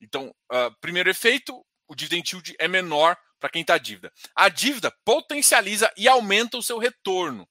Então, 0.00 0.34
uh, 0.50 0.74
primeiro 0.80 1.10
efeito, 1.10 1.64
o 1.86 1.94
dividend 1.94 2.30
yield 2.32 2.56
é 2.58 2.68
menor 2.68 3.16
para 3.38 3.50
quem 3.50 3.62
está 3.62 3.76
dívida. 3.76 4.10
A 4.34 4.48
dívida 4.48 4.90
potencializa 5.04 5.92
e 5.96 6.08
aumenta 6.08 6.56
o 6.56 6.62
seu 6.62 6.78
retorno. 6.78 7.46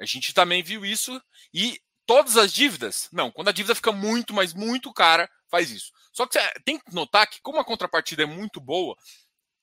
A 0.00 0.04
gente 0.04 0.34
também 0.34 0.62
viu 0.62 0.84
isso 0.84 1.20
e 1.52 1.80
todas 2.06 2.36
as 2.36 2.52
dívidas, 2.52 3.08
não, 3.12 3.30
quando 3.30 3.48
a 3.48 3.52
dívida 3.52 3.74
fica 3.74 3.92
muito, 3.92 4.34
mas 4.34 4.52
muito 4.52 4.92
cara, 4.92 5.30
faz 5.54 5.70
isso. 5.70 5.92
Só 6.12 6.26
que 6.26 6.34
você 6.34 6.52
tem 6.64 6.78
que 6.78 6.92
notar 6.92 7.28
que 7.28 7.40
como 7.40 7.60
a 7.60 7.64
contrapartida 7.64 8.24
é 8.24 8.26
muito 8.26 8.60
boa, 8.60 8.96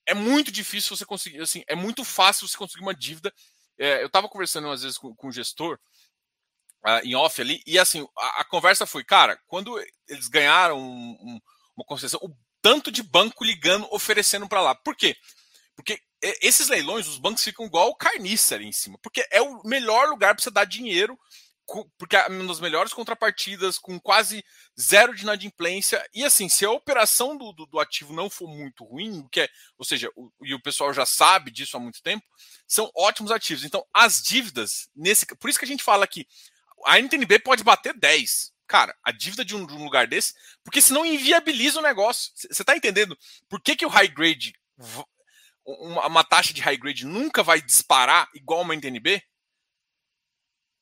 é 0.08 0.14
muito 0.14 0.50
difícil 0.50 0.96
você 0.96 1.06
conseguir, 1.06 1.42
assim, 1.42 1.64
é 1.68 1.76
muito 1.76 2.06
fácil 2.06 2.48
você 2.48 2.58
conseguir 2.58 2.82
uma 2.82 2.96
dívida. 2.96 3.34
É, 3.78 4.02
eu 4.02 4.08
estava 4.08 4.30
conversando 4.30 4.70
às 4.70 4.84
vezes 4.84 4.98
com, 4.98 5.14
com 5.14 5.28
o 5.28 5.32
gestor 5.32 5.78
uh, 6.86 7.06
em 7.06 7.14
off 7.14 7.42
ali, 7.42 7.62
e 7.68 7.78
assim, 7.78 8.08
a, 8.18 8.42
a, 8.42 8.46
conversa 8.46 8.86
foi, 8.86 9.04
cara, 9.04 9.38
quando 9.48 9.78
eles 10.08 10.30
ganharam 10.30 10.80
um, 10.80 11.12
um, 11.22 11.40
uma 11.76 11.86
concessão, 11.86 12.20
o 12.24 12.34
tanto 12.62 12.90
de 12.90 13.04
banco 13.04 13.44
ligando, 13.44 13.88
oferecendo 13.92 14.48
para 14.48 14.62
lá. 14.62 14.76
Por 14.76 14.96
quê? 14.96 15.18
Porque 15.76 16.00
esses 16.42 16.70
leilões, 16.70 17.08
os 17.08 17.18
bancos 17.18 17.44
ficam 17.44 17.66
igual 17.66 17.96
carniça 17.96 18.56
ali 18.56 18.66
em 18.66 18.72
cima, 18.72 18.98
porque 19.02 19.28
é 19.30 19.42
o 19.42 19.62
melhor 19.66 20.08
lugar 20.08 20.36
para 20.36 20.44
você 20.44 20.52
dar 20.52 20.66
dinheiro, 20.66 21.20
porque 21.98 22.16
é 22.16 22.28
uma 22.28 22.48
das 22.48 22.60
melhores 22.60 22.94
contrapartidas, 22.94 23.78
com 23.78 24.00
quase 24.00 24.44
zero 24.80 25.16
de 25.16 25.24
inadimplência. 25.24 26.04
E 26.14 26.24
assim, 26.24 26.50
se 26.50 26.66
a 26.66 26.72
operação 26.72 27.38
do, 27.38 27.54
do, 27.54 27.66
do 27.66 27.80
ativo 27.80 28.14
não 28.14 28.30
for 28.30 28.48
muito 28.48 28.84
ruim, 28.84 29.28
que 29.32 29.42
é, 29.42 29.50
ou 29.78 29.86
seja, 29.86 30.10
o, 30.16 30.32
e 30.42 30.54
o 30.54 30.62
pessoal 30.62 30.94
já 30.94 31.06
sabe 31.06 31.52
disso 31.52 31.78
há 31.78 31.80
muito 31.80 32.02
tempo, 32.02 32.26
são 32.68 32.92
ótimos 32.96 33.32
ativos. 33.32 33.64
Então, 33.64 33.86
as 33.94 34.22
dívidas, 34.22 34.90
nesse. 34.96 35.26
Por 35.36 35.50
isso 35.50 35.60
que 35.60 35.66
a 35.66 35.68
gente 35.68 35.84
fala 35.84 36.08
que 36.08 36.28
a 36.86 37.00
NTNB 37.00 37.40
pode 37.40 37.64
bater 37.64 37.94
10. 37.94 38.52
Cara, 38.68 38.96
a 39.04 39.12
dívida 39.12 39.44
de 39.44 39.56
um, 39.56 39.66
de 39.66 39.74
um 39.74 39.84
lugar 39.84 40.08
desse, 40.08 40.34
porque 40.64 40.82
senão 40.82 41.06
inviabiliza 41.06 41.80
o 41.80 41.84
negócio. 41.84 42.32
Você 42.36 42.62
está 42.62 42.76
entendendo 42.76 43.18
por 43.50 43.62
que, 43.62 43.76
que 43.76 43.86
o 43.86 43.90
high 43.90 44.08
grade 44.08 44.54
uma, 45.66 46.08
uma, 46.08 46.24
taxa 46.24 46.54
de 46.54 46.62
high 46.62 46.78
grade 46.78 47.06
nunca 47.06 47.44
vai 47.44 47.62
disparar 47.62 48.30
igual 48.34 48.62
uma 48.62 48.74
NTNB? 48.74 49.22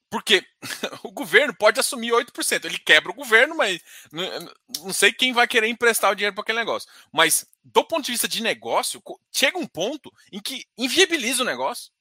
Porque 0.10 0.44
o 1.04 1.12
governo 1.12 1.54
pode 1.56 1.80
assumir 1.80 2.12
8%. 2.12 2.66
Ele 2.66 2.80
quebra 2.80 3.12
o 3.12 3.16
governo, 3.16 3.56
mas 3.56 3.82
não, 4.12 4.92
sei 4.92 5.14
quem 5.14 5.32
vai 5.32 5.48
querer 5.48 5.68
emprestar 5.68 6.12
o 6.12 6.16
dinheiro 6.16 6.34
para 6.34 6.42
aquele 6.42 6.60
negócio. 6.60 6.90
Mas, 7.12 7.48
do 7.64 7.84
ponto 7.84 8.06
de 8.06 8.12
vista 8.12 8.28
de 8.28 8.42
negócio, 8.42 9.02
chega 9.32 9.58
um 9.58 9.68
ponto 9.68 10.12
em 10.32 10.42
que 10.42 10.66
inviabiliza 10.78 11.44
o 11.44 11.46
negócio. 11.46 11.92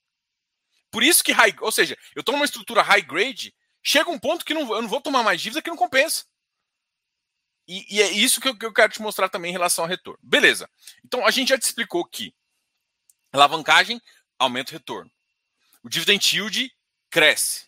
Por 0.90 1.03
isso 1.03 1.23
que 1.23 1.33
high, 1.33 1.55
ou 1.61 1.71
seja, 1.71 1.99
eu 2.14 2.21
estou 2.21 2.33
numa 2.33 2.47
estrutura 2.47 2.81
high 2.81 3.03
grade, 3.03 3.55
chega 3.83 4.11
um 4.11 4.18
ponto 4.18 4.44
que 4.44 4.55
não, 4.55 4.62
eu 4.75 4.81
não 4.81 4.88
vou 4.88 5.03
tomar 5.03 5.23
mais 5.23 5.40
dívida 5.40 5.61
que 5.61 5.68
não 5.68 5.77
compensa. 5.77 6.25
E, 7.66 7.97
e 7.97 8.03
é 8.03 8.11
isso 8.11 8.40
que 8.40 8.49
eu, 8.49 8.57
que 8.57 8.64
eu, 8.64 8.73
quero 8.73 8.90
te 8.90 9.03
mostrar 9.03 9.29
também 9.29 9.51
em 9.51 9.53
relação 9.53 9.85
ao 9.85 9.88
retorno. 9.88 10.18
Beleza. 10.23 10.68
Então 11.05 11.27
a 11.27 11.31
gente 11.31 11.51
já 11.51 11.59
te 11.59 11.64
explicou 11.64 12.03
que 12.07 12.35
Alavancagem 13.31 14.01
aumenta 14.38 14.71
o 14.71 14.73
retorno. 14.73 15.11
O 15.83 15.88
dividend 15.90 16.35
yield 16.35 16.75
cresce. 17.11 17.67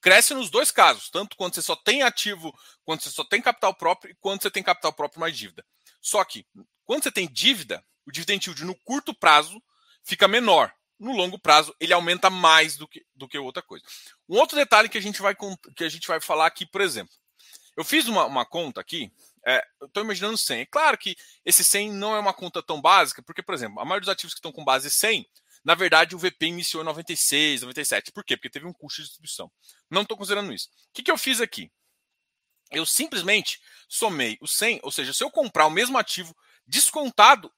Cresce 0.00 0.34
nos 0.34 0.50
dois 0.50 0.70
casos, 0.70 1.10
tanto 1.10 1.36
quando 1.36 1.54
você 1.54 1.62
só 1.62 1.74
tem 1.74 2.02
ativo, 2.02 2.52
quando 2.84 3.00
você 3.02 3.10
só 3.10 3.24
tem 3.24 3.40
capital 3.40 3.74
próprio 3.74 4.12
e 4.12 4.16
quando 4.20 4.42
você 4.42 4.50
tem 4.50 4.62
capital 4.62 4.92
próprio 4.92 5.20
mais 5.20 5.36
dívida. 5.36 5.64
Só 6.00 6.24
que, 6.24 6.46
quando 6.84 7.02
você 7.02 7.10
tem 7.10 7.26
dívida, 7.26 7.84
o 8.06 8.12
dividend 8.12 8.46
yield 8.46 8.64
no 8.64 8.74
curto 8.74 9.12
prazo 9.12 9.60
fica 10.04 10.28
menor. 10.28 10.72
No 10.98 11.12
longo 11.12 11.38
prazo, 11.38 11.74
ele 11.78 11.92
aumenta 11.92 12.30
mais 12.30 12.76
do 12.76 12.88
que, 12.88 13.04
do 13.14 13.28
que 13.28 13.36
outra 13.38 13.62
coisa. 13.62 13.84
Um 14.28 14.38
outro 14.38 14.56
detalhe 14.56 14.88
que 14.88 14.96
a 14.96 15.02
gente 15.02 15.20
vai, 15.20 15.36
que 15.76 15.84
a 15.84 15.88
gente 15.88 16.06
vai 16.06 16.20
falar 16.20 16.46
aqui, 16.46 16.64
por 16.64 16.80
exemplo. 16.80 17.12
Eu 17.76 17.84
fiz 17.84 18.06
uma, 18.08 18.24
uma 18.24 18.46
conta 18.46 18.80
aqui, 18.80 19.12
é, 19.46 19.62
eu 19.80 19.86
estou 19.86 20.02
imaginando 20.02 20.38
100. 20.38 20.60
É 20.60 20.66
claro 20.66 20.96
que 20.96 21.14
esse 21.44 21.62
100 21.62 21.92
não 21.92 22.16
é 22.16 22.18
uma 22.18 22.32
conta 22.32 22.62
tão 22.62 22.80
básica, 22.80 23.22
porque, 23.22 23.42
por 23.42 23.54
exemplo, 23.54 23.78
a 23.78 23.84
maioria 23.84 24.00
dos 24.00 24.08
ativos 24.08 24.32
que 24.32 24.38
estão 24.38 24.50
com 24.52 24.64
base 24.64 24.90
100, 24.90 25.28
na 25.66 25.74
verdade, 25.74 26.14
o 26.14 26.18
VP 26.18 26.46
iniciou 26.46 26.80
em 26.80 26.86
96, 26.86 27.62
97. 27.62 28.12
Por 28.12 28.24
quê? 28.24 28.36
Porque 28.36 28.48
teve 28.48 28.66
um 28.66 28.72
custo 28.72 29.02
de 29.02 29.08
distribuição. 29.08 29.50
Não 29.90 30.02
estou 30.02 30.16
considerando 30.16 30.52
isso. 30.52 30.68
O 30.68 30.70
que, 30.94 31.02
que 31.02 31.10
eu 31.10 31.18
fiz 31.18 31.40
aqui? 31.40 31.72
Eu 32.70 32.86
simplesmente 32.86 33.58
somei 33.88 34.38
o 34.40 34.46
100, 34.46 34.78
ou 34.84 34.92
seja, 34.92 35.12
se 35.12 35.24
eu 35.24 35.30
comprar 35.30 35.66
o 35.66 35.70
mesmo 35.70 35.98
ativo 35.98 36.32
descontado, 36.64 37.52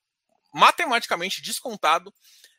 matematicamente 0.55 1.43
descontado, 1.43 2.11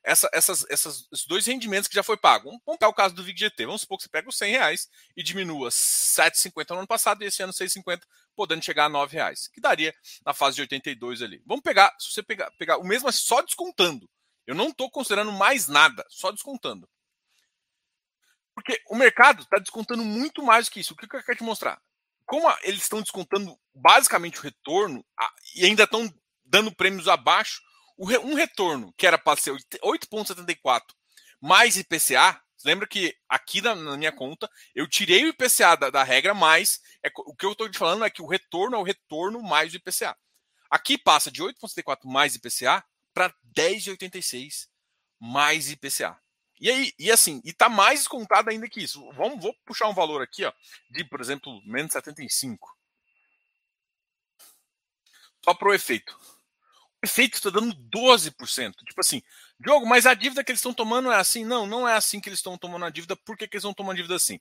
essa, 0.04 0.30
essas, 0.32 0.64
essas, 0.70 1.08
esses 1.12 1.26
dois 1.26 1.48
rendimentos 1.48 1.88
que 1.88 1.96
já 1.96 2.04
foi 2.04 2.16
pago. 2.16 2.52
Vamos 2.64 2.78
pegar 2.78 2.90
o 2.90 2.94
caso 2.94 3.16
do 3.16 3.24
VIGGT. 3.24 3.66
Vamos 3.66 3.82
supor 3.82 3.98
que 3.98 4.04
você 4.04 4.10
pega 4.10 4.30
os 4.30 4.38
100 4.38 4.52
reais 4.52 4.88
e 5.18 5.24
diminua 5.24 5.70
7,50 5.70 6.70
no 6.70 6.78
ano 6.78 6.88
passado 6.88 7.24
e 7.24 7.26
esse 7.26 7.42
ano 7.42 7.52
6,50, 7.52 8.02
podendo 8.36 8.64
chegar 8.64 8.86
a 8.86 8.90
9 8.90 9.16
reais, 9.16 9.48
que 9.48 9.60
daria 9.60 9.96
na 10.24 10.32
fase 10.32 10.58
de 10.58 10.62
82 10.62 11.24
ali. 11.24 11.42
Vamos 11.44 11.64
pegar, 11.64 11.92
se 11.98 12.14
você 12.14 12.22
pegar, 12.22 12.52
pegar 12.52 12.78
o 12.78 12.84
mesmo 12.84 13.12
só 13.12 13.42
descontando. 13.42 14.08
Eu 14.50 14.56
não 14.56 14.70
estou 14.70 14.90
considerando 14.90 15.32
mais 15.32 15.68
nada, 15.68 16.04
só 16.10 16.32
descontando. 16.32 16.90
Porque 18.56 18.82
o 18.88 18.96
mercado 18.96 19.44
está 19.44 19.60
descontando 19.60 20.04
muito 20.04 20.42
mais 20.42 20.66
do 20.66 20.72
que 20.72 20.80
isso. 20.80 20.96
O 20.96 20.98
que 20.98 21.06
eu 21.06 21.24
quero 21.24 21.38
te 21.38 21.44
mostrar? 21.44 21.80
Como 22.26 22.50
eles 22.64 22.82
estão 22.82 23.00
descontando 23.00 23.56
basicamente 23.76 24.40
o 24.40 24.42
retorno 24.42 25.06
e 25.56 25.66
ainda 25.66 25.84
estão 25.84 26.12
dando 26.44 26.74
prêmios 26.74 27.08
abaixo, 27.08 27.62
um 27.96 28.34
retorno 28.34 28.92
que 28.98 29.06
era 29.06 29.20
para 29.20 29.40
ser 29.40 29.52
8,74 29.52 30.82
mais 31.40 31.78
IPCA, 31.78 32.42
lembra 32.66 32.88
que 32.88 33.16
aqui 33.30 33.62
na, 33.62 33.76
minha 33.76 34.12
conta 34.12 34.50
eu 34.74 34.90
tirei 34.90 35.26
o 35.26 35.30
IPCA 35.30 35.78
da, 35.78 35.90
da 35.92 36.04
regra, 36.04 36.34
mas 36.34 36.82
é, 37.06 37.10
o 37.18 37.36
que 37.36 37.46
eu 37.46 37.52
estou 37.52 37.70
te 37.70 37.78
falando 37.78 38.04
é 38.04 38.10
que 38.10 38.24
o 38.24 38.28
retorno 38.28 38.78
é 38.78 38.80
o 38.80 38.84
retorno 38.84 39.44
mais 39.44 39.72
o 39.72 39.76
IPCA. 39.76 40.18
Aqui 40.72 40.98
passa 40.98 41.30
de 41.30 41.44
8,74 41.44 42.00
mais 42.06 42.34
IPCA 42.34 42.84
para 43.14 43.34
10,86 43.56 44.68
mais 45.20 45.70
IPCA. 45.70 46.18
E 46.62 46.70
aí, 46.70 46.94
e 47.00 47.12
assim, 47.12 47.42
e 47.46 47.54
tá 47.54 47.70
mais 47.70 48.02
descontado 48.02 48.50
ainda 48.50 48.68
que 48.68 48.82
isso. 48.82 49.10
Vamos, 49.14 49.42
vou 49.42 49.56
puxar 49.66 49.88
um 49.88 49.94
valor 49.94 50.22
aqui, 50.22 50.44
ó, 50.44 50.52
de, 50.90 51.04
por 51.06 51.22
exemplo, 51.22 51.62
menos 51.66 51.94
75. 51.94 52.76
Só 55.44 55.54
para 55.54 55.70
o 55.70 55.74
efeito 55.74 56.18
efeito 57.02 57.36
está 57.36 57.50
dando 57.50 57.74
12%. 57.76 58.74
Tipo 58.86 59.00
assim, 59.00 59.22
Diogo, 59.60 59.86
mas 59.86 60.06
a 60.06 60.14
dívida 60.14 60.44
que 60.44 60.52
eles 60.52 60.60
estão 60.60 60.74
tomando 60.74 61.12
é 61.12 61.16
assim? 61.16 61.46
Não, 61.46 61.66
não 61.66 61.88
é 61.88 61.94
assim 61.94 62.20
que 62.20 62.28
eles 62.28 62.40
estão 62.40 62.58
tomando 62.58 62.86
a 62.86 62.90
dívida. 62.90 63.16
Por 63.16 63.38
que, 63.38 63.48
que 63.48 63.56
eles 63.56 63.64
estão 63.64 63.74
tomando 63.74 63.96
dívida 63.96 64.16
assim? 64.16 64.40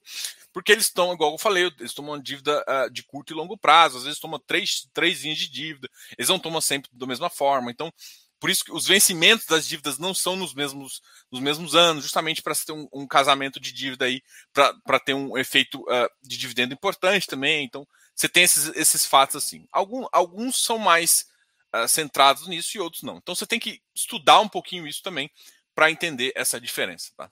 Porque 0.52 0.72
eles 0.72 0.84
estão, 0.84 1.12
igual 1.12 1.32
eu 1.32 1.38
falei, 1.38 1.72
eles 1.78 1.94
tomam 1.94 2.18
dívida 2.20 2.64
uh, 2.68 2.90
de 2.90 3.02
curto 3.04 3.32
e 3.32 3.36
longo 3.36 3.56
prazo, 3.56 3.98
às 3.98 4.04
vezes 4.04 4.18
tomam 4.18 4.40
três, 4.40 4.88
três 4.92 5.22
linhas 5.22 5.38
de 5.38 5.48
dívida, 5.48 5.88
eles 6.16 6.28
não 6.28 6.38
tomam 6.38 6.60
sempre 6.60 6.90
da 6.92 7.06
mesma 7.06 7.30
forma. 7.30 7.70
Então, 7.70 7.92
por 8.40 8.50
isso 8.50 8.64
que 8.64 8.72
os 8.72 8.86
vencimentos 8.86 9.46
das 9.46 9.66
dívidas 9.66 9.98
não 9.98 10.14
são 10.14 10.36
nos 10.36 10.54
mesmos, 10.54 11.02
nos 11.30 11.40
mesmos 11.40 11.74
anos, 11.74 12.04
justamente 12.04 12.42
para 12.42 12.54
ter 12.54 12.72
um, 12.72 12.88
um, 12.92 13.06
casamento 13.06 13.58
de 13.58 13.72
dívida 13.72 14.04
aí, 14.04 14.22
para 14.52 15.00
ter 15.00 15.14
um 15.14 15.36
efeito 15.36 15.80
uh, 15.80 16.08
de 16.22 16.38
dividendo 16.38 16.72
importante 16.72 17.26
também. 17.26 17.64
Então, 17.64 17.86
você 18.14 18.28
tem 18.28 18.44
esses, 18.44 18.68
esses 18.76 19.04
fatos 19.04 19.36
assim. 19.36 19.66
Algum, 19.72 20.06
alguns 20.12 20.62
são 20.62 20.78
mais 20.78 21.26
uh, 21.74 21.88
centrados 21.88 22.46
nisso 22.46 22.76
e 22.76 22.80
outros 22.80 23.02
não. 23.02 23.16
Então, 23.16 23.34
você 23.34 23.46
tem 23.46 23.58
que 23.58 23.82
estudar 23.94 24.40
um 24.40 24.48
pouquinho 24.48 24.86
isso 24.86 25.02
também 25.02 25.30
para 25.74 25.90
entender 25.90 26.32
essa 26.36 26.60
diferença. 26.60 27.12
Tá? 27.16 27.30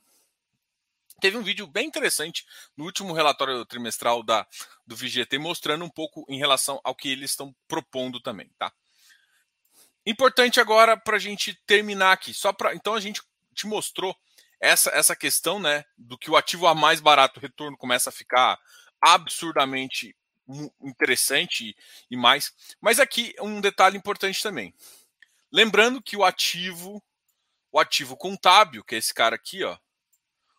Teve 1.20 1.36
um 1.36 1.42
vídeo 1.42 1.66
bem 1.66 1.86
interessante 1.86 2.44
no 2.76 2.84
último 2.84 3.12
relatório 3.12 3.64
trimestral 3.64 4.22
da, 4.22 4.46
do 4.86 4.94
VGT 4.94 5.38
mostrando 5.38 5.84
um 5.84 5.88
pouco 5.88 6.26
em 6.28 6.38
relação 6.38 6.80
ao 6.84 6.94
que 6.94 7.08
eles 7.08 7.30
estão 7.30 7.54
propondo 7.66 8.20
também, 8.20 8.50
tá? 8.58 8.72
Importante 10.06 10.60
agora 10.60 10.96
para 10.96 11.16
a 11.16 11.18
gente 11.18 11.54
terminar 11.66 12.12
aqui, 12.12 12.32
só 12.32 12.52
para 12.52 12.74
então 12.74 12.94
a 12.94 13.00
gente 13.00 13.20
te 13.52 13.66
mostrou 13.66 14.16
essa, 14.60 14.90
essa 14.90 15.16
questão, 15.16 15.58
né, 15.58 15.84
do 15.98 16.16
que 16.16 16.30
o 16.30 16.36
ativo 16.36 16.66
a 16.66 16.74
mais 16.74 17.00
barato 17.00 17.38
o 17.38 17.42
retorno 17.42 17.76
começa 17.76 18.10
a 18.10 18.12
ficar 18.12 18.58
absurdamente 19.00 20.16
interessante 20.80 21.76
e 22.10 22.16
mais. 22.16 22.52
Mas 22.80 23.00
aqui 23.00 23.34
um 23.40 23.60
detalhe 23.60 23.96
importante 23.96 24.42
também. 24.42 24.72
Lembrando 25.50 26.00
que 26.00 26.16
o 26.16 26.24
ativo, 26.24 27.02
o 27.72 27.78
ativo 27.78 28.16
contábil, 28.16 28.84
que 28.84 28.94
é 28.94 28.98
esse 28.98 29.12
cara 29.12 29.34
aqui, 29.34 29.64
ó, 29.64 29.76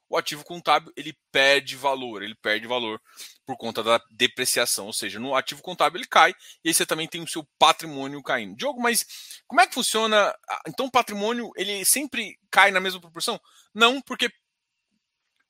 o 0.09 0.17
ativo 0.17 0.43
contábil 0.43 0.91
ele 0.95 1.17
perde 1.31 1.75
valor, 1.75 2.21
ele 2.21 2.35
perde 2.35 2.67
valor 2.67 3.01
por 3.47 3.55
conta 3.55 3.81
da 3.81 3.97
depreciação, 4.11 4.87
ou 4.87 4.93
seja, 4.93 5.21
no 5.21 5.33
ativo 5.33 5.61
contábil 5.61 5.99
ele 5.99 6.07
cai 6.07 6.35
e 6.63 6.67
aí 6.67 6.73
você 6.73 6.85
também 6.85 7.07
tem 7.07 7.23
o 7.23 7.27
seu 7.27 7.47
patrimônio 7.57 8.21
caindo. 8.21 8.57
Diogo, 8.57 8.81
mas 8.81 9.05
como 9.47 9.61
é 9.61 9.65
que 9.65 9.73
funciona? 9.73 10.35
Então 10.67 10.87
o 10.87 10.91
patrimônio 10.91 11.49
ele 11.55 11.85
sempre 11.85 12.37
cai 12.51 12.71
na 12.71 12.81
mesma 12.81 12.99
proporção? 12.99 13.39
Não, 13.73 14.01
porque 14.01 14.29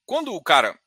quando 0.06 0.32
o 0.32 0.44
cara 0.44 0.80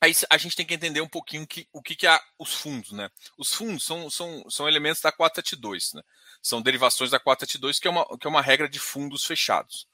aí 0.00 0.14
a 0.30 0.38
gente 0.38 0.56
tem 0.56 0.64
que 0.64 0.72
entender 0.72 1.02
um 1.02 1.08
pouquinho 1.08 1.46
que, 1.46 1.68
o 1.70 1.82
que, 1.82 1.94
que 1.94 2.06
é 2.06 2.18
os 2.38 2.54
fundos, 2.54 2.92
né? 2.92 3.10
Os 3.36 3.52
fundos 3.52 3.84
são, 3.84 4.08
são, 4.08 4.48
são 4.48 4.66
elementos 4.66 5.02
da 5.02 5.12
472, 5.12 5.92
né? 5.92 6.02
São 6.42 6.62
derivações 6.62 7.10
da 7.10 7.20
472, 7.20 7.78
que 7.78 7.86
é 7.86 7.90
uma, 7.90 8.18
que 8.18 8.26
é 8.26 8.30
uma 8.30 8.42
regra 8.42 8.66
de 8.66 8.78
fundos 8.78 9.24
fechados. 9.24 9.86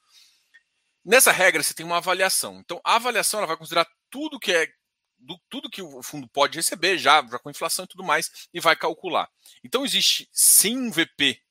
Nessa 1.03 1.31
regra, 1.31 1.61
você 1.61 1.73
tem 1.73 1.85
uma 1.85 1.97
avaliação. 1.97 2.59
Então, 2.59 2.79
a 2.83 2.95
avaliação 2.95 3.39
ela 3.39 3.47
vai 3.47 3.57
considerar 3.57 3.87
tudo 4.09 4.39
que 4.39 4.53
é 4.53 4.67
do, 5.21 5.39
tudo 5.49 5.69
que 5.69 5.81
o 5.81 6.01
fundo 6.03 6.27
pode 6.27 6.57
receber, 6.57 6.97
já, 6.97 7.25
já 7.25 7.39
com 7.39 7.49
inflação 7.49 7.85
e 7.85 7.87
tudo 7.87 8.03
mais, 8.03 8.29
e 8.53 8.59
vai 8.59 8.75
calcular. 8.75 9.29
Então, 9.63 9.85
existe 9.85 10.27
sim 10.31 10.77
um 10.77 10.91
VP 10.91 11.41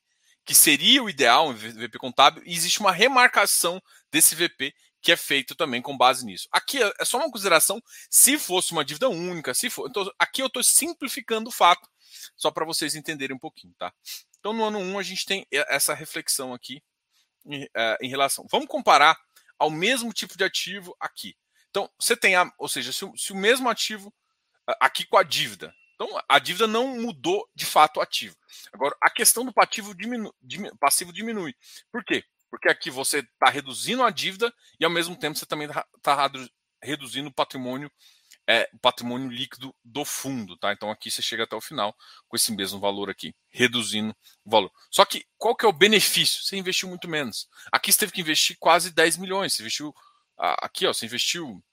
que 0.43 0.55
seria 0.55 1.03
o 1.03 1.09
ideal, 1.09 1.49
um 1.49 1.53
VP 1.53 1.97
contábil, 1.97 2.43
e 2.45 2.53
existe 2.53 2.79
uma 2.79 2.91
remarcação 2.91 3.81
desse 4.11 4.35
VP 4.35 4.73
que 5.01 5.11
é 5.11 5.17
feito 5.17 5.55
também 5.55 5.81
com 5.81 5.97
base 5.97 6.23
nisso. 6.25 6.47
Aqui 6.51 6.81
é, 6.81 6.93
é 6.99 7.05
só 7.05 7.17
uma 7.17 7.31
consideração 7.31 7.81
se 8.09 8.37
fosse 8.37 8.71
uma 8.71 8.85
dívida 8.85 9.09
única, 9.09 9.53
se 9.53 9.69
for. 9.69 9.89
Então, 9.89 10.09
aqui 10.19 10.41
eu 10.41 10.47
estou 10.47 10.63
simplificando 10.63 11.49
o 11.49 11.51
fato, 11.51 11.89
só 12.37 12.51
para 12.51 12.65
vocês 12.65 12.93
entenderem 12.93 13.35
um 13.35 13.39
pouquinho, 13.39 13.73
tá? 13.77 13.91
Então, 14.39 14.53
no 14.53 14.63
ano 14.63 14.79
1, 14.79 14.99
a 14.99 15.03
gente 15.03 15.25
tem 15.25 15.47
essa 15.51 15.93
reflexão 15.93 16.53
aqui 16.53 16.83
em, 17.45 17.67
é, 17.75 17.97
em 18.01 18.09
relação. 18.09 18.45
Vamos 18.49 18.67
comparar 18.67 19.17
ao 19.57 19.69
mesmo 19.69 20.13
tipo 20.13 20.37
de 20.37 20.43
ativo 20.43 20.95
aqui. 20.99 21.35
Então, 21.71 21.89
você 21.99 22.15
tem, 22.15 22.35
a, 22.35 22.51
ou 22.57 22.69
seja, 22.69 22.93
se, 22.93 23.09
se 23.15 23.33
o 23.33 23.35
mesmo 23.35 23.67
ativo 23.69 24.13
aqui 24.79 25.05
com 25.05 25.17
a 25.17 25.23
dívida. 25.23 25.73
Então, 25.95 26.21
a 26.27 26.39
dívida 26.39 26.67
não 26.67 26.99
mudou 26.99 27.47
de 27.55 27.65
fato 27.65 27.97
o 27.97 28.01
ativo. 28.01 28.35
Agora, 28.71 28.95
a 29.01 29.09
questão 29.09 29.43
do 29.45 29.53
passivo 29.53 29.95
diminui, 29.95 30.31
passivo 30.79 31.13
diminui. 31.13 31.55
Por 31.91 32.03
quê? 32.03 32.23
Porque 32.49 32.69
aqui 32.69 32.89
você 32.89 33.19
está 33.19 33.49
reduzindo 33.49 34.03
a 34.03 34.09
dívida 34.09 34.53
e, 34.79 34.85
ao 34.85 34.91
mesmo 34.91 35.15
tempo, 35.15 35.37
você 35.37 35.45
também 35.45 35.67
está 35.67 35.85
tá 36.01 36.31
reduzindo 36.81 37.29
o 37.29 37.33
patrimônio 37.33 37.89
é 38.47 38.69
o 38.73 38.79
patrimônio 38.79 39.29
líquido 39.29 39.73
do 39.83 40.03
fundo, 40.03 40.57
tá? 40.57 40.73
Então 40.73 40.89
aqui 40.89 41.09
você 41.09 41.21
chega 41.21 41.43
até 41.43 41.55
o 41.55 41.61
final 41.61 41.95
com 42.27 42.35
esse 42.35 42.51
mesmo 42.51 42.79
valor 42.79 43.09
aqui, 43.09 43.33
reduzindo 43.49 44.15
o 44.43 44.49
valor. 44.49 44.71
Só 44.89 45.05
que 45.05 45.25
qual 45.37 45.55
que 45.55 45.65
é 45.65 45.69
o 45.69 45.73
benefício? 45.73 46.43
Você 46.43 46.57
investiu 46.57 46.89
muito 46.89 47.07
menos. 47.07 47.47
Aqui 47.71 47.91
você 47.91 47.99
teve 47.99 48.11
que 48.11 48.21
investir 48.21 48.57
quase 48.59 48.91
10 48.91 49.17
milhões. 49.17 49.53
Você 49.53 49.61
investiu 49.61 49.93
aqui, 50.41 50.87
ó, 50.87 50.93
você 50.93 51.05
investiu 51.05 51.63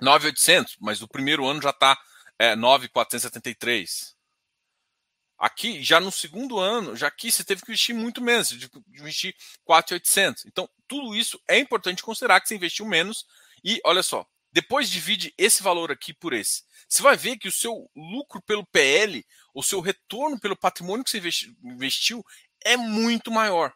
9,800, 0.00 0.76
mas 0.80 1.02
o 1.02 1.08
primeiro 1.08 1.46
ano 1.46 1.62
já 1.62 1.70
está 1.70 1.96
é, 2.38 2.56
9,473. 2.56 4.14
Aqui, 5.38 5.82
já 5.82 6.00
no 6.00 6.10
segundo 6.10 6.58
ano, 6.58 6.96
já 6.96 7.08
aqui 7.08 7.30
você 7.30 7.44
teve 7.44 7.62
que 7.62 7.70
investir 7.70 7.94
muito 7.94 8.20
menos, 8.20 8.48
de 8.48 8.70
investir 8.98 9.34
4,800. 9.64 10.46
Então, 10.46 10.68
tudo 10.86 11.14
isso 11.14 11.40
é 11.48 11.58
importante 11.58 12.02
considerar 12.02 12.40
que 12.40 12.48
você 12.48 12.54
investiu 12.54 12.86
menos. 12.86 13.26
E 13.62 13.80
olha 13.84 14.02
só, 14.02 14.26
depois 14.52 14.88
divide 14.88 15.34
esse 15.36 15.62
valor 15.62 15.90
aqui 15.90 16.14
por 16.14 16.32
esse. 16.32 16.62
Você 16.88 17.02
vai 17.02 17.16
ver 17.16 17.36
que 17.36 17.48
o 17.48 17.52
seu 17.52 17.90
lucro 17.94 18.40
pelo 18.42 18.64
PL, 18.66 19.24
o 19.52 19.62
seu 19.62 19.80
retorno 19.80 20.38
pelo 20.38 20.56
patrimônio 20.56 21.04
que 21.04 21.10
você 21.10 21.20
investiu 21.62 22.24
é 22.64 22.76
muito 22.76 23.30
maior. 23.30 23.74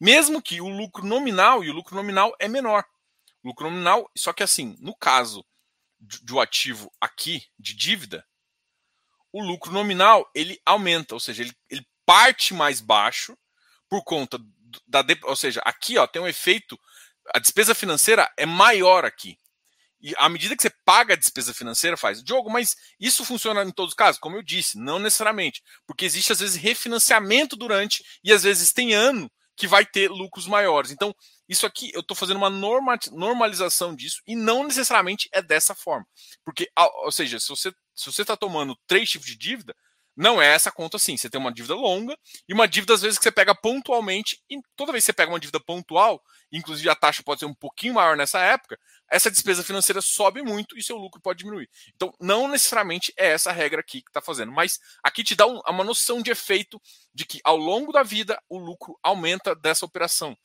Mesmo 0.00 0.40
que 0.40 0.60
o 0.60 0.68
lucro 0.68 1.04
nominal, 1.04 1.64
e 1.64 1.70
o 1.70 1.72
lucro 1.72 1.96
nominal 1.96 2.34
é 2.38 2.46
menor. 2.46 2.84
Lucro 3.44 3.70
nominal, 3.70 4.10
só 4.16 4.32
que 4.32 4.42
assim, 4.42 4.76
no 4.80 4.94
caso 4.94 5.44
do 6.22 6.40
ativo 6.40 6.92
aqui, 7.00 7.42
de 7.58 7.74
dívida, 7.74 8.26
o 9.32 9.42
lucro 9.42 9.72
nominal 9.72 10.28
ele 10.34 10.60
aumenta, 10.64 11.14
ou 11.14 11.20
seja, 11.20 11.42
ele, 11.42 11.52
ele 11.68 11.86
parte 12.06 12.54
mais 12.54 12.80
baixo 12.80 13.36
por 13.88 14.02
conta 14.02 14.38
da. 14.86 15.04
Ou 15.24 15.36
seja, 15.36 15.60
aqui 15.64 15.98
ó, 15.98 16.06
tem 16.06 16.20
um 16.20 16.28
efeito. 16.28 16.78
A 17.34 17.38
despesa 17.38 17.74
financeira 17.74 18.30
é 18.36 18.46
maior 18.46 19.04
aqui. 19.04 19.38
E 20.00 20.14
à 20.16 20.28
medida 20.28 20.56
que 20.56 20.62
você 20.62 20.70
paga 20.84 21.14
a 21.14 21.16
despesa 21.16 21.52
financeira, 21.52 21.96
faz. 21.96 22.22
Diogo, 22.22 22.48
mas 22.48 22.76
isso 23.00 23.24
funciona 23.24 23.62
em 23.62 23.70
todos 23.70 23.92
os 23.92 23.96
casos? 23.96 24.20
Como 24.20 24.36
eu 24.36 24.42
disse, 24.42 24.78
não 24.78 24.98
necessariamente. 24.98 25.62
Porque 25.86 26.04
existe, 26.04 26.32
às 26.32 26.38
vezes, 26.38 26.56
refinanciamento 26.56 27.56
durante, 27.56 28.04
e 28.22 28.32
às 28.32 28.44
vezes 28.44 28.72
tem 28.72 28.94
ano 28.94 29.30
que 29.58 29.66
vai 29.66 29.84
ter 29.84 30.08
lucros 30.08 30.46
maiores. 30.46 30.90
Então, 30.90 31.14
isso 31.48 31.66
aqui, 31.66 31.90
eu 31.92 32.00
estou 32.00 32.16
fazendo 32.16 32.36
uma 32.36 32.48
norma, 32.48 32.96
normalização 33.12 33.94
disso, 33.94 34.22
e 34.26 34.36
não 34.36 34.64
necessariamente 34.64 35.28
é 35.32 35.42
dessa 35.42 35.74
forma. 35.74 36.06
Porque, 36.44 36.70
ou 37.04 37.12
seja, 37.12 37.40
se 37.40 37.48
você 37.48 37.72
se 37.98 38.06
você 38.12 38.22
está 38.22 38.36
tomando 38.36 38.78
três 38.86 39.10
tipos 39.10 39.26
de 39.26 39.36
dívida, 39.36 39.74
não 40.16 40.40
é 40.40 40.46
essa 40.54 40.70
conta 40.70 40.96
assim. 40.96 41.16
Você 41.16 41.28
tem 41.28 41.40
uma 41.40 41.52
dívida 41.52 41.74
longa 41.74 42.16
e 42.48 42.54
uma 42.54 42.68
dívida, 42.68 42.94
às 42.94 43.02
vezes, 43.02 43.18
que 43.18 43.24
você 43.24 43.32
pega 43.32 43.54
pontualmente. 43.54 44.40
E 44.48 44.56
toda 44.76 44.92
vez 44.92 45.02
que 45.02 45.06
você 45.06 45.12
pega 45.12 45.32
uma 45.32 45.40
dívida 45.40 45.58
pontual, 45.58 46.22
inclusive 46.52 46.88
a 46.88 46.94
taxa 46.94 47.22
pode 47.24 47.40
ser 47.40 47.46
um 47.46 47.54
pouquinho 47.54 47.94
maior 47.94 48.16
nessa 48.16 48.40
época, 48.40 48.78
essa 49.10 49.30
despesa 49.30 49.64
financeira 49.64 50.00
sobe 50.02 50.42
muito 50.42 50.76
e 50.76 50.82
seu 50.82 50.96
lucro 50.96 51.20
pode 51.20 51.38
diminuir. 51.40 51.68
Então, 51.94 52.12
não 52.20 52.46
necessariamente 52.46 53.12
é 53.16 53.28
essa 53.28 53.50
regra 53.50 53.80
aqui 53.80 54.02
que 54.02 54.10
está 54.10 54.20
fazendo, 54.20 54.52
mas 54.52 54.78
aqui 55.02 55.24
te 55.24 55.34
dá 55.34 55.46
um, 55.46 55.60
uma 55.66 55.84
noção 55.84 56.20
de 56.20 56.30
efeito 56.30 56.80
de 57.14 57.24
que 57.24 57.40
ao 57.42 57.56
longo 57.56 57.92
da 57.92 58.02
vida 58.02 58.40
o 58.48 58.58
lucro 58.58 58.98
aumenta 59.02 59.54
dessa 59.54 59.86
operação. 59.86 60.36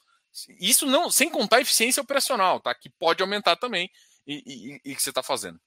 Isso 0.59 0.86
não, 0.86 1.11
sem 1.11 1.30
contar 1.30 1.57
a 1.57 1.61
eficiência 1.61 2.01
operacional, 2.01 2.59
tá? 2.59 2.74
Que 2.74 2.89
pode 2.89 3.22
aumentar 3.22 3.55
também 3.55 3.89
e, 4.26 4.80
e, 4.86 4.91
e 4.91 4.95
que 4.95 5.01
você 5.01 5.09
está 5.09 5.22
fazendo. 5.22 5.59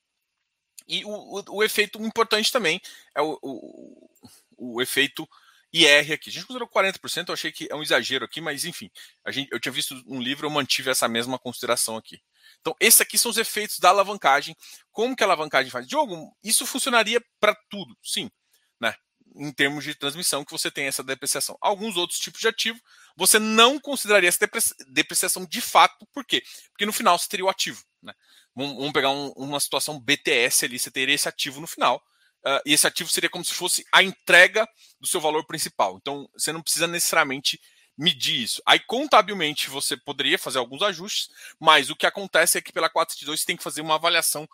E 0.88 1.05
o, 1.05 1.11
o, 1.11 1.57
o, 1.57 1.64
efeito 1.64 2.01
importante 2.03 2.51
também 2.51 2.80
é 3.14 3.20
o, 3.20 3.38
o, 3.42 4.11
o 4.57 4.82
efeito 4.82 5.28
IR 5.72 6.12
aqui. 6.12 6.30
A 6.30 6.32
gente 6.32 6.47
considerou 6.47 6.68
40%, 6.68 7.28
eu 7.28 7.34
achei 7.34 7.53
que 7.53 7.68
é 7.70 7.74
um 7.74 7.82
exagero 7.82 8.24
aqui, 8.24 8.40
mas 8.40 8.64
enfim, 8.64 8.90
a 9.24 9.30
gente, 9.30 9.49
eu 9.53 9.61
tinha 9.61 9.72
visto 9.72 10.01
um 10.07 10.20
livro, 10.20 10.47
eu 10.47 10.51
mantive 10.51 10.90
essa 10.90 11.09
mesma 11.09 11.38
consideração 11.38 11.97
aqui. 11.97 12.20
Então, 12.61 12.74
esses 12.80 13.01
aqui 13.01 13.16
são 13.16 13.30
os 13.30 13.36
efeitos 13.36 13.78
da 13.78 13.90
alavancagem. 13.90 14.57
Como 14.90 15.14
que 15.14 15.22
a 15.22 15.26
alavancagem 15.26 15.70
faz? 15.70 15.86
Diogo, 15.86 16.36
isso 16.42 16.66
funcionaria 16.66 17.20
para 17.40 17.55
tudo, 17.70 17.97
sim, 18.03 18.30
né? 18.80 18.94
Em 19.34 19.53
termos 19.53 19.84
de 19.84 19.94
transmissão, 19.94 20.44
que 20.44 20.53
você 20.53 20.70
tem 20.70 20.86
essa 20.86 21.03
depreciação. 21.03 21.57
Alguns 21.61 21.97
outros 21.97 22.18
tipos 22.18 22.40
de 22.40 22.49
ativo, 22.49 22.80
você 23.16 23.38
não 23.38 23.78
consideraria 23.78 24.28
essa 24.28 24.49
depreciação 24.88 25.44
de 25.47 25.61
fato, 25.61 26.07
por 26.12 26.24
quê? 26.24 26.42
Porque 26.70 26.86
no 26.86 26.92
final 26.92 27.18
você 27.18 27.28
teria 27.28 27.44
o 27.44 27.51
ativo, 27.51 27.82
né? 28.03 28.12
Vamos, 28.55 28.92
pegar 28.92 29.11
um, 29.11 29.32
uma 29.36 29.61
situação 29.61 30.01
BTS 30.01 30.64
ali, 30.64 30.78
você 30.78 30.90
teria 30.90 31.14
esse 31.14 31.28
ativo 31.28 31.61
no 31.61 31.66
final, 31.66 32.03
uh, 32.47 32.61
e 32.64 32.72
esse 32.72 32.86
ativo 32.86 33.11
seria 33.11 33.28
como 33.28 33.44
se 33.44 33.53
fosse 33.53 33.84
a 33.92 34.03
entrega 34.03 34.66
do 34.99 35.07
seu 35.07 35.20
valor 35.20 35.47
principal. 35.47 35.99
Então, 36.01 36.26
você 36.32 36.53
não 36.53 36.62
precisa 36.62 36.86
necessariamente 36.86 37.61
medir 37.97 38.42
isso. 38.42 38.62
Aí, 38.66 38.78
contabilmente, 38.78 39.70
você 39.70 39.97
poderia 39.97 40.38
fazer 40.38 40.59
alguns 40.59 40.82
ajustes, 40.82 41.30
mas 41.59 41.90
o 41.90 41.97
que 41.97 42.07
acontece 42.07 42.59
é 42.59 42.61
que 42.61 42.72
pela 42.72 42.90
472 42.90 43.40
você 43.40 43.47
tem 43.47 43.57
que 43.57 43.62
fazer 43.62 43.80
uma 43.80 43.94
avaliação 43.94 44.49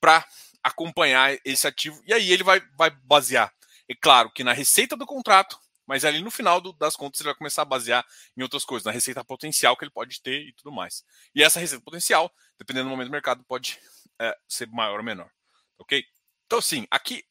para 0.00 0.26
acompanhar 0.62 1.36
esse 1.44 1.66
ativo, 1.66 2.02
e 2.06 2.12
aí 2.12 2.30
ele 2.32 2.42
vai, 2.42 2.60
vai 2.76 2.90
basear, 2.90 3.52
é 3.88 3.94
claro, 3.94 4.30
que 4.30 4.42
na 4.42 4.52
receita 4.52 4.96
do 4.96 5.04
contrato, 5.04 5.58
mas 5.86 6.04
ali 6.04 6.22
no 6.22 6.30
final 6.30 6.60
do, 6.60 6.72
das 6.72 6.96
contas 6.96 7.20
ele 7.20 7.28
vai 7.28 7.34
começar 7.34 7.62
a 7.62 7.66
basear 7.66 8.04
em 8.36 8.42
outras 8.42 8.64
coisas, 8.64 8.84
na 8.84 8.92
receita 8.92 9.22
potencial 9.22 9.76
que 9.76 9.84
ele 9.84 9.90
pode 9.90 10.22
ter 10.22 10.48
e 10.48 10.52
tudo 10.52 10.72
mais. 10.72 11.04
E 11.34 11.42
essa 11.42 11.60
receita 11.60 11.84
potencial, 11.84 12.32
dependendo 12.58 12.86
do 12.86 12.90
momento 12.90 13.08
do 13.08 13.12
mercado, 13.12 13.44
pode 13.44 13.78
é, 14.18 14.34
ser 14.48 14.68
maior 14.68 14.98
ou 14.98 15.04
menor. 15.04 15.30
Ok? 15.78 16.02
Então, 16.46 16.60
sim, 16.62 16.86
aqui 16.90 17.22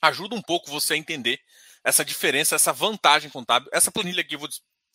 ajuda 0.00 0.34
um 0.34 0.42
pouco 0.42 0.70
você 0.70 0.94
a 0.94 0.96
entender 0.96 1.40
essa 1.88 2.04
diferença, 2.04 2.54
essa 2.54 2.72
vantagem 2.72 3.30
contábil. 3.30 3.70
Essa 3.72 3.90
planilha 3.90 4.20
aqui 4.20 4.34
eu 4.34 4.38
vou 4.38 4.48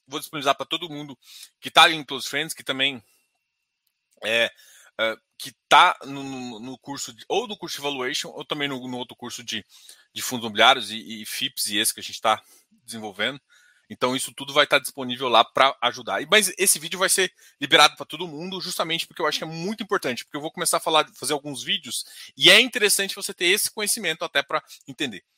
vou 0.05 0.19
disponibilizar 0.19 0.55
para 0.55 0.65
todo 0.65 0.89
mundo 0.89 1.17
que 1.59 1.69
está 1.69 1.87
no 1.87 2.05
Close 2.05 2.27
Friends, 2.27 2.53
que 2.53 2.63
também 2.63 3.01
é, 4.23 4.51
é 4.99 5.17
que 5.37 5.49
está 5.49 5.97
no, 6.05 6.59
no, 6.59 6.77
curso 6.77 7.13
de, 7.13 7.25
ou 7.27 7.47
no 7.47 7.57
curso 7.57 7.77
de 7.77 7.81
Evaluation 7.81 8.29
ou 8.29 8.45
também 8.45 8.67
no, 8.67 8.87
no 8.87 8.97
outro 8.97 9.15
curso 9.15 9.43
de, 9.43 9.65
de 10.13 10.21
fundos 10.21 10.43
imobiliários 10.43 10.91
e, 10.91 11.21
e 11.21 11.25
FIPS 11.25 11.67
e 11.67 11.77
esse 11.77 11.93
que 11.93 11.99
a 11.99 12.03
gente 12.03 12.15
está 12.15 12.41
desenvolvendo. 12.83 13.41
Então 13.89 14.15
isso 14.15 14.33
tudo 14.33 14.53
vai 14.53 14.63
estar 14.63 14.79
disponível 14.79 15.27
lá 15.29 15.43
para 15.43 15.75
ajudar. 15.81 16.21
Mas 16.29 16.53
esse 16.57 16.79
vídeo 16.79 16.99
vai 16.99 17.09
ser 17.09 17.33
liberado 17.59 17.95
para 17.95 18.05
todo 18.05 18.27
mundo, 18.27 18.61
justamente 18.61 19.05
porque 19.05 19.21
eu 19.21 19.27
acho 19.27 19.37
que 19.37 19.43
é 19.43 19.47
muito 19.47 19.83
importante, 19.83 20.23
porque 20.23 20.37
eu 20.37 20.41
vou 20.41 20.51
começar 20.51 20.77
a 20.77 20.81
falar, 20.81 21.07
fazer 21.13 21.33
alguns 21.33 21.63
vídeos 21.63 22.05
e 22.37 22.49
é 22.49 22.59
interessante 22.59 23.15
você 23.15 23.33
ter 23.33 23.45
esse 23.45 23.71
conhecimento 23.71 24.23
até 24.23 24.41
para 24.41 24.63
entender, 24.87 25.23
tá? 25.23 25.32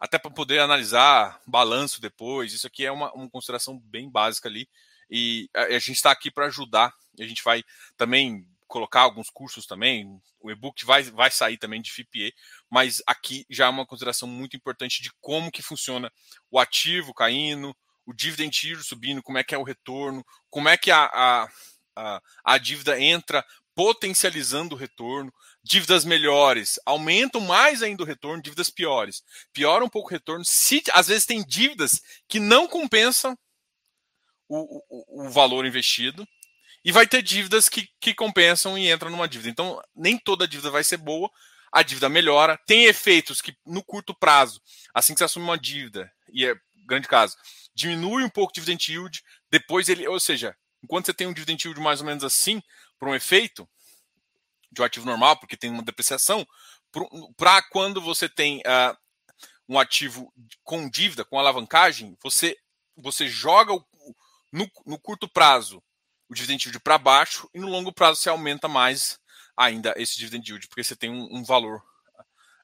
Até 0.00 0.18
para 0.18 0.30
poder 0.30 0.58
analisar 0.58 1.40
balanço 1.46 2.00
depois. 2.00 2.52
Isso 2.52 2.66
aqui 2.66 2.84
é 2.84 2.92
uma, 2.92 3.12
uma 3.12 3.30
consideração 3.30 3.78
bem 3.78 4.10
básica 4.10 4.48
ali 4.48 4.68
e 5.10 5.48
a, 5.54 5.64
a 5.64 5.78
gente 5.78 5.92
está 5.92 6.10
aqui 6.10 6.30
para 6.30 6.46
ajudar. 6.46 6.92
A 7.18 7.24
gente 7.24 7.42
vai 7.42 7.62
também 7.96 8.46
colocar 8.66 9.02
alguns 9.02 9.30
cursos 9.30 9.66
também. 9.66 10.20
O 10.40 10.50
e-book 10.50 10.84
vai, 10.84 11.02
vai 11.04 11.30
sair 11.30 11.56
também 11.56 11.80
de 11.80 11.92
FIPE, 11.92 12.34
mas 12.68 13.02
aqui 13.06 13.46
já 13.48 13.66
é 13.66 13.68
uma 13.68 13.86
consideração 13.86 14.28
muito 14.28 14.56
importante 14.56 15.02
de 15.02 15.10
como 15.20 15.50
que 15.50 15.62
funciona 15.62 16.10
o 16.50 16.58
ativo 16.58 17.14
caindo, 17.14 17.74
o 18.04 18.12
dividend 18.12 18.66
yield 18.66 18.84
subindo, 18.84 19.22
como 19.22 19.38
é 19.38 19.44
que 19.44 19.54
é 19.54 19.58
o 19.58 19.62
retorno, 19.62 20.24
como 20.50 20.68
é 20.68 20.76
que 20.76 20.90
a, 20.90 21.04
a, 21.04 21.48
a, 21.96 22.22
a 22.44 22.58
dívida 22.58 23.00
entra 23.00 23.44
potencializando 23.74 24.74
o 24.74 24.78
retorno, 24.78 25.32
dívidas 25.64 26.04
melhores 26.04 26.78
aumentam 26.84 27.40
mais 27.40 27.82
ainda 27.82 28.02
o 28.02 28.06
retorno, 28.06 28.42
dívidas 28.42 28.68
piores 28.68 29.22
pioram 29.52 29.86
um 29.86 29.88
pouco 29.88 30.08
o 30.08 30.12
retorno. 30.12 30.44
Se 30.46 30.82
às 30.92 31.08
vezes 31.08 31.24
tem 31.24 31.42
dívidas 31.42 32.02
que 32.28 32.38
não 32.38 32.68
compensam 32.68 33.36
o, 34.46 34.82
o, 34.88 35.26
o 35.26 35.30
valor 35.30 35.64
investido, 35.64 36.26
e 36.84 36.92
vai 36.92 37.06
ter 37.06 37.22
dívidas 37.22 37.68
que, 37.68 37.88
que 37.98 38.12
compensam 38.12 38.76
e 38.76 38.92
entram 38.92 39.10
numa 39.10 39.26
dívida. 39.26 39.48
Então, 39.48 39.80
nem 39.96 40.18
toda 40.18 40.46
dívida 40.46 40.70
vai 40.70 40.84
ser 40.84 40.98
boa, 40.98 41.30
a 41.72 41.82
dívida 41.82 42.10
melhora. 42.10 42.60
Tem 42.66 42.84
efeitos 42.84 43.40
que, 43.40 43.56
no 43.64 43.82
curto 43.82 44.14
prazo, 44.14 44.60
assim 44.92 45.14
que 45.14 45.18
você 45.18 45.24
assume 45.24 45.46
uma 45.46 45.58
dívida, 45.58 46.12
e 46.30 46.44
é 46.44 46.54
grande 46.86 47.08
caso, 47.08 47.36
diminui 47.74 48.22
um 48.22 48.28
pouco 48.28 48.50
o 48.50 48.54
dividend 48.54 48.92
yield, 48.92 49.22
depois 49.50 49.88
ele, 49.88 50.06
ou 50.06 50.20
seja, 50.20 50.54
enquanto 50.82 51.06
você 51.06 51.14
tem 51.14 51.26
um 51.26 51.32
dividend 51.32 51.66
yield 51.66 51.80
mais 51.80 52.00
ou 52.00 52.06
menos 52.06 52.22
assim, 52.22 52.62
por 52.98 53.08
um 53.08 53.14
efeito 53.14 53.66
de 54.74 54.82
um 54.82 54.84
ativo 54.84 55.06
normal, 55.06 55.38
porque 55.38 55.56
tem 55.56 55.70
uma 55.70 55.82
depreciação, 55.82 56.46
para 57.36 57.62
quando 57.62 58.00
você 58.00 58.28
tem 58.28 58.58
uh, 58.58 58.96
um 59.68 59.78
ativo 59.78 60.32
com 60.62 60.88
dívida, 60.88 61.24
com 61.24 61.38
alavancagem, 61.38 62.16
você, 62.22 62.56
você 62.96 63.26
joga 63.28 63.72
o, 63.72 63.84
no, 64.52 64.70
no 64.84 64.98
curto 64.98 65.28
prazo 65.28 65.82
o 66.28 66.34
dividend 66.34 66.66
yield 66.66 66.80
para 66.80 66.98
baixo 66.98 67.48
e 67.54 67.58
no 67.58 67.68
longo 67.68 67.92
prazo 67.92 68.20
você 68.20 68.28
aumenta 68.28 68.68
mais 68.68 69.18
ainda 69.56 69.94
esse 69.96 70.16
dividend 70.16 70.50
yield, 70.50 70.68
porque 70.68 70.82
você 70.82 70.96
tem 70.96 71.10
um, 71.10 71.28
um 71.30 71.44
valor 71.44 71.82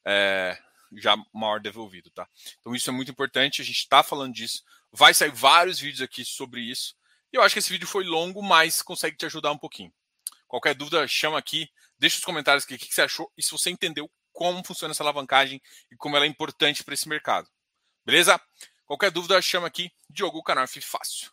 é, 0.05 0.59
já 0.97 1.17
maior 1.33 1.61
devolvido, 1.61 2.11
tá? 2.11 2.29
Então 2.59 2.75
isso 2.75 2.91
é 2.91 2.93
muito 2.93 3.11
importante, 3.11 3.63
a 3.63 3.65
gente 3.65 3.79
está 3.79 4.03
falando 4.03 4.35
disso, 4.35 4.65
vai 4.91 5.15
sair 5.15 5.31
vários 5.31 5.79
vídeos 5.79 6.03
aqui 6.03 6.25
sobre 6.25 6.63
isso, 6.63 6.97
e 7.33 7.37
eu 7.37 7.43
acho 7.43 7.55
que 7.55 7.59
esse 7.61 7.71
vídeo 7.71 7.87
foi 7.87 8.05
longo, 8.05 8.43
mas 8.43 8.83
consegue 8.83 9.17
te 9.17 9.27
ajudar 9.27 9.53
um 9.53 9.59
pouquinho. 9.59 9.93
Qualquer 10.49 10.75
dúvida, 10.75 11.07
chama 11.07 11.39
aqui, 11.39 11.71
deixa 12.01 12.17
os 12.17 12.25
comentários 12.25 12.65
aqui 12.65 12.75
o 12.75 12.79
que 12.79 12.93
você 12.93 13.03
achou 13.03 13.31
e 13.37 13.43
se 13.43 13.51
você 13.51 13.71
entendeu 13.71 14.11
como 14.33 14.65
funciona 14.65 14.93
essa 14.93 15.03
alavancagem 15.03 15.61
e 15.93 15.97
como 15.97 16.17
ela 16.17 16.25
é 16.25 16.29
importante 16.29 16.83
para 16.83 16.95
esse 16.95 17.09
mercado. 17.09 17.49
Beleza? 18.05 18.41
Qualquer 18.87 19.11
dúvida, 19.11 19.41
chama 19.43 19.67
aqui, 19.67 19.93
Diogo, 20.09 20.43
canal 20.43 20.65
F 20.65 20.81
Fácil. 20.81 21.31